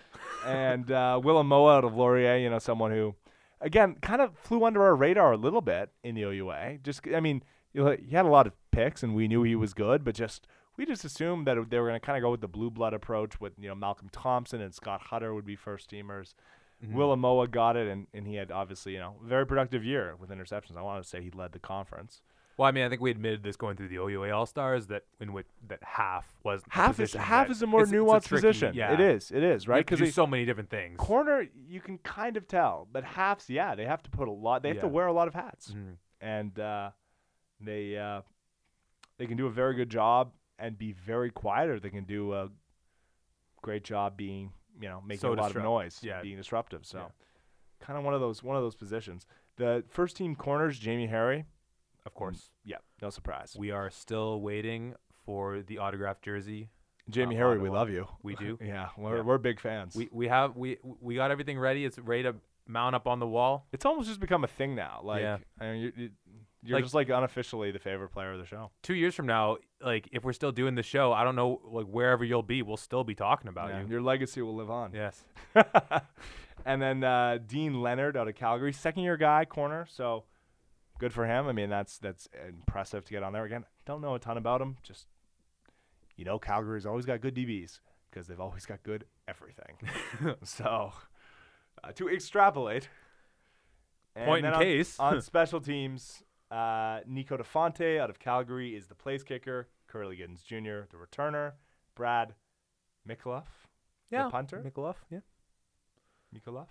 [0.46, 3.14] and uh, Willem Moa out of Laurier, you know, someone who,
[3.60, 6.78] again, kind of flew under our radar a little bit in the OUA.
[6.82, 7.42] Just, I mean,
[7.72, 10.14] you know, he had a lot of picks, and we knew he was good, but
[10.14, 10.46] just
[10.76, 12.94] we just assumed that they were going to kind of go with the blue blood
[12.94, 16.34] approach with you know Malcolm Thompson and Scott Hutter would be first teamers.
[16.82, 17.18] Mhm.
[17.18, 20.76] Moa got it, and, and he had obviously you know very productive year with interceptions.
[20.76, 22.22] I want to say he led the conference.
[22.60, 25.04] Well, I mean, I think we admitted this going through the OUA All Stars that
[25.18, 28.46] in which that half was Half is half is a more it's- it's nuanced tricky-
[28.48, 28.74] position.
[28.74, 29.30] Yeah, It is.
[29.32, 30.98] It is right because do so many different things.
[30.98, 34.62] corner you can kind of tell, but halves, yeah, they have to put a lot.
[34.62, 35.96] They have to wear a lot of hats, Mhm.
[36.20, 36.90] and uh,
[37.62, 38.20] they uh,
[39.16, 42.34] they can do a very good job and be very quiet, or they can do
[42.34, 42.50] a
[43.62, 46.20] great job being you know making So a lot disrupt- of noise, yeah.
[46.20, 46.84] being disruptive.
[46.84, 47.86] So Yeah.
[47.86, 49.24] kind of one of those one of those positions.
[49.56, 51.46] The first team corners, Jamie Harry.
[52.06, 53.56] Of course, Yeah, no surprise.
[53.58, 54.94] we are still waiting
[55.24, 56.70] for the autographed jersey.
[57.08, 58.06] Jamie uh, Harry, we love you.
[58.22, 58.58] We do.
[58.62, 59.22] Yeah, we're Yeah.
[59.22, 59.94] we're big fans.
[59.96, 61.84] we we have we we got everything ready.
[61.84, 62.36] It's ready to
[62.66, 63.66] mount up on the wall.
[63.72, 65.00] it's almost just become a thing now.
[65.02, 65.38] Like, Yeah.
[65.60, 66.10] I mean, you, you,
[66.62, 68.70] you're Like- just like unofficially the favorite player of the show.
[68.82, 71.86] Two years from now, like if we're still doing the show, I don't know, like
[71.86, 73.88] wherever you'll be, we'll still be talking about Yeah, you.
[73.88, 74.92] Your legacy will live on.
[74.94, 75.24] Yes.
[76.64, 79.86] and then uh, Dean Leonard out of Calgary, second year guy, corner.
[79.90, 80.24] So
[81.00, 81.48] good for him.
[81.48, 83.64] I mean, that's that's impressive to get on there again.
[83.86, 84.76] Don't know a ton about him.
[84.84, 85.06] Just
[86.16, 87.80] you know, Calgary's always got good DBs
[88.10, 89.76] because they've always got good everything.
[90.44, 90.92] so
[91.82, 92.88] uh, to extrapolate,
[94.14, 94.98] and Point in on- case.
[95.00, 99.68] on special teams, uh, Niko DiFonte out of Calgary is the place kicker.
[99.92, 100.86] Kurleigh Gittens Jr.
[100.90, 101.52] the returner.
[101.96, 102.34] Brad
[103.08, 103.46] Mikuloff,
[104.10, 104.24] yeah.
[104.24, 104.62] the punter.
[104.64, 104.96] Mikuloff.
[105.10, 105.18] Yeah.
[106.34, 106.68] Mikuloff.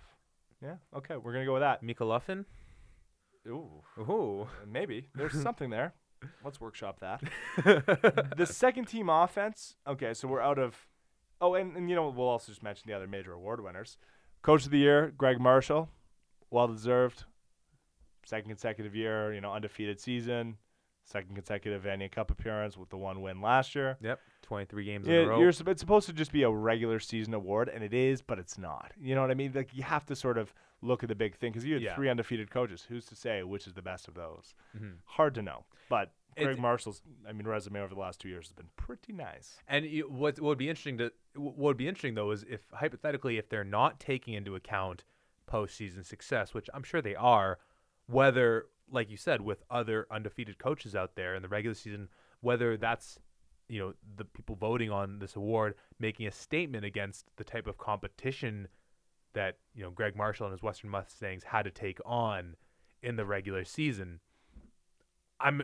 [0.62, 0.76] Yeah.
[0.96, 1.82] Okay, we're gonna go with that.
[1.82, 2.44] Mikuloffin.
[3.46, 4.48] Ooh, Ooh.
[4.66, 5.94] maybe there's something there.
[6.44, 7.22] Let's workshop that.
[8.36, 9.76] the second team offense.
[9.86, 10.86] Okay, so we're out of.
[11.40, 13.96] Oh, and, and you know we'll also just mention the other major award winners.
[14.42, 15.88] Coach of the year, Greg Marshall,
[16.50, 17.24] well deserved.
[18.26, 20.56] Second consecutive year, you know, undefeated season.
[21.04, 23.96] Second consecutive Vanier Cup appearance with the one win last year.
[24.00, 24.20] Yep.
[24.42, 25.38] 23 games in a row.
[25.40, 28.58] you're it's supposed to just be a regular season award, and it is, but it's
[28.58, 28.92] not.
[29.00, 29.52] You know what I mean?
[29.54, 31.94] Like you have to sort of look at the big thing because you had Yeah.
[31.94, 32.86] three undefeated coaches.
[32.88, 34.54] Who's to say which is the best of those?
[34.76, 34.96] Mhm.
[35.04, 35.64] Hard to know.
[35.88, 39.12] But It- Greg Marshall's, I mean, resume over the last two years has been pretty
[39.12, 39.60] nice.
[39.68, 42.68] And you, what what would be interesting to what would be interesting though is if
[42.72, 45.04] hypothetically if they're not taking into account
[45.48, 47.58] postseason success, which I'm sure they are,
[48.06, 52.08] whether like you said with other undefeated coaches out there in the regular season,
[52.40, 53.18] whether that's
[53.68, 57.78] you know the people voting on this award making a statement against the type of
[57.78, 58.66] competition
[59.32, 62.56] that you know Greg Marshall and his Western Mustangs had to take on
[63.02, 64.20] in the regular season.
[65.38, 65.62] I'm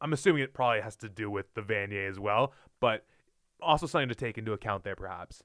[0.00, 3.04] I'm assuming it probably has to do with the Vanier as well, but
[3.60, 5.42] also something to take into account there, perhaps.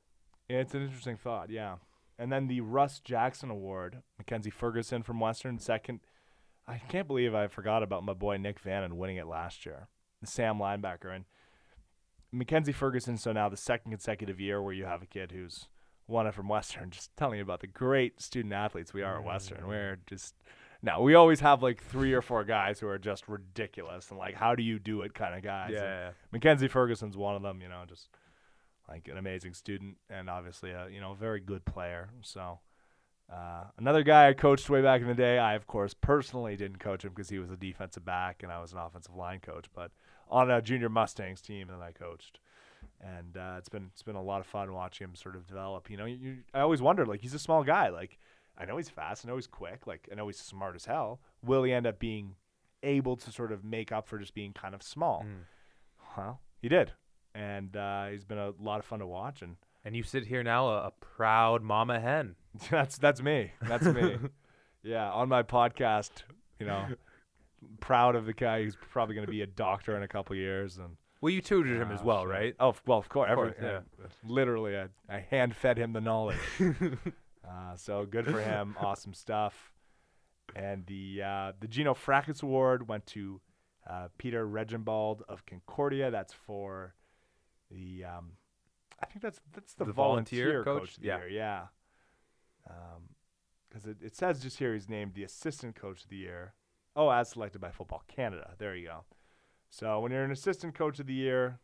[0.49, 1.49] Yeah, it's an interesting thought.
[1.49, 1.76] Yeah.
[2.19, 6.01] And then the Russ Jackson Award, Mackenzie Ferguson from Western, second.
[6.72, 9.88] I can't believe I forgot about my boy Nick Vanin winning it last year,
[10.22, 11.13] the Sam linebacker.
[11.13, 11.26] And
[12.32, 15.67] Mackenzie Ferguson, so now the second consecutive year where you have a kid who's
[16.07, 19.26] won it from Western, just telling you about the great student athletes we are at
[19.26, 19.67] Western.
[19.67, 20.36] We're just,
[20.82, 24.36] no, we always have like three or four guys who are just ridiculous and like,
[24.36, 25.72] how do you do it kind of guys.
[26.07, 28.09] And Mackenzie Ferguson's one of them, you know, just
[28.91, 32.09] like an amazing student and obviously a you know a very good player.
[32.22, 32.59] So
[33.32, 35.39] uh, another guy I coached way back in the day.
[35.39, 38.59] I of course personally didn't coach him because he was a defensive back and I
[38.59, 39.91] was an offensive line coach, but
[40.29, 42.39] on a junior Mustangs team that I coached.
[42.99, 45.89] And uh, it's been it's been a lot of fun watching him sort of develop.
[45.89, 47.89] You know, you, I always wondered like he's a small guy.
[47.89, 48.18] Like
[48.57, 51.22] I know he's fast, I know he's quick, like I know he's smart as hell.
[51.43, 52.35] Will he end up being
[52.84, 55.23] able to sort of make up for just being kind of small?
[55.26, 55.45] Mm.
[56.18, 56.91] Well, he did,
[57.34, 59.41] and uh, he's been a lot of fun to watch.
[59.41, 62.35] And And you sit here now, a, a proud mama hen.
[62.69, 63.52] that's that's me.
[63.61, 64.18] That's me.
[64.84, 66.11] yeah, on my podcast,
[66.60, 66.88] you know,
[67.80, 70.78] proud of the guy who's probably going to be a doctor in a couple years.
[70.78, 72.30] And Well, you tutored him as Ah, well, shit.
[72.30, 72.56] right?
[72.60, 73.30] Oh, f- well, of course.
[73.32, 76.38] Of every- course, uh, literally, I, I hand fed him the knowledge.
[76.60, 78.76] uh, so good for him.
[78.80, 79.72] awesome stuff.
[80.56, 83.40] And the uh, the Gino Fracas Award went to
[83.90, 86.11] uh, Peter Regenbald of Concordia.
[86.11, 86.94] That's for
[87.69, 88.34] the um,
[89.02, 90.98] I think that's that's the, The volunteer volunteer, coach?
[90.98, 91.18] the Yeah.
[91.19, 91.30] year.
[91.30, 91.61] Yeah.
[93.69, 96.53] Because it, it says just here he's named the assistant coach of the year.
[96.95, 98.51] Oh, as selected by Football Canada.
[98.57, 99.05] There you go.
[99.69, 101.59] So when you're an assistant coach of the year,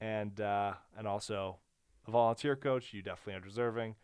[0.00, 1.58] and uh, and also
[2.06, 3.96] a volunteer coach, you definitely are deserving.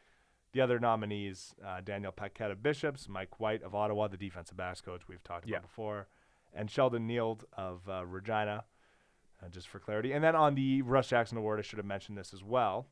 [0.53, 4.81] The other nominees: uh, Daniel Paquette of Bishops, Mike White of Ottawa, the defensive backs
[4.81, 5.59] coach we've talked Yeah.
[5.59, 6.09] about before,
[6.53, 8.65] and Sheldon Neild of uh, Regina.
[9.41, 12.19] Uh, just for clarity, and then on the Russ Jackson Award, I should have mentioned
[12.19, 12.89] this as well.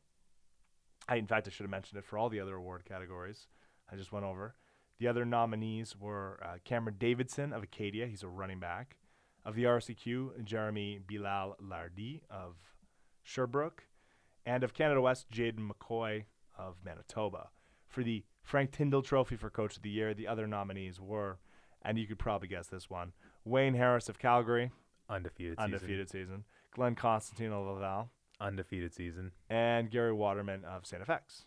[1.07, 3.47] I, in fact, I should have mentioned it for all the other award categories.
[3.91, 4.55] I just went over.
[4.99, 8.07] The other nominees were uh, Cameron Davidson of Acadia.
[8.07, 8.97] He's a running back.
[9.45, 12.55] Of the RSEQ, Jeremy Bilal Lardy of
[13.23, 13.83] Sherbrooke.
[14.45, 16.25] And of Canada West, Jaden McCoy
[16.57, 17.49] of Manitoba.
[17.87, 21.39] For the Frank Tindall Trophy for Coach of the Year, the other nominees were,
[21.81, 23.13] and you could probably guess this one,
[23.45, 24.71] Wayne Harris of Calgary,
[25.09, 25.63] Undefeated season.
[25.63, 26.43] undefeated season.
[26.71, 28.09] Glenn Constantine of Laval,
[28.39, 29.31] Undefeated season.
[29.49, 31.03] and Gary Waterman of St.
[31.05, 31.45] FX.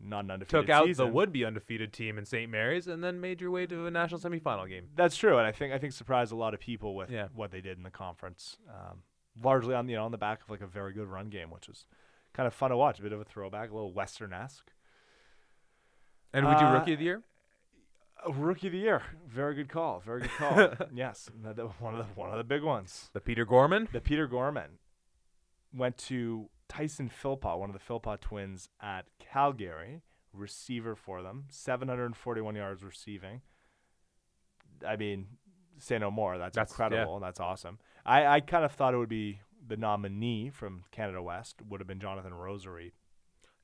[0.00, 1.06] Not an undefeated Took out season.
[1.06, 2.50] the would-be undefeated team in St.
[2.50, 4.88] Mary's, and then made your way to a national semifinal game.
[4.96, 7.28] That's true, and I think I think surprised a lot of people with Yeah.
[7.34, 8.58] what they did in the conference.
[8.68, 9.02] Um,
[9.42, 11.68] largely on you know on the back of like a very good run game, which
[11.68, 11.86] was
[12.32, 12.98] kind of fun to watch.
[12.98, 14.72] A bit of a throwback, a little western esque.
[16.32, 17.22] And we do Uh, rookie of the year.
[18.28, 20.70] Rookie of the year, very good call, very good call.
[20.94, 21.30] yes,
[21.78, 23.10] one of the one of the big ones.
[23.12, 23.88] The Peter Gorman.
[23.92, 24.78] The Peter Gorman
[25.74, 30.02] went to Tyson Philpott, one of the Philpott twins at Calgary,
[30.32, 33.40] receiver for them, 741 yards receiving.
[34.86, 35.26] I mean,
[35.78, 36.38] say no more.
[36.38, 36.84] That's, That's- yeah.
[36.86, 37.20] incredible.
[37.20, 37.78] That's awesome.
[38.04, 41.86] I, I kind of thought it would be the nominee from Canada West would have
[41.86, 42.94] been Jonathan Rosary.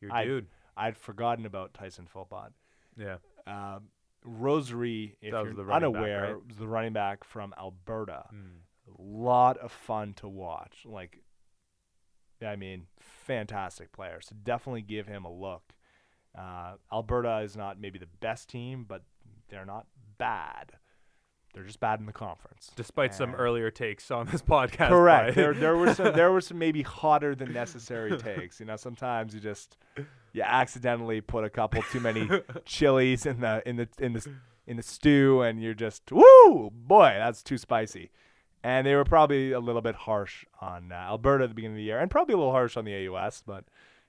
[0.00, 0.46] Your I- dude.
[0.76, 2.52] I'd forgotten about Tyson Philpott.
[2.96, 3.16] Yeah.
[3.46, 3.88] Um,
[4.24, 6.46] Rosary, if That you're the running back, unaware, right?
[6.46, 8.60] was the running back from Alberta Mm.
[8.98, 10.84] lot of fun to watch.
[10.86, 11.22] Like,
[12.44, 14.20] I mean, fantastic player.
[14.22, 15.74] So definitely give him a look.
[16.36, 19.02] Uh, Alberta is not maybe the best team, but
[19.48, 19.86] they're not
[20.18, 20.72] bad.
[21.52, 22.70] They're just bad in the conference.
[22.76, 24.88] Despite some earlier takes on this podcast.
[24.88, 25.34] Correct.
[25.34, 28.60] there, there were some, there were some maybe hotter than necessary takes.
[28.60, 29.76] You know, sometimes you just
[30.32, 32.28] you accidentally put a couple too many
[32.64, 34.24] chilies in the in the in the
[34.68, 38.10] in the stew, and you're just woo boy, that's too spicy.
[38.62, 41.78] And they were probably a little bit harsh on uh, Alberta at the beginning of
[41.78, 43.42] the year, and probably a little harsh on the AUS.
[43.46, 43.64] But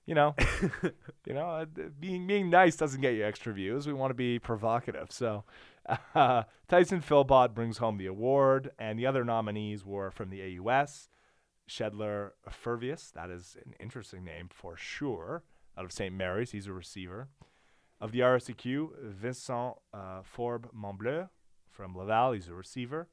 [0.05, 0.35] you know,
[1.25, 1.65] you know, uh,
[1.99, 3.87] being being nice doesn't get you extra views.
[3.87, 5.11] We want to be provocative.
[5.11, 5.45] So
[6.15, 11.09] uh, Tyson Philpott brings home the award, and the other nominees were from the AUS.
[11.69, 15.43] Shedler Furvius, that is an interesting name for sure,
[15.77, 16.13] out of St.
[16.13, 16.51] Mary's.
[16.51, 17.29] He's a receiver.
[18.01, 21.29] Of the RSEQ, Vincent uh, Forbe Montbleu
[21.69, 22.33] from Laval.
[22.33, 23.07] He's a receiver.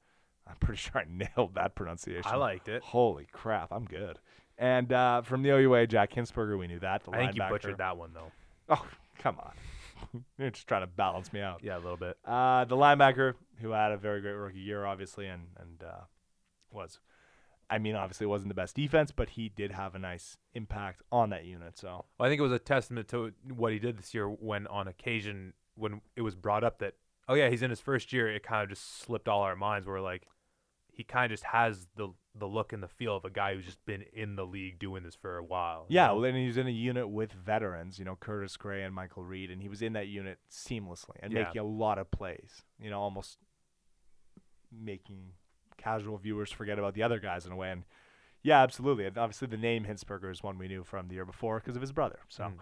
[0.49, 2.31] I'm pretty sure I nailed that pronunciation.
[2.31, 2.83] I liked it.
[2.83, 4.19] Holy crap, I'm good.
[4.59, 7.05] And uh, from the OUA, Jack Hinsberger, we knew that.
[7.05, 8.33] The I think you butchered that one though.
[8.69, 8.87] Oh,
[9.19, 9.53] come on.
[10.39, 11.61] You're just trying to balance me out.
[11.63, 12.17] Yeah, a little bit.
[12.25, 16.01] Uh, the linebacker who had a very great rookie year, obviously, and and uh,
[16.73, 16.99] was,
[17.71, 21.03] I mean, obviously it wasn't the best defense, but he did have a nice impact
[21.13, 21.79] on that unit.
[21.79, 24.67] So Well, I think it was a testament to what he did this year when,
[24.67, 26.95] on occasion, when it was brought up that,
[27.29, 29.87] oh yeah, he's in his first year, it kind of just slipped all our minds.
[29.87, 30.27] We're like,
[30.99, 33.65] he kind of just has the the look and the feel of a guy who's
[33.65, 35.87] just been in the league doing this for a while.
[35.89, 36.15] yeah, know?
[36.15, 39.23] well, then he was in a unit with veterans, you know, Curtis Gray and Michael
[39.25, 41.45] Reed, and he was in that unit seamlessly and Yeah.
[41.45, 42.65] making a lot of plays.
[42.81, 43.39] You know, almost
[44.73, 45.33] making
[45.77, 47.71] casual viewers forget about the other guys in a way.
[47.71, 47.85] And
[48.43, 49.07] yeah, absolutely.
[49.07, 51.81] And obviously, the name Hinsberger is one we knew from the year before because of
[51.83, 52.21] his brother.
[52.29, 52.45] So.
[52.45, 52.55] Mm.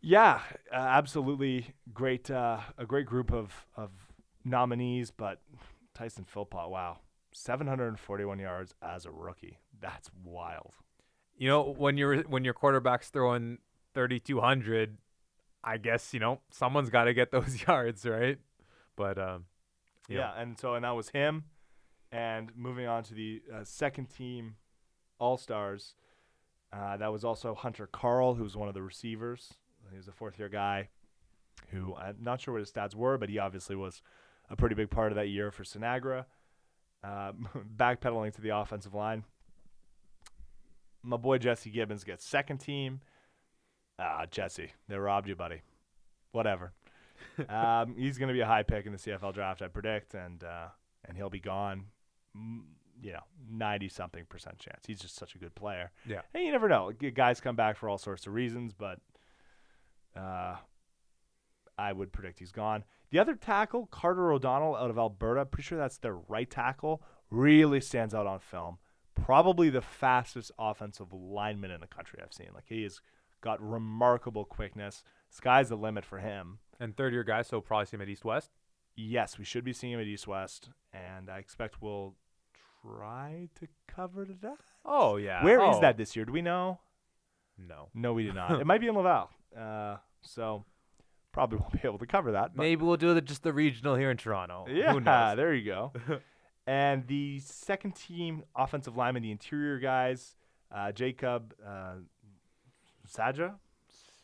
[0.00, 0.40] Yeah,
[0.72, 2.30] uh, absolutely great.
[2.30, 3.90] Uh, a great group of of
[4.44, 5.40] nominees, but
[5.98, 6.98] Tyson Philpott, wow,
[7.32, 9.58] 741 yards as a rookie.
[9.80, 10.74] That's wild.
[11.36, 13.58] You know, when your when your quarterback's throwing
[13.94, 14.96] 3200,
[15.64, 18.38] I guess, you know, someone's got to get those yards, right?
[18.96, 19.46] But um
[20.08, 21.44] you know, Yeah, and so and that was him.
[22.10, 24.56] And moving on to the uh, second team
[25.18, 25.94] All Stars,
[26.72, 29.54] uh, that was also Hunter Carl, who was one of the receivers.
[29.90, 30.88] He was a fourth year guy,
[31.70, 34.00] who I'm not sure what his stats were, but he obviously was
[34.50, 36.24] a pretty big part of that year for Sinagra.
[37.04, 39.24] Um, backpedaling to the offensive line,
[41.02, 43.00] my boy Jesse Gibbons gets second team.
[43.98, 45.62] Ah, Jesse, they robbed you, buddy.
[46.32, 46.72] Whatever.
[47.48, 50.42] um, he's going to be a high pick in the CFL draft, I predict, and
[50.44, 50.66] uh,
[51.04, 51.84] and he'll be gone.
[52.36, 52.60] mm,
[53.02, 54.84] You know, ninety something percent chance.
[54.86, 55.90] He's just such a good player.
[56.06, 56.22] Yeah.
[56.34, 56.92] And you never know.
[57.14, 58.98] Guys come back for all sorts of reasons, but
[60.16, 60.56] uh,
[61.78, 62.84] I would predict he's gone.
[63.10, 67.80] The other tackle, Carter O'Donnell out of Alberta, pretty sure that's their right tackle, really
[67.80, 68.78] stands out on film.
[69.14, 72.48] Probably the fastest offensive lineman in the country I've seen.
[72.54, 73.00] Like he has
[73.40, 75.02] got remarkable quickness.
[75.30, 76.58] Sky's the limit for him.
[76.80, 78.50] and third year guy, so probably see him at East West.
[78.94, 82.14] Yes, we should be seeing him at East West, and I expect we'll
[82.82, 84.58] try to cover that.
[84.84, 85.42] Oh yeah.
[85.44, 86.24] Where is Oh, that this year?
[86.24, 86.80] Do we know?
[87.58, 87.88] No.
[87.94, 88.52] No, we do not.
[88.60, 89.30] it might be in Laval.
[89.58, 90.64] Uh, so
[91.38, 92.56] probably won't be able to cover that.
[92.56, 94.66] But Maybe we'll do the, just the regional here in Toronto.
[94.68, 95.36] yeah, Who knows?
[95.36, 95.92] there you go.
[96.66, 100.34] and the second team offensive lineman, the interior guys,
[100.74, 101.94] uh, Jacob uh,
[103.08, 103.54] Saja,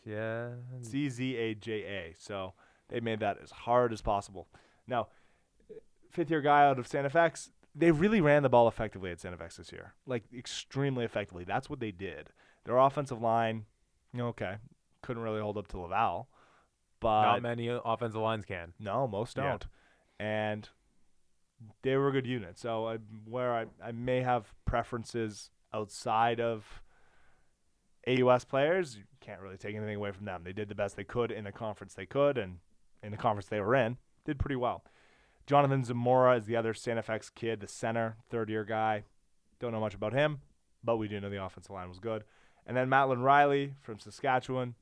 [0.05, 0.49] Yeah.
[0.83, 2.15] C Z A J A.
[2.19, 2.55] So
[2.89, 4.49] they made that as hard as possible.
[4.89, 5.07] Now,
[6.11, 7.07] fifth year guy out of St.
[7.07, 9.39] FX, they really ran the ball effectively at St.
[9.39, 9.95] FX this year.
[10.05, 11.45] Like extremely effectively.
[11.45, 12.31] That's what they did.
[12.65, 13.67] Their offensive line,
[14.13, 14.57] you know, okay,
[15.03, 16.29] couldn't really hold up to Laval,
[17.05, 18.73] but Not many offensive lines can.
[18.81, 19.67] no, most don't.
[20.19, 20.67] And
[21.83, 22.59] they were a good unit.
[22.59, 26.65] So I, where I, I may have preferences outside of
[28.09, 30.45] AUS players, you can't really take anything away from them.
[30.45, 32.57] They did the best they could in the conference they could, and
[33.03, 34.83] in the conference they were in, did pretty well.
[35.47, 36.99] Jonathan Zamora is the other St.
[36.99, 39.05] FX kid, the center, third year guy.
[39.61, 40.41] Don't know much about him,
[40.83, 42.25] but we do know the offensive line was good.
[42.67, 44.75] And then Mattland Riley from Saskatchewan.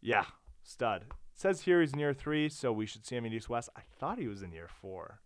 [0.00, 0.26] Yeah,
[0.62, 1.06] stud.
[1.34, 3.68] Says here he's in year three, so we should see him in East West.
[3.76, 5.20] I thought he was in year four.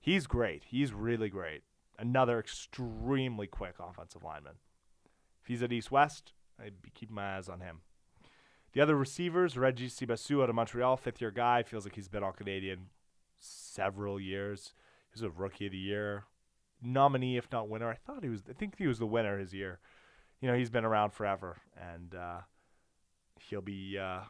[0.00, 0.64] He's great.
[0.66, 1.62] He's really great.
[1.96, 4.54] Another extremely quick offensive lineman.
[5.42, 7.82] If he's at East West, I'd be keeping my eyes on him.
[8.72, 12.24] The other receivers, Reggie Cibasu out of Montreal, fifth year guy, feels like he's been
[12.24, 12.88] all Canadian
[13.38, 14.74] several years.
[15.12, 16.24] He was a rookie of the year,
[16.82, 17.88] nominee if not winner.
[17.88, 18.42] I thought he was.
[18.50, 19.78] I think he was the winner his year.
[20.40, 22.40] You know, he's been around forever, and uh,
[23.38, 23.96] he'll be.
[23.96, 24.22] Uh,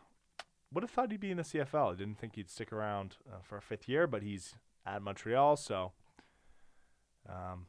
[0.75, 1.93] would have thought he'd be in the CFL.
[1.93, 5.57] I didn't think he'd stick around uh, for a fifth year, but he's at Montreal,
[5.57, 5.93] so.
[7.29, 7.67] Um,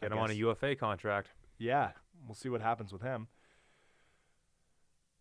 [0.00, 1.28] I Get him on a UFA contract.
[1.58, 1.90] yeah,
[2.26, 3.28] we'll see what happens with him.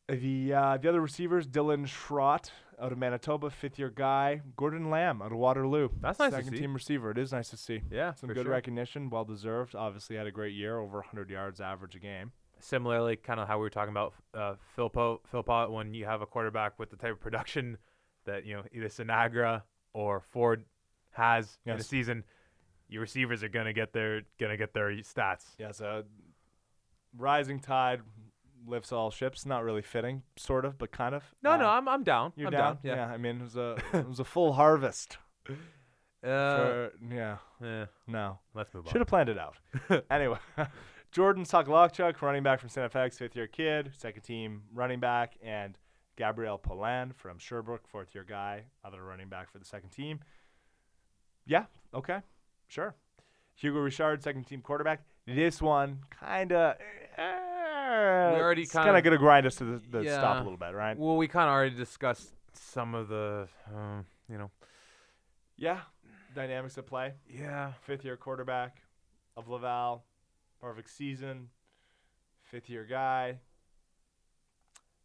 [0.09, 2.51] The uh, the other receivers, Dylan Schrott
[2.81, 4.41] out of Manitoba, fifth year guy.
[4.57, 5.89] Gordon Lamb out of Waterloo.
[6.01, 7.11] That's nice to Second team receiver.
[7.11, 7.83] It is nice to see.
[7.89, 8.51] Yeah, Some good sure.
[8.51, 9.75] recognition, well deserved.
[9.75, 12.33] Obviously had a great year, over 100 yards average a game.
[12.63, 16.25] Similarly, kind of how we were talking about uh, Philpo, Philpott, when you have a
[16.25, 17.77] quarterback with the type of production
[18.25, 19.63] that you know either Sinagra
[19.93, 20.63] or Ford
[21.11, 22.23] has in a season,
[22.87, 25.43] your receivers are gonna get their gonna get their stats.
[25.59, 26.03] Yeah, so
[27.17, 28.01] rising tide
[28.65, 29.45] lifts all ships.
[29.45, 31.23] Not really fitting, sort of, but kind of.
[31.43, 32.31] No, Uh, no, I'm I'm down.
[32.37, 32.77] you're I'm down.
[32.81, 33.05] Yeah.
[33.07, 35.17] I mean, it was a it was a full harvest.
[35.49, 35.55] Uh,
[36.23, 38.39] for, yeah, eh, no.
[38.53, 38.93] let's move on.
[38.93, 39.55] Should have planned it out.
[40.09, 40.37] anyway,
[41.13, 42.91] Jordan Socholotiuk, running back from St.
[42.91, 45.77] FX, fifth year kid, second team running back, and
[46.17, 50.19] Gabriel Polan from Sherbrooke, fourth year guy, other running back for the second team.
[51.45, 52.21] Yeah, okay,
[52.67, 52.95] sure.
[53.55, 55.01] Hugo Richard, second team quarterback.
[55.27, 56.77] This one kind of.
[57.15, 57.23] We
[58.41, 60.97] already kind kinda- gonna grind us to the, the stop a little bit, right?
[60.97, 64.49] Well, we kind of already discussed some of the, um, you know.
[65.57, 65.81] Yeah,
[66.33, 67.13] dynamics at play.
[67.29, 67.73] Yeah.
[67.81, 68.77] fifth year quarterback
[69.37, 70.03] of Laval,
[70.63, 71.49] perfect season,
[72.41, 73.37] fifth year guy.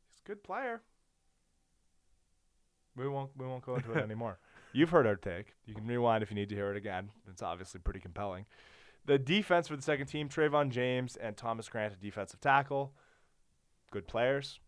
[0.09, 0.82] He's a good player.
[2.97, 4.39] We won't we won't go into it anymore.
[4.72, 5.55] You've heard our take.
[5.66, 7.10] You can rewind if you need to hear it again.
[7.28, 8.47] It's obviously pretty compelling.
[9.06, 12.93] The defense for the second team, Trayvon James and Thomas Grant, a defensive tackle.
[13.90, 14.60] Good players.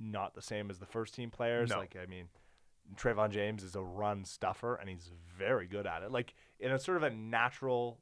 [0.00, 1.70] Not the same as the first team players.
[1.70, 1.78] No.
[1.78, 2.26] Like I mean,
[2.96, 6.10] Trayvon James is a run stuffer and he's very good at it.
[6.10, 7.98] Like in a sort of a natural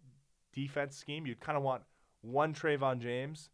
[0.53, 1.83] defense scheme, you'd kind of want
[2.23, 3.51] one Trayvon James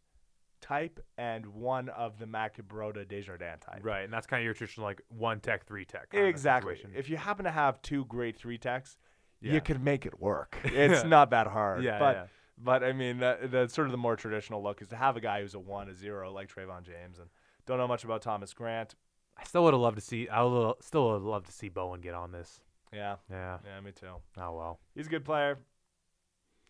[0.59, 3.79] type and one of the Machibroda Desjardins type.
[3.83, 6.07] Right, and that's kind of your traditional like one tech, three tech.
[6.13, 6.77] Exactly.
[6.95, 8.97] If you happen to have two great three techs,
[9.41, 9.53] Yeah.
[9.53, 10.57] you could make it work.
[10.65, 11.83] It's not that hard.
[11.83, 12.25] Yeah, but yeah.
[12.57, 15.21] but I mean that, that's sort of the more traditional look is to have a
[15.21, 17.29] guy who's a one, a zero like Trayvon James, and
[17.67, 18.95] don't know much about Thomas Grant.
[19.37, 20.27] I still would have loved to see.
[20.27, 22.59] I would still would love to see Bowen get on this.
[22.91, 23.59] Yeah, Yeah.
[23.63, 24.07] yeah, me too.
[24.39, 24.79] Oh well.
[24.95, 25.59] He's a good player.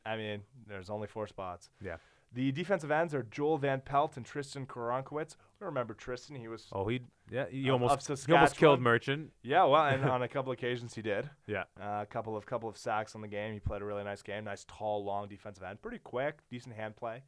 [0.07, 1.69] I mean, there's only four spots.
[1.83, 1.97] Yeah.
[2.33, 5.37] The defensive ends are Joel Van Pelt and Tristan Koronkowitz.
[5.61, 6.35] I remember Tristan.
[6.35, 7.01] He was Oh, he
[7.31, 7.45] yeah.
[7.49, 9.31] He almost he almost killed Merchant.
[9.43, 11.29] yeah, well, and on a couple occasions he did.
[11.47, 11.63] Yeah.
[11.81, 13.53] Uh, a couple of couple of sacks on the game.
[13.53, 14.43] He played a really nice game.
[14.43, 15.81] Nice tall, long defensive end.
[15.81, 17.23] Pretty quick, decent hand play.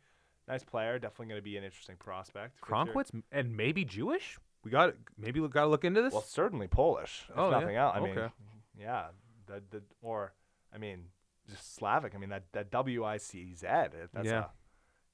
[0.49, 0.99] Nice player.
[0.99, 2.59] Definitely going to be an interesting prospect.
[2.61, 4.37] Kronkowitz and maybe Jewish.
[4.65, 6.11] We got maybe we got to look into this.
[6.11, 7.23] Well, certainly Polish.
[7.29, 7.59] If Oh, yeah?
[7.59, 7.95] nothing else.
[7.95, 8.31] I mean,
[8.77, 9.05] yeah.
[9.47, 10.33] The the or
[10.75, 11.05] I mean,
[11.49, 12.13] just Slavic.
[12.15, 13.65] I mean that that W I C Z.
[14.13, 14.45] That's Yeah.
[14.45, 14.45] a,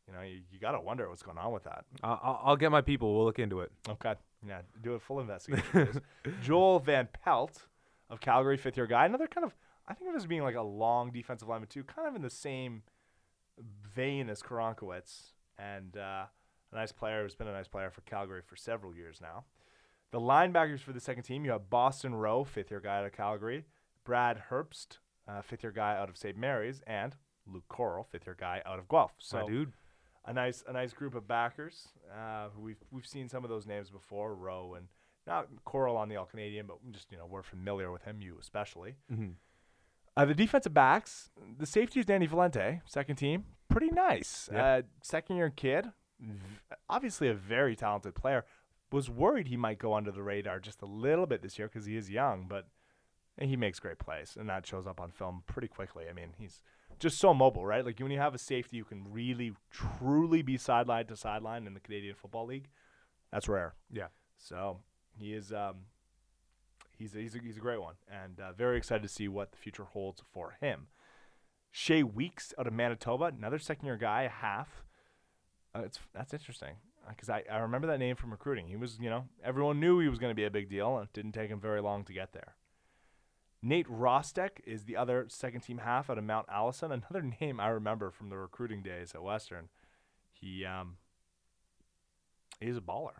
[0.07, 1.86] you know, you, you got to wonder what's going on with that.
[2.03, 3.16] I- I'll, I'll get my people.
[3.16, 3.72] We'll look into it.
[3.90, 4.14] Okay.
[4.48, 4.62] Yeah.
[4.84, 6.02] Do a full investigation.
[6.44, 7.66] Joel Van Pelt
[8.10, 9.06] of Calgary, fifth year guy.
[9.06, 9.56] Another kind of,
[9.88, 12.30] I think of as being like a long defensive lineman too, kind of in the
[12.30, 12.84] same
[13.95, 16.26] vein as Koronkowitz, and uh,
[16.72, 19.45] a nice player who's been a nice player for Calgary for several years now.
[20.12, 23.12] The linebackers for the second team, you have Boston Rowe, fifth year guy out of
[23.14, 23.66] Calgary,
[24.03, 24.98] Brad Herbst,
[25.28, 26.38] uh, fifth year guy out of St.
[26.38, 27.16] Mary's, and
[27.48, 29.14] Luke Coral, fifth year guy out of Guelph.
[29.20, 29.74] So, So dude.
[30.26, 31.90] a nice a nice group of backers.
[32.14, 34.88] Uh, we've we've seen some of those names before, Rowe and
[35.28, 38.38] not Coral on the All Canadian, but just you know we're familiar with him, you
[38.40, 38.96] especially.
[39.12, 39.32] Mm-hmm.
[40.18, 44.48] Uh, the defensive backs, the safety is Danny Valente, second team, pretty nice.
[44.52, 44.64] Yeah.
[44.66, 45.88] Uh, second year kid,
[46.22, 46.40] v-
[46.90, 48.46] obviously a very talented player.
[48.94, 51.86] was worried he might go under the radar just a little bit this year because
[51.86, 52.68] he is young, but
[53.49, 56.06] he makes great plays, and that shows up on film pretty quickly.
[56.10, 56.62] I mean, he's
[56.99, 57.86] just so mobile, right?
[57.86, 61.74] Like when you have a safety you can really, truly be sideline to sideline in
[61.74, 62.70] the Canadian Football League,
[63.32, 63.74] that's rare.
[63.91, 64.07] Yeah.
[64.38, 64.80] So
[65.18, 65.52] he is.
[65.52, 65.76] Um,
[66.98, 69.52] he's a, he's a, he's a great one, and uh, very excited to see what
[69.52, 70.88] the future holds for him.
[71.72, 74.86] Shea Weeks out of Manitoba, another second year guy, half.
[75.76, 76.76] Uh, it's that's interesting
[77.10, 78.68] because I, I remember that name from recruiting.
[78.68, 81.07] He was, you know, everyone knew he was going to be a big deal, and
[81.07, 82.56] it didn't take him very long to get there.
[83.61, 86.91] Nate Rostek is the other second team half out of Mount Allison.
[87.10, 89.69] Another name I remember from the recruiting days at Western.
[90.32, 90.98] He um,
[92.60, 93.19] he's a baller,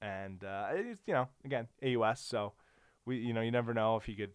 [0.00, 2.52] and uh, it's you know again AUS, so
[3.04, 4.32] we you know you never know if he could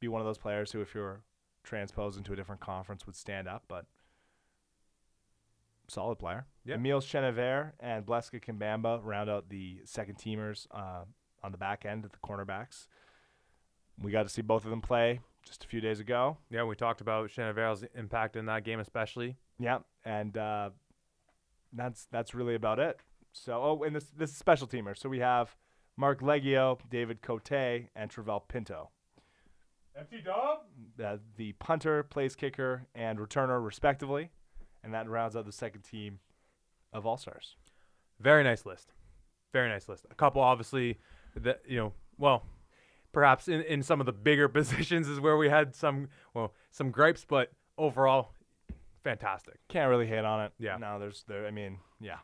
[0.00, 1.22] be one of those players who, if you were
[1.62, 3.86] transposed into a different conference, would stand up, but
[5.88, 6.46] solid player.
[6.64, 6.74] Yeah.
[6.74, 11.04] Emile Chenevert and Bleska Kimbamba round out the second teamers uh,
[11.42, 12.86] on the back end at the cornerbacks.
[14.02, 16.36] We got to see both of them play just a few days ago.
[16.50, 19.36] Yeah, we talked about Chenevert's impact in that game, especially.
[19.58, 20.70] Yeah, and uh,
[21.72, 22.98] that's that's really about it.
[23.32, 24.96] So, oh, and this this is special teamer.
[24.96, 25.56] So we have
[25.96, 28.90] Marc Liegghio, David Cote, and Trivel Pinto.
[29.98, 30.58] Empty dog.
[31.02, 34.30] Uh, the punter, place kicker, and returner, respectively,
[34.84, 36.18] and that rounds out the second team
[36.92, 37.56] of All Stars.
[38.20, 38.92] Very nice list.
[39.52, 40.06] Very nice list.
[40.10, 40.98] A couple, obviously,
[41.34, 42.42] that you know, well,
[43.16, 46.90] perhaps in, in some of the bigger positions is where we had some well some
[46.90, 48.34] gripes, but overall,
[49.02, 49.54] fantastic.
[49.68, 50.52] Can't really hate on it.
[50.58, 50.76] Yeah.
[50.76, 51.46] No, there's there.
[51.46, 52.18] I mean, yeah.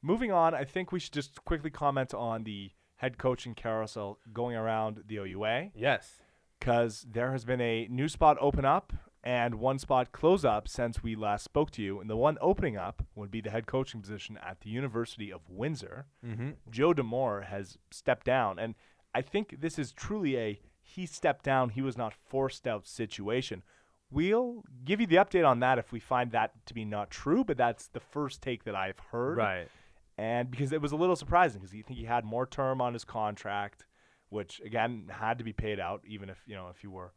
[0.00, 4.56] Moving on, I think we should just quickly comment on the head coaching carousel going
[4.56, 6.20] around the OUA Yes.
[6.58, 11.02] because there has been a new spot open up and one spot close up since
[11.02, 12.00] we last spoke to you.
[12.00, 15.42] And the one opening up would be the head coaching position at the University of
[15.50, 16.06] Windsor.
[16.24, 16.50] Mm-hmm.
[16.70, 18.74] Joe D'Amore has stepped down, and
[19.14, 23.62] I think this is truly a he stepped down, he was not forced out situation.
[24.10, 27.42] We'll give you the update on that if we find that to be not true,
[27.42, 29.38] but that's the first take that I've heard.
[29.38, 29.68] Right.
[30.16, 32.92] And because it was a little surprising because you think he had more term on
[32.92, 33.86] his contract,
[34.28, 37.12] which again had to be paid out, even if you know if you were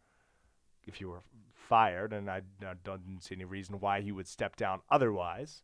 [0.86, 1.22] if you were
[1.54, 5.62] fired, and I, I don't see any reason why he would step down otherwise.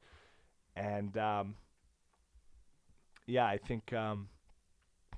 [0.75, 1.55] And um,
[3.25, 4.27] yeah, I think um,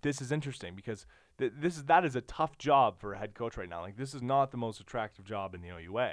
[0.05, 1.05] this is interesting because
[1.39, 3.81] th- this is that is a tough job for a head coach right now.
[3.81, 6.11] Like this is not the most attractive job in the OUA,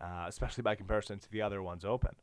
[0.00, 2.16] uh, especially by comparison to the other ones open.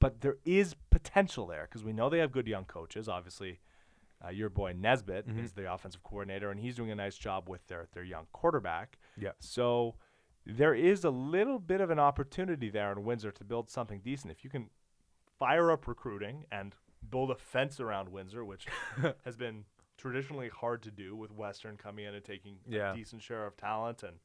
[0.00, 3.08] But there is potential there because we know they have good young coaches.
[3.08, 3.60] Obviously,
[4.24, 5.38] uh, your boy Nesbitt Mhm.
[5.44, 8.98] is the offensive coordinator, and he's doing a nice job with their their young quarterback.
[9.16, 9.32] Yeah.
[9.38, 9.94] So
[10.44, 14.32] there is a little bit of an opportunity there in Windsor to build something decent.
[14.32, 14.68] If you can
[15.38, 16.74] fire up recruiting and
[17.08, 18.66] build a fence around Windsor, which
[19.24, 19.64] has been
[20.04, 22.92] traditionally hard to do with Western coming in and taking Yeah.
[22.92, 24.18] a decent share of talent and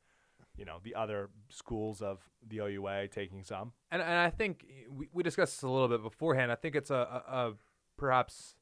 [0.58, 3.72] you know the other schools of the OUA taking some.
[3.92, 6.52] And and I think we, we discussed this a little bit beforehand.
[6.52, 7.54] I think it's a, a, a
[7.98, 8.56] perhaps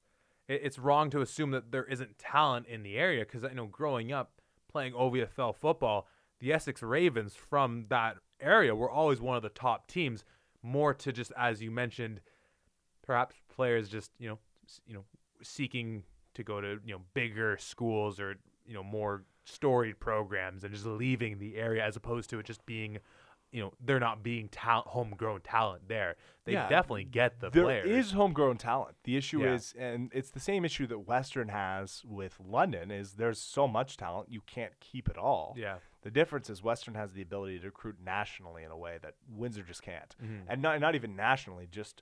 [0.47, 3.65] it, it's wrong to assume that there isn't talent in the area because I know
[3.65, 4.33] growing up
[4.71, 6.07] playing OVFL football,
[6.39, 10.23] the Essex Ravens from that area were always one of the top teams.
[10.61, 12.21] More to just as you mentioned,
[13.01, 14.37] perhaps players just you know
[14.85, 15.05] you know
[15.41, 16.03] seeking
[16.37, 18.35] to go to you know bigger schools or
[18.65, 22.65] you know more storied programs and just leaving the area as opposed to it just
[22.65, 22.99] being
[23.51, 27.63] you know they're not being talent homegrown talent there they Yeah, definitely get the There
[27.63, 28.95] players is homegrown talent.
[29.03, 29.53] The issue Yeah.
[29.55, 33.97] is, and it's the same issue that Western has with London, is there's so much
[33.97, 35.55] talent you can't keep it all.
[35.57, 39.15] yeah The difference is Western has the ability to recruit nationally in a way that
[39.29, 40.43] Windsor just can't, Mhm.
[40.47, 42.01] and not not even nationally, just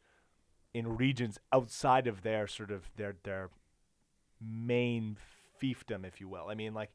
[0.73, 3.49] in regions outside of their sort of their their
[4.41, 5.17] main
[5.61, 6.47] fiefdom, if you will.
[6.49, 6.91] I mean, like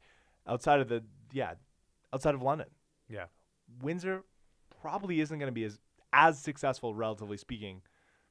[0.47, 1.53] outside of the yeah,
[2.13, 2.67] outside of London,
[3.09, 3.25] yeah
[3.81, 4.23] Windsor
[4.81, 5.79] probably isn't going to be as
[6.13, 7.81] as successful, relatively speaking,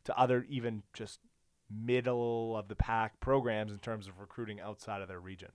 [0.05, 1.21] to other even just
[1.71, 5.51] middle of the pack programs in terms of recruiting outside of their region.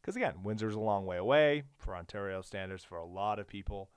[0.00, 3.90] Because again, Windsor's a long way away for Ontario standards for a lot of people,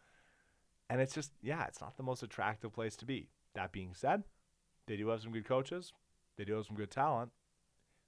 [0.90, 3.30] and it's just yeah, it's not the most attractive place to be.
[3.56, 4.24] That being said,
[4.88, 5.94] they do have some good coaches.
[6.38, 7.32] They do have some good talent.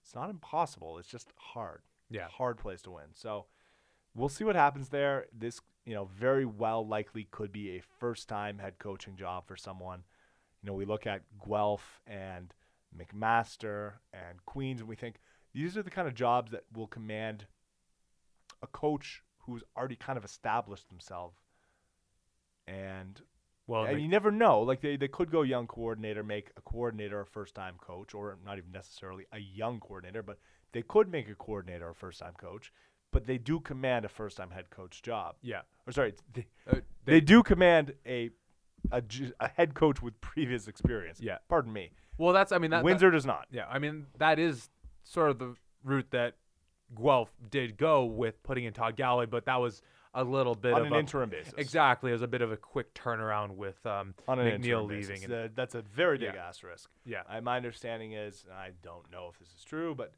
[0.06, 1.00] It's not impossible.
[1.00, 3.14] It's just hard yeah hard place to win.
[3.14, 3.46] So
[4.14, 5.26] we'll see what happens there.
[5.38, 9.56] This, you know, very well likely could be a first time head coaching job for
[9.56, 10.04] someone.
[10.62, 12.54] You know, we look at Guelph and
[12.98, 15.16] McMaster and Queens and we think
[15.54, 17.46] these are the kind of jobs that will command
[18.62, 21.38] a coach who's already kind of established themselves
[22.68, 23.22] and
[23.68, 24.62] Well, and they- you never know.
[24.62, 28.38] Like they, they could go young coordinator, make a coordinator a first time coach, or
[28.46, 30.38] not even necessarily a young coordinator, but
[30.72, 32.72] they could make a coordinator a first time coach.
[33.12, 35.36] But they do command a first time head coach job.
[35.42, 38.30] yeah, Or sorry, they, uh, they do command a
[38.92, 39.02] a,
[39.40, 41.20] a head coach with previous experience.
[41.20, 41.38] Yeah.
[41.50, 41.92] Pardon me.
[42.20, 43.48] Well, that's I mean that, that- Windsor does not.
[43.52, 44.70] Yeah, I mean that is
[45.04, 46.36] sort of the route that
[46.96, 49.82] Guelph did go with putting in Todd Galloway, but that was
[50.16, 51.54] a little bit on of an a, interim basis.
[51.58, 55.24] Exactly, it was a bit of a quick turnaround with um, On an McNeil leaving.
[55.24, 56.48] and- The- that's a very big Yeah.
[56.48, 56.90] asterisk.
[57.06, 60.14] yeah, I, my understanding is, and I don't know if this is true, but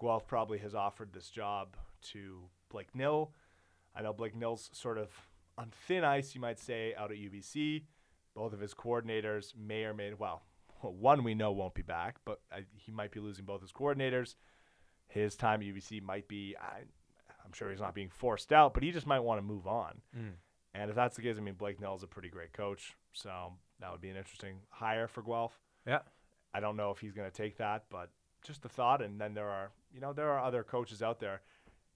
[0.00, 1.76] Guelph probably has offered this job
[2.12, 3.32] to Blake Nill.
[3.94, 5.10] I know Blake Nill's sort of
[5.58, 7.84] on thin ice, you might say, out at UBC.
[8.34, 10.42] Both of his coordinators may or may well,
[10.80, 14.34] one we know won't be back, but I, he might be losing both his coordinators.
[15.08, 16.84] His time at UBC might be, I,
[17.52, 20.00] I'm sure he's not being forced out, but he just might want to move on.
[20.16, 20.32] Mm.
[20.74, 23.92] And if that's the case, I mean, Blake Nill's a pretty great coach, so that
[23.92, 25.60] would be an interesting hire for Guelph.
[25.86, 25.98] yeah,
[26.54, 28.08] I don't know if he's going to take that, but
[28.42, 29.02] just a thought.
[29.02, 31.42] And then there are, you know, there are other coaches out there.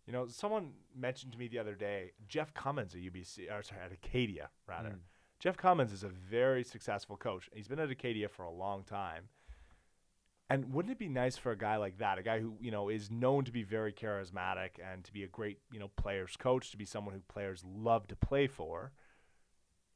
[0.06, 3.80] You know, someone mentioned to me the other day, Jeff Cummins at UBC, or sorry,
[3.82, 4.90] at Acadia rather.
[4.90, 4.98] Mm.
[5.38, 7.48] Jeff Cummins is a very successful coach.
[7.52, 9.24] He's been at Acadia for a long time.
[10.48, 12.88] And wouldn't it be nice for a guy like that, a guy who, you know,
[12.88, 16.70] is known to be very charismatic and to be a great, you know, players coach,
[16.70, 18.92] to be someone who players love to play for,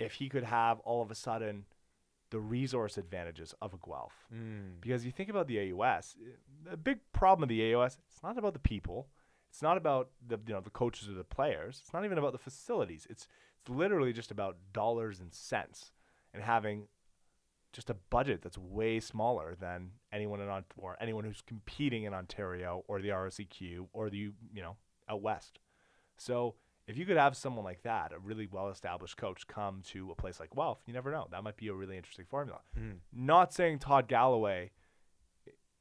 [0.01, 1.67] if he could have all of a sudden
[2.31, 4.27] the resource advantages of a Guelph?
[4.35, 4.81] Mm.
[4.81, 6.17] Because you think about the AUS,
[6.69, 9.09] the big problem of the AUS, it's not about the people.
[9.51, 11.81] It's not about the you know the coaches or the players.
[11.83, 13.07] It's not even about the facilities.
[13.11, 13.27] It's
[13.61, 15.93] it's literally just about dollars and cents
[16.33, 16.87] and having
[17.73, 22.15] just a budget that's way smaller than anyone in Ont- or anyone who's competing in
[22.15, 24.19] Ontario or the RSEQ or the
[24.53, 24.77] you know
[25.09, 25.59] out west.
[26.17, 26.55] So
[26.87, 30.41] if you could have someone like that, a really well-established coach, come to a place
[30.41, 31.29] like Guelph, you never know.
[31.31, 32.61] That might be a really interesting formula.
[32.79, 32.97] Mm.
[33.13, 34.73] Not saying Todd Galloway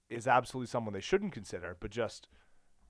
[0.10, 2.28] is absolutely someone they shouldn't consider, but just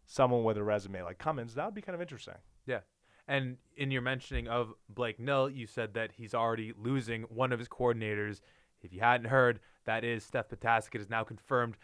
[0.05, 2.35] someone with a resume like Cummins, that would be kind of interesting.
[2.65, 2.80] Yeah.
[3.27, 7.59] And in your mentioning of Blake Nill, you said that he's already losing one of
[7.59, 8.41] his coordinators.
[8.81, 11.77] If you hadn't heard, that is Steph Ptaszek is now confirmed.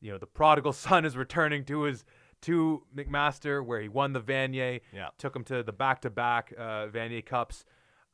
[0.00, 2.04] You know, the prodigal son is returning to his
[2.42, 5.08] to McMaster, where he won the Vanier, Yeah.
[5.18, 7.64] took him to the back-to-back uh, Vanier Cups.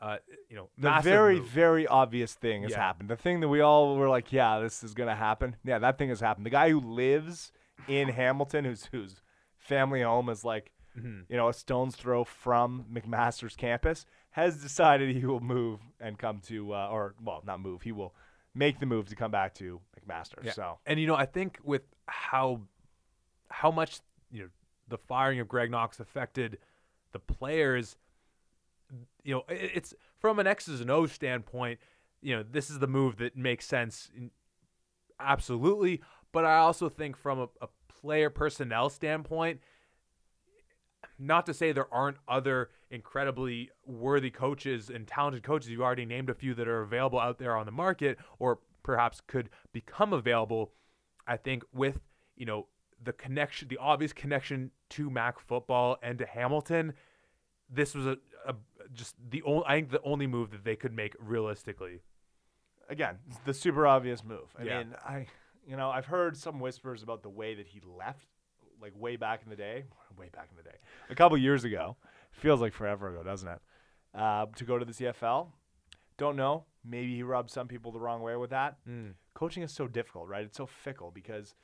[0.01, 0.17] Uh,
[0.49, 1.49] you know, The very, move.
[1.49, 2.79] very obvious thing has Yeah.
[2.79, 3.11] happened.
[3.11, 5.57] The thing that we all were like, yeah, this is going to happen.
[5.65, 6.47] Yeah, that thing has happened.
[6.47, 7.53] The guy who lives
[7.87, 9.23] in Hamilton, whose whose
[9.59, 11.25] family home is like, Mhm.
[11.29, 16.41] you know, a stone's throw from McMaster's campus, has decided he will move and come
[16.41, 18.13] to, uh, or, well, not move, he will
[18.53, 20.43] make the move to come back to McMaster.
[20.43, 20.51] Yeah.
[20.51, 22.63] So, And you know, I think with how
[23.49, 24.01] how much
[24.33, 24.49] you know
[24.89, 26.59] the firing of Greg Knox affected
[27.13, 27.95] the players,
[29.23, 31.79] you know, it's from an X's and O's standpoint.
[32.21, 34.33] You know, this is the move that makes sense, in,
[35.21, 36.03] absolutely.
[36.33, 39.61] But I also think from a, a player personnel standpoint,
[41.19, 45.71] not to say there aren't other incredibly worthy coaches and talented coaches.
[45.71, 49.21] You already named a few that are available out there on the market, or perhaps
[49.27, 50.73] could become available.
[51.27, 52.01] I think with
[52.37, 52.67] you know
[53.03, 56.93] the connection, the obvious connection to Mac football and to Hamilton,
[57.71, 58.55] this was a, a
[58.93, 62.01] just the only I think the only move that they could make realistically.
[62.91, 64.55] again, the super obvious move.
[64.59, 64.79] I Yeah.
[64.79, 65.27] mean, I,
[65.67, 68.27] you know, I've heard some whispers about the way that he left,
[68.81, 69.85] like way back in the day,
[70.19, 70.77] way back in the day,
[71.11, 71.97] a couple years ago.
[72.33, 73.61] Feels like forever ago, doesn't it?
[74.15, 75.49] Uh, to go to the CFL.
[76.17, 76.65] Don't know.
[76.85, 78.77] Maybe he rubbed some people the wrong way with that.
[79.35, 80.45] Coaching is so difficult, right?
[80.45, 81.55] It's so fickle because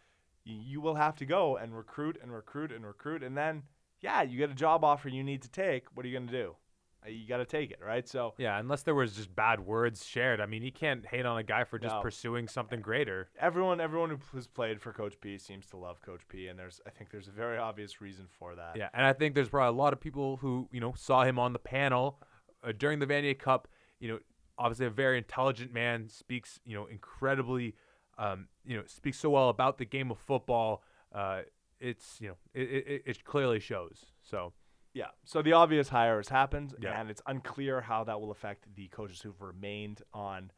[0.47, 3.63] y- you will have to go and recruit and recruit and recruit, and then
[4.01, 5.85] yeah, you get a job offer you need to take.
[5.95, 6.57] What are you gonna do?
[7.05, 8.07] Uh, You got to take it, right?
[8.09, 10.41] So Yeah, unless there was just bad words shared.
[10.41, 12.01] I mean, you can't hate on a guy for just No.
[12.03, 13.29] pursuing something greater.
[13.39, 16.81] everyone everyone who has played for Coach P seems to love Coach P, and there's
[16.87, 18.77] I think there's a very obvious reason for that.
[18.77, 21.39] Yeah, and I think there's probably a lot of people who you know saw him
[21.39, 22.21] on the panel
[22.63, 23.69] uh, during the Vanier Cup.
[23.99, 24.19] You know,
[24.59, 27.75] obviously a very intelligent man, speaks you know incredibly,
[28.19, 30.83] um, you know, speaks so well about the game of football.
[31.13, 31.43] Uh,
[31.81, 34.07] it's you know it, it, it clearly shows.
[34.23, 34.53] So
[34.93, 35.07] Yeah.
[35.25, 37.01] So the obvious hire has happened, Yeah.
[37.01, 40.51] and it's unclear how that will affect the coaches who've remained on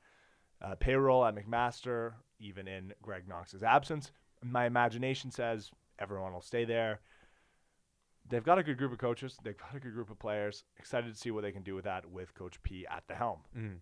[0.60, 4.10] uh, payroll at McMaster, even in Greg Knox's absence.
[4.42, 7.00] My imagination says everyone will stay there.
[8.28, 9.36] They've got a good group of coaches.
[9.42, 10.64] They've got a good group of players.
[10.78, 13.40] Excited to see what they can do with that with Coach P at the helm.
[13.56, 13.78] mm,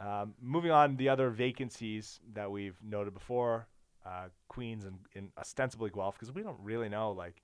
[0.00, 3.66] Um, moving on, the other vacancies that we've noted before,
[4.06, 7.10] uh, Queens and, and ostensibly Guelph, because we don't really know.
[7.10, 7.42] Like,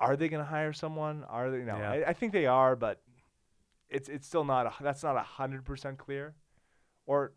[0.00, 1.24] are they going to hire someone?
[1.28, 1.58] Are they?
[1.58, 1.90] No, Yeah.
[1.90, 3.00] I, I think they are, but
[3.88, 6.34] it's it's still not a, that's not a hundred percent clear,
[7.06, 7.32] or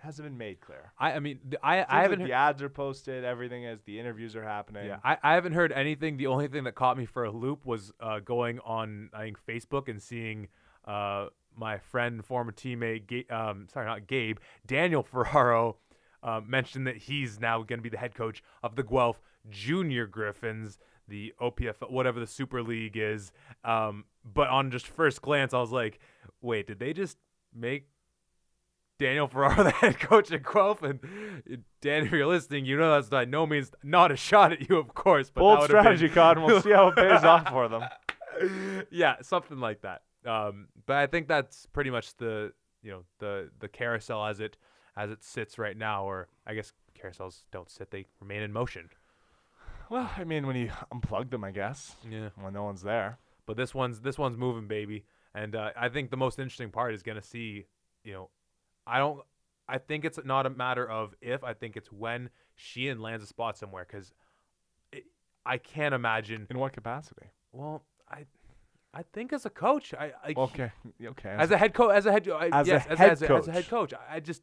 [0.00, 0.92] hasn't been made clear.
[0.98, 2.22] I, I mean, th- I, I haven't.
[2.22, 4.86] the ads are posted, everything is the interviews are happening.
[4.86, 6.16] yeah, I, I haven't heard anything.
[6.18, 9.38] The only thing that caught me for a loop was uh, going on, I think,
[9.44, 10.48] Facebook and seeing
[10.84, 15.78] uh, my friend former teammate, Ga- um, sorry, not Gabe, Daniel Ferraro,
[16.22, 19.20] uh, mentioned that he's now going to be the head coach of the Guelph
[19.50, 20.78] Junior Gryphons,
[21.08, 23.32] the OPF, whatever the Super League is.
[23.64, 25.98] Um, but on just first glance, I was like,
[26.40, 27.16] wait, did they just
[27.54, 27.88] make
[28.98, 31.00] Daniel Ferraro, the head coach at Guelph, and
[31.80, 34.76] Dan, if you're listening, you know that's by no means not a shot at you,
[34.76, 35.30] of course.
[35.30, 36.42] But Bold been- strategy, Cotton.
[36.42, 37.84] We'll see how it pays off for them.
[38.90, 40.02] yeah, something like that.
[40.26, 42.52] Um, but I think that's pretty much the
[42.82, 44.56] you know the the carousel as it
[44.96, 48.90] as it sits right now, or I guess carousels don't sit; they remain in motion.
[49.90, 52.30] Well, I mean, when you unplug them, I guess Yeah.
[52.36, 53.18] when no one's there.
[53.46, 55.04] But this one's this one's moving, baby,
[55.34, 57.64] and uh, I think the most interesting part is gonna see,
[58.04, 58.30] you know,
[58.86, 59.20] I don't.
[59.66, 61.42] I think it's not a matter of if.
[61.44, 64.12] I think it's when Sheehan lands a spot somewhere because
[65.46, 66.46] I can't imagine.
[66.50, 67.26] In what capacity?
[67.52, 68.26] Well, I
[68.92, 70.70] I think as a coach, I, I Okay,
[71.02, 71.30] okay.
[71.38, 73.32] as a head coach, as a head, I, As a yes, as, head as, a,
[73.34, 73.90] as a head coach.
[73.92, 74.42] coach, I, I just,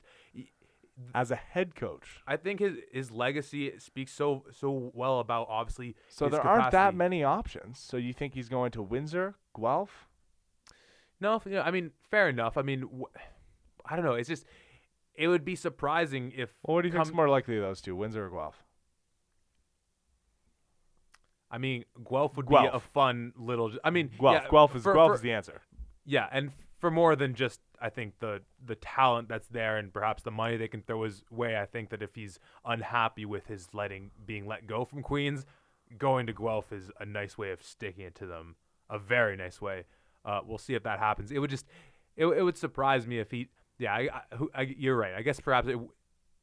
[1.14, 2.22] as a head coach.
[2.28, 5.96] I think his his legacy speaks so so well about obviously.
[6.08, 7.80] So there aren't that many options.
[7.80, 10.08] So you think he's going to Windsor, Guelph?
[11.20, 12.58] No, I mean, fair enough.
[12.58, 13.18] I mean, wh-
[13.86, 14.16] I don't know.
[14.16, 14.46] It's just,
[15.14, 16.54] it would be surprising if.
[16.64, 18.62] Well, what do you think's more likely of those two, Windsor or Guelph?
[21.50, 23.72] I mean, Guelph would be a fun little.
[23.84, 24.44] I mean, Guelph.
[24.44, 25.62] yeah, Guelph is for- Guelph for- is the answer.
[26.06, 30.24] Yeah, and for more than just I think the the talent that's there and perhaps
[30.24, 33.68] the money they can throw his way, I think that if he's unhappy with his
[33.74, 35.46] letting being let go from Queens,
[35.98, 38.56] going to Guelph is a nice way of sticking it to them.
[38.90, 39.86] A very nice way.
[40.24, 41.32] Uh, we'll see if that happens.
[41.32, 41.66] It would just
[42.16, 44.22] it, it would surprise me if he yeah, I, I,
[44.54, 45.14] I, you're right.
[45.14, 45.78] I guess perhaps it,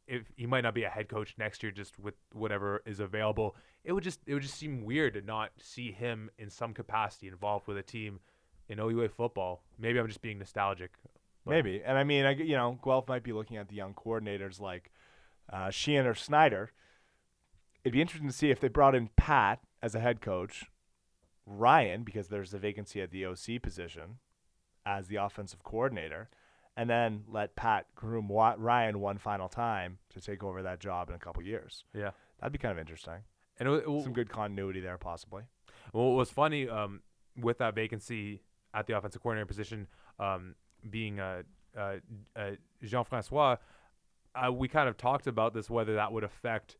[0.06, 3.56] if he might not be a head coach next year just with whatever is available,
[3.84, 7.28] it would just it would just seem weird to not see him in some capacity
[7.28, 8.20] involved with a team
[8.72, 9.62] in OUA football.
[9.78, 10.90] Maybe I'm just being nostalgic.
[11.44, 11.82] But- Maybe.
[11.84, 14.90] And I mean, I, you know, Guelph might be looking at the young coordinators like
[15.52, 16.70] uh, Sheehan or Snyder.
[17.84, 20.66] It'd be interesting to see if they brought in Pat as a head coach,
[21.46, 24.18] Ryan, because there's a vacancy at the OC position,
[24.86, 26.30] as the offensive coordinator,
[26.76, 31.08] and then let Pat groom Wa- Ryan one final time to take over that job
[31.08, 31.84] in a couple years.
[31.92, 32.10] Yeah.
[32.40, 33.24] That'd be kind of interesting.
[33.58, 35.42] And it, it, Some good continuity there, possibly.
[35.92, 37.00] Well, what was funny um,
[37.36, 38.42] with that vacancy
[38.74, 39.86] at the offensive coordinator position
[40.18, 40.54] um,
[40.90, 41.42] being uh,
[41.76, 41.96] uh,
[42.36, 42.50] uh,
[42.82, 43.56] Jean Francois,
[44.34, 46.76] uh, we kind of talked about this whether that would affect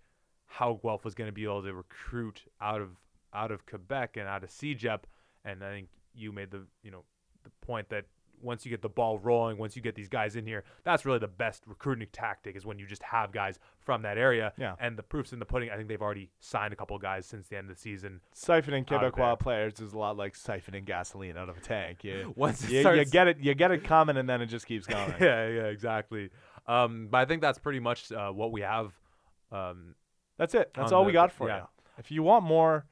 [0.47, 2.91] how Guelph was going to be able to recruit out of
[3.35, 5.01] out of Quebec and out of CEGEP.
[5.45, 7.05] And I think you made the you know
[7.43, 8.05] the point that
[8.43, 11.19] once you get the ball rolling, once you get these guys in here, that's really
[11.19, 14.53] the best recruiting tactic is when you just have guys from that area.
[14.59, 14.75] Yeah.
[14.81, 15.71] And the proof's in the pudding.
[15.71, 18.21] I think they've already signed a couple guys since the end of the season.
[18.35, 22.05] Siphoning Quebecois players is a lot like siphoning gasoline out of a tank.
[22.05, 24.87] You, Once you, you get it, you get it coming, and then it just keeps
[24.87, 25.15] going.
[25.21, 26.31] yeah, yeah, exactly.
[26.67, 28.93] Um, but I think that's pretty much uh, what we have.
[29.51, 29.95] Um,
[30.39, 30.73] That's it.
[30.75, 31.59] That's all the- we got for yeah.
[31.59, 31.63] you.
[31.99, 32.87] If you want more,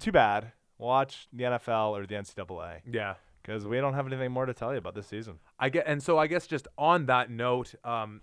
[0.00, 0.52] too bad.
[0.78, 4.72] Watch the NFL or the NCAA yeah, because we don't have anything more to tell
[4.72, 5.38] you about this season.
[5.58, 8.20] I get, and so I guess just on that note, um,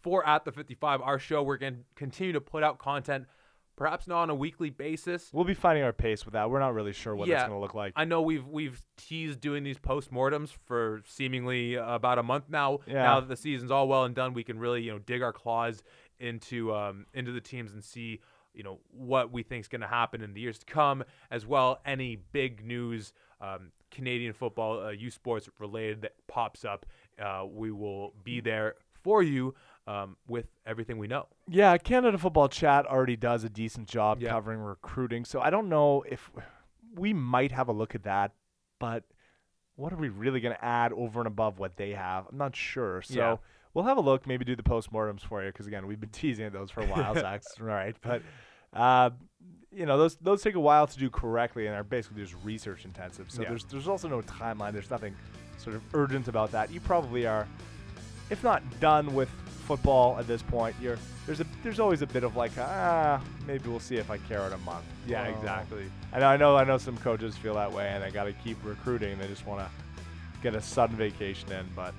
[0.00, 3.26] for at the 55, our show, we're going to continue to put out content,
[3.76, 5.30] perhaps not on a weekly basis.
[5.32, 6.50] We'll be finding our pace with that.
[6.50, 7.46] We're not really sure what it's Yeah.
[7.46, 7.92] going to look like.
[7.96, 12.80] I know we've we've teased doing these postmortems for seemingly about a month now.
[12.86, 13.02] Yeah.
[13.04, 15.32] Now that the season's all well and done, we can really you know dig our
[15.32, 15.82] claws
[16.18, 18.20] into um, into the teams and see
[18.54, 21.46] you know what we think is going to happen in the years to come, as
[21.46, 26.86] well any big news, um, Canadian football, uh, U Sports related that pops up.
[27.22, 29.54] Uh, we will be there for you
[29.86, 31.26] um, with everything we know.
[31.48, 34.30] Yeah, Canada Football Chat already does a decent job Yeah.
[34.30, 35.24] covering recruiting.
[35.24, 36.30] So I don't know if
[36.94, 38.32] we might have a look at that,
[38.78, 39.04] but
[39.76, 42.26] what are we really going to add over and above what they have?
[42.30, 43.02] I'm not sure.
[43.02, 43.36] So Yeah.
[43.74, 46.48] We'll have a look, maybe do the postmortems for you because again, we've been teasing
[46.50, 47.42] those for a while, Zach.
[47.60, 48.22] Right, but
[48.72, 49.10] uh,
[49.70, 52.84] you know those those take a while to do correctly and are basically just research
[52.84, 53.30] intensive.
[53.30, 53.50] So Yeah.
[53.50, 54.72] there's there's also no timeline.
[54.72, 55.14] There's nothing
[55.58, 56.70] sort of urgent about that.
[56.70, 57.46] You probably are
[58.30, 59.28] if not done with
[59.66, 63.68] football at this point, you're there's a there's always a bit of like ah maybe
[63.68, 64.84] we'll see if I care in a month.
[65.06, 65.84] Yeah, Well, exactly.
[66.12, 68.32] I know I know I know some coaches feel that way and they got to
[68.32, 69.18] keep recruiting.
[69.18, 69.68] They just want to
[70.42, 71.94] get a sudden vacation in, but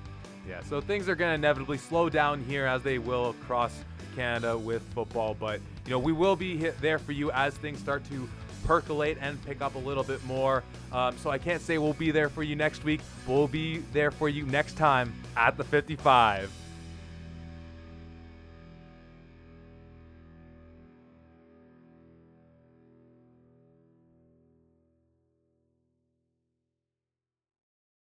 [0.48, 3.72] Yeah, so things are going to inevitably slow down here as they will across
[4.14, 8.02] Canada with football, but you know we will be there for you as things start
[8.10, 8.28] to
[8.64, 10.62] percolate and pick up a little bit more.
[10.92, 13.00] Um, so I can't say we'll be there for you next week.
[13.26, 16.50] We'll be there for you next time at the 55.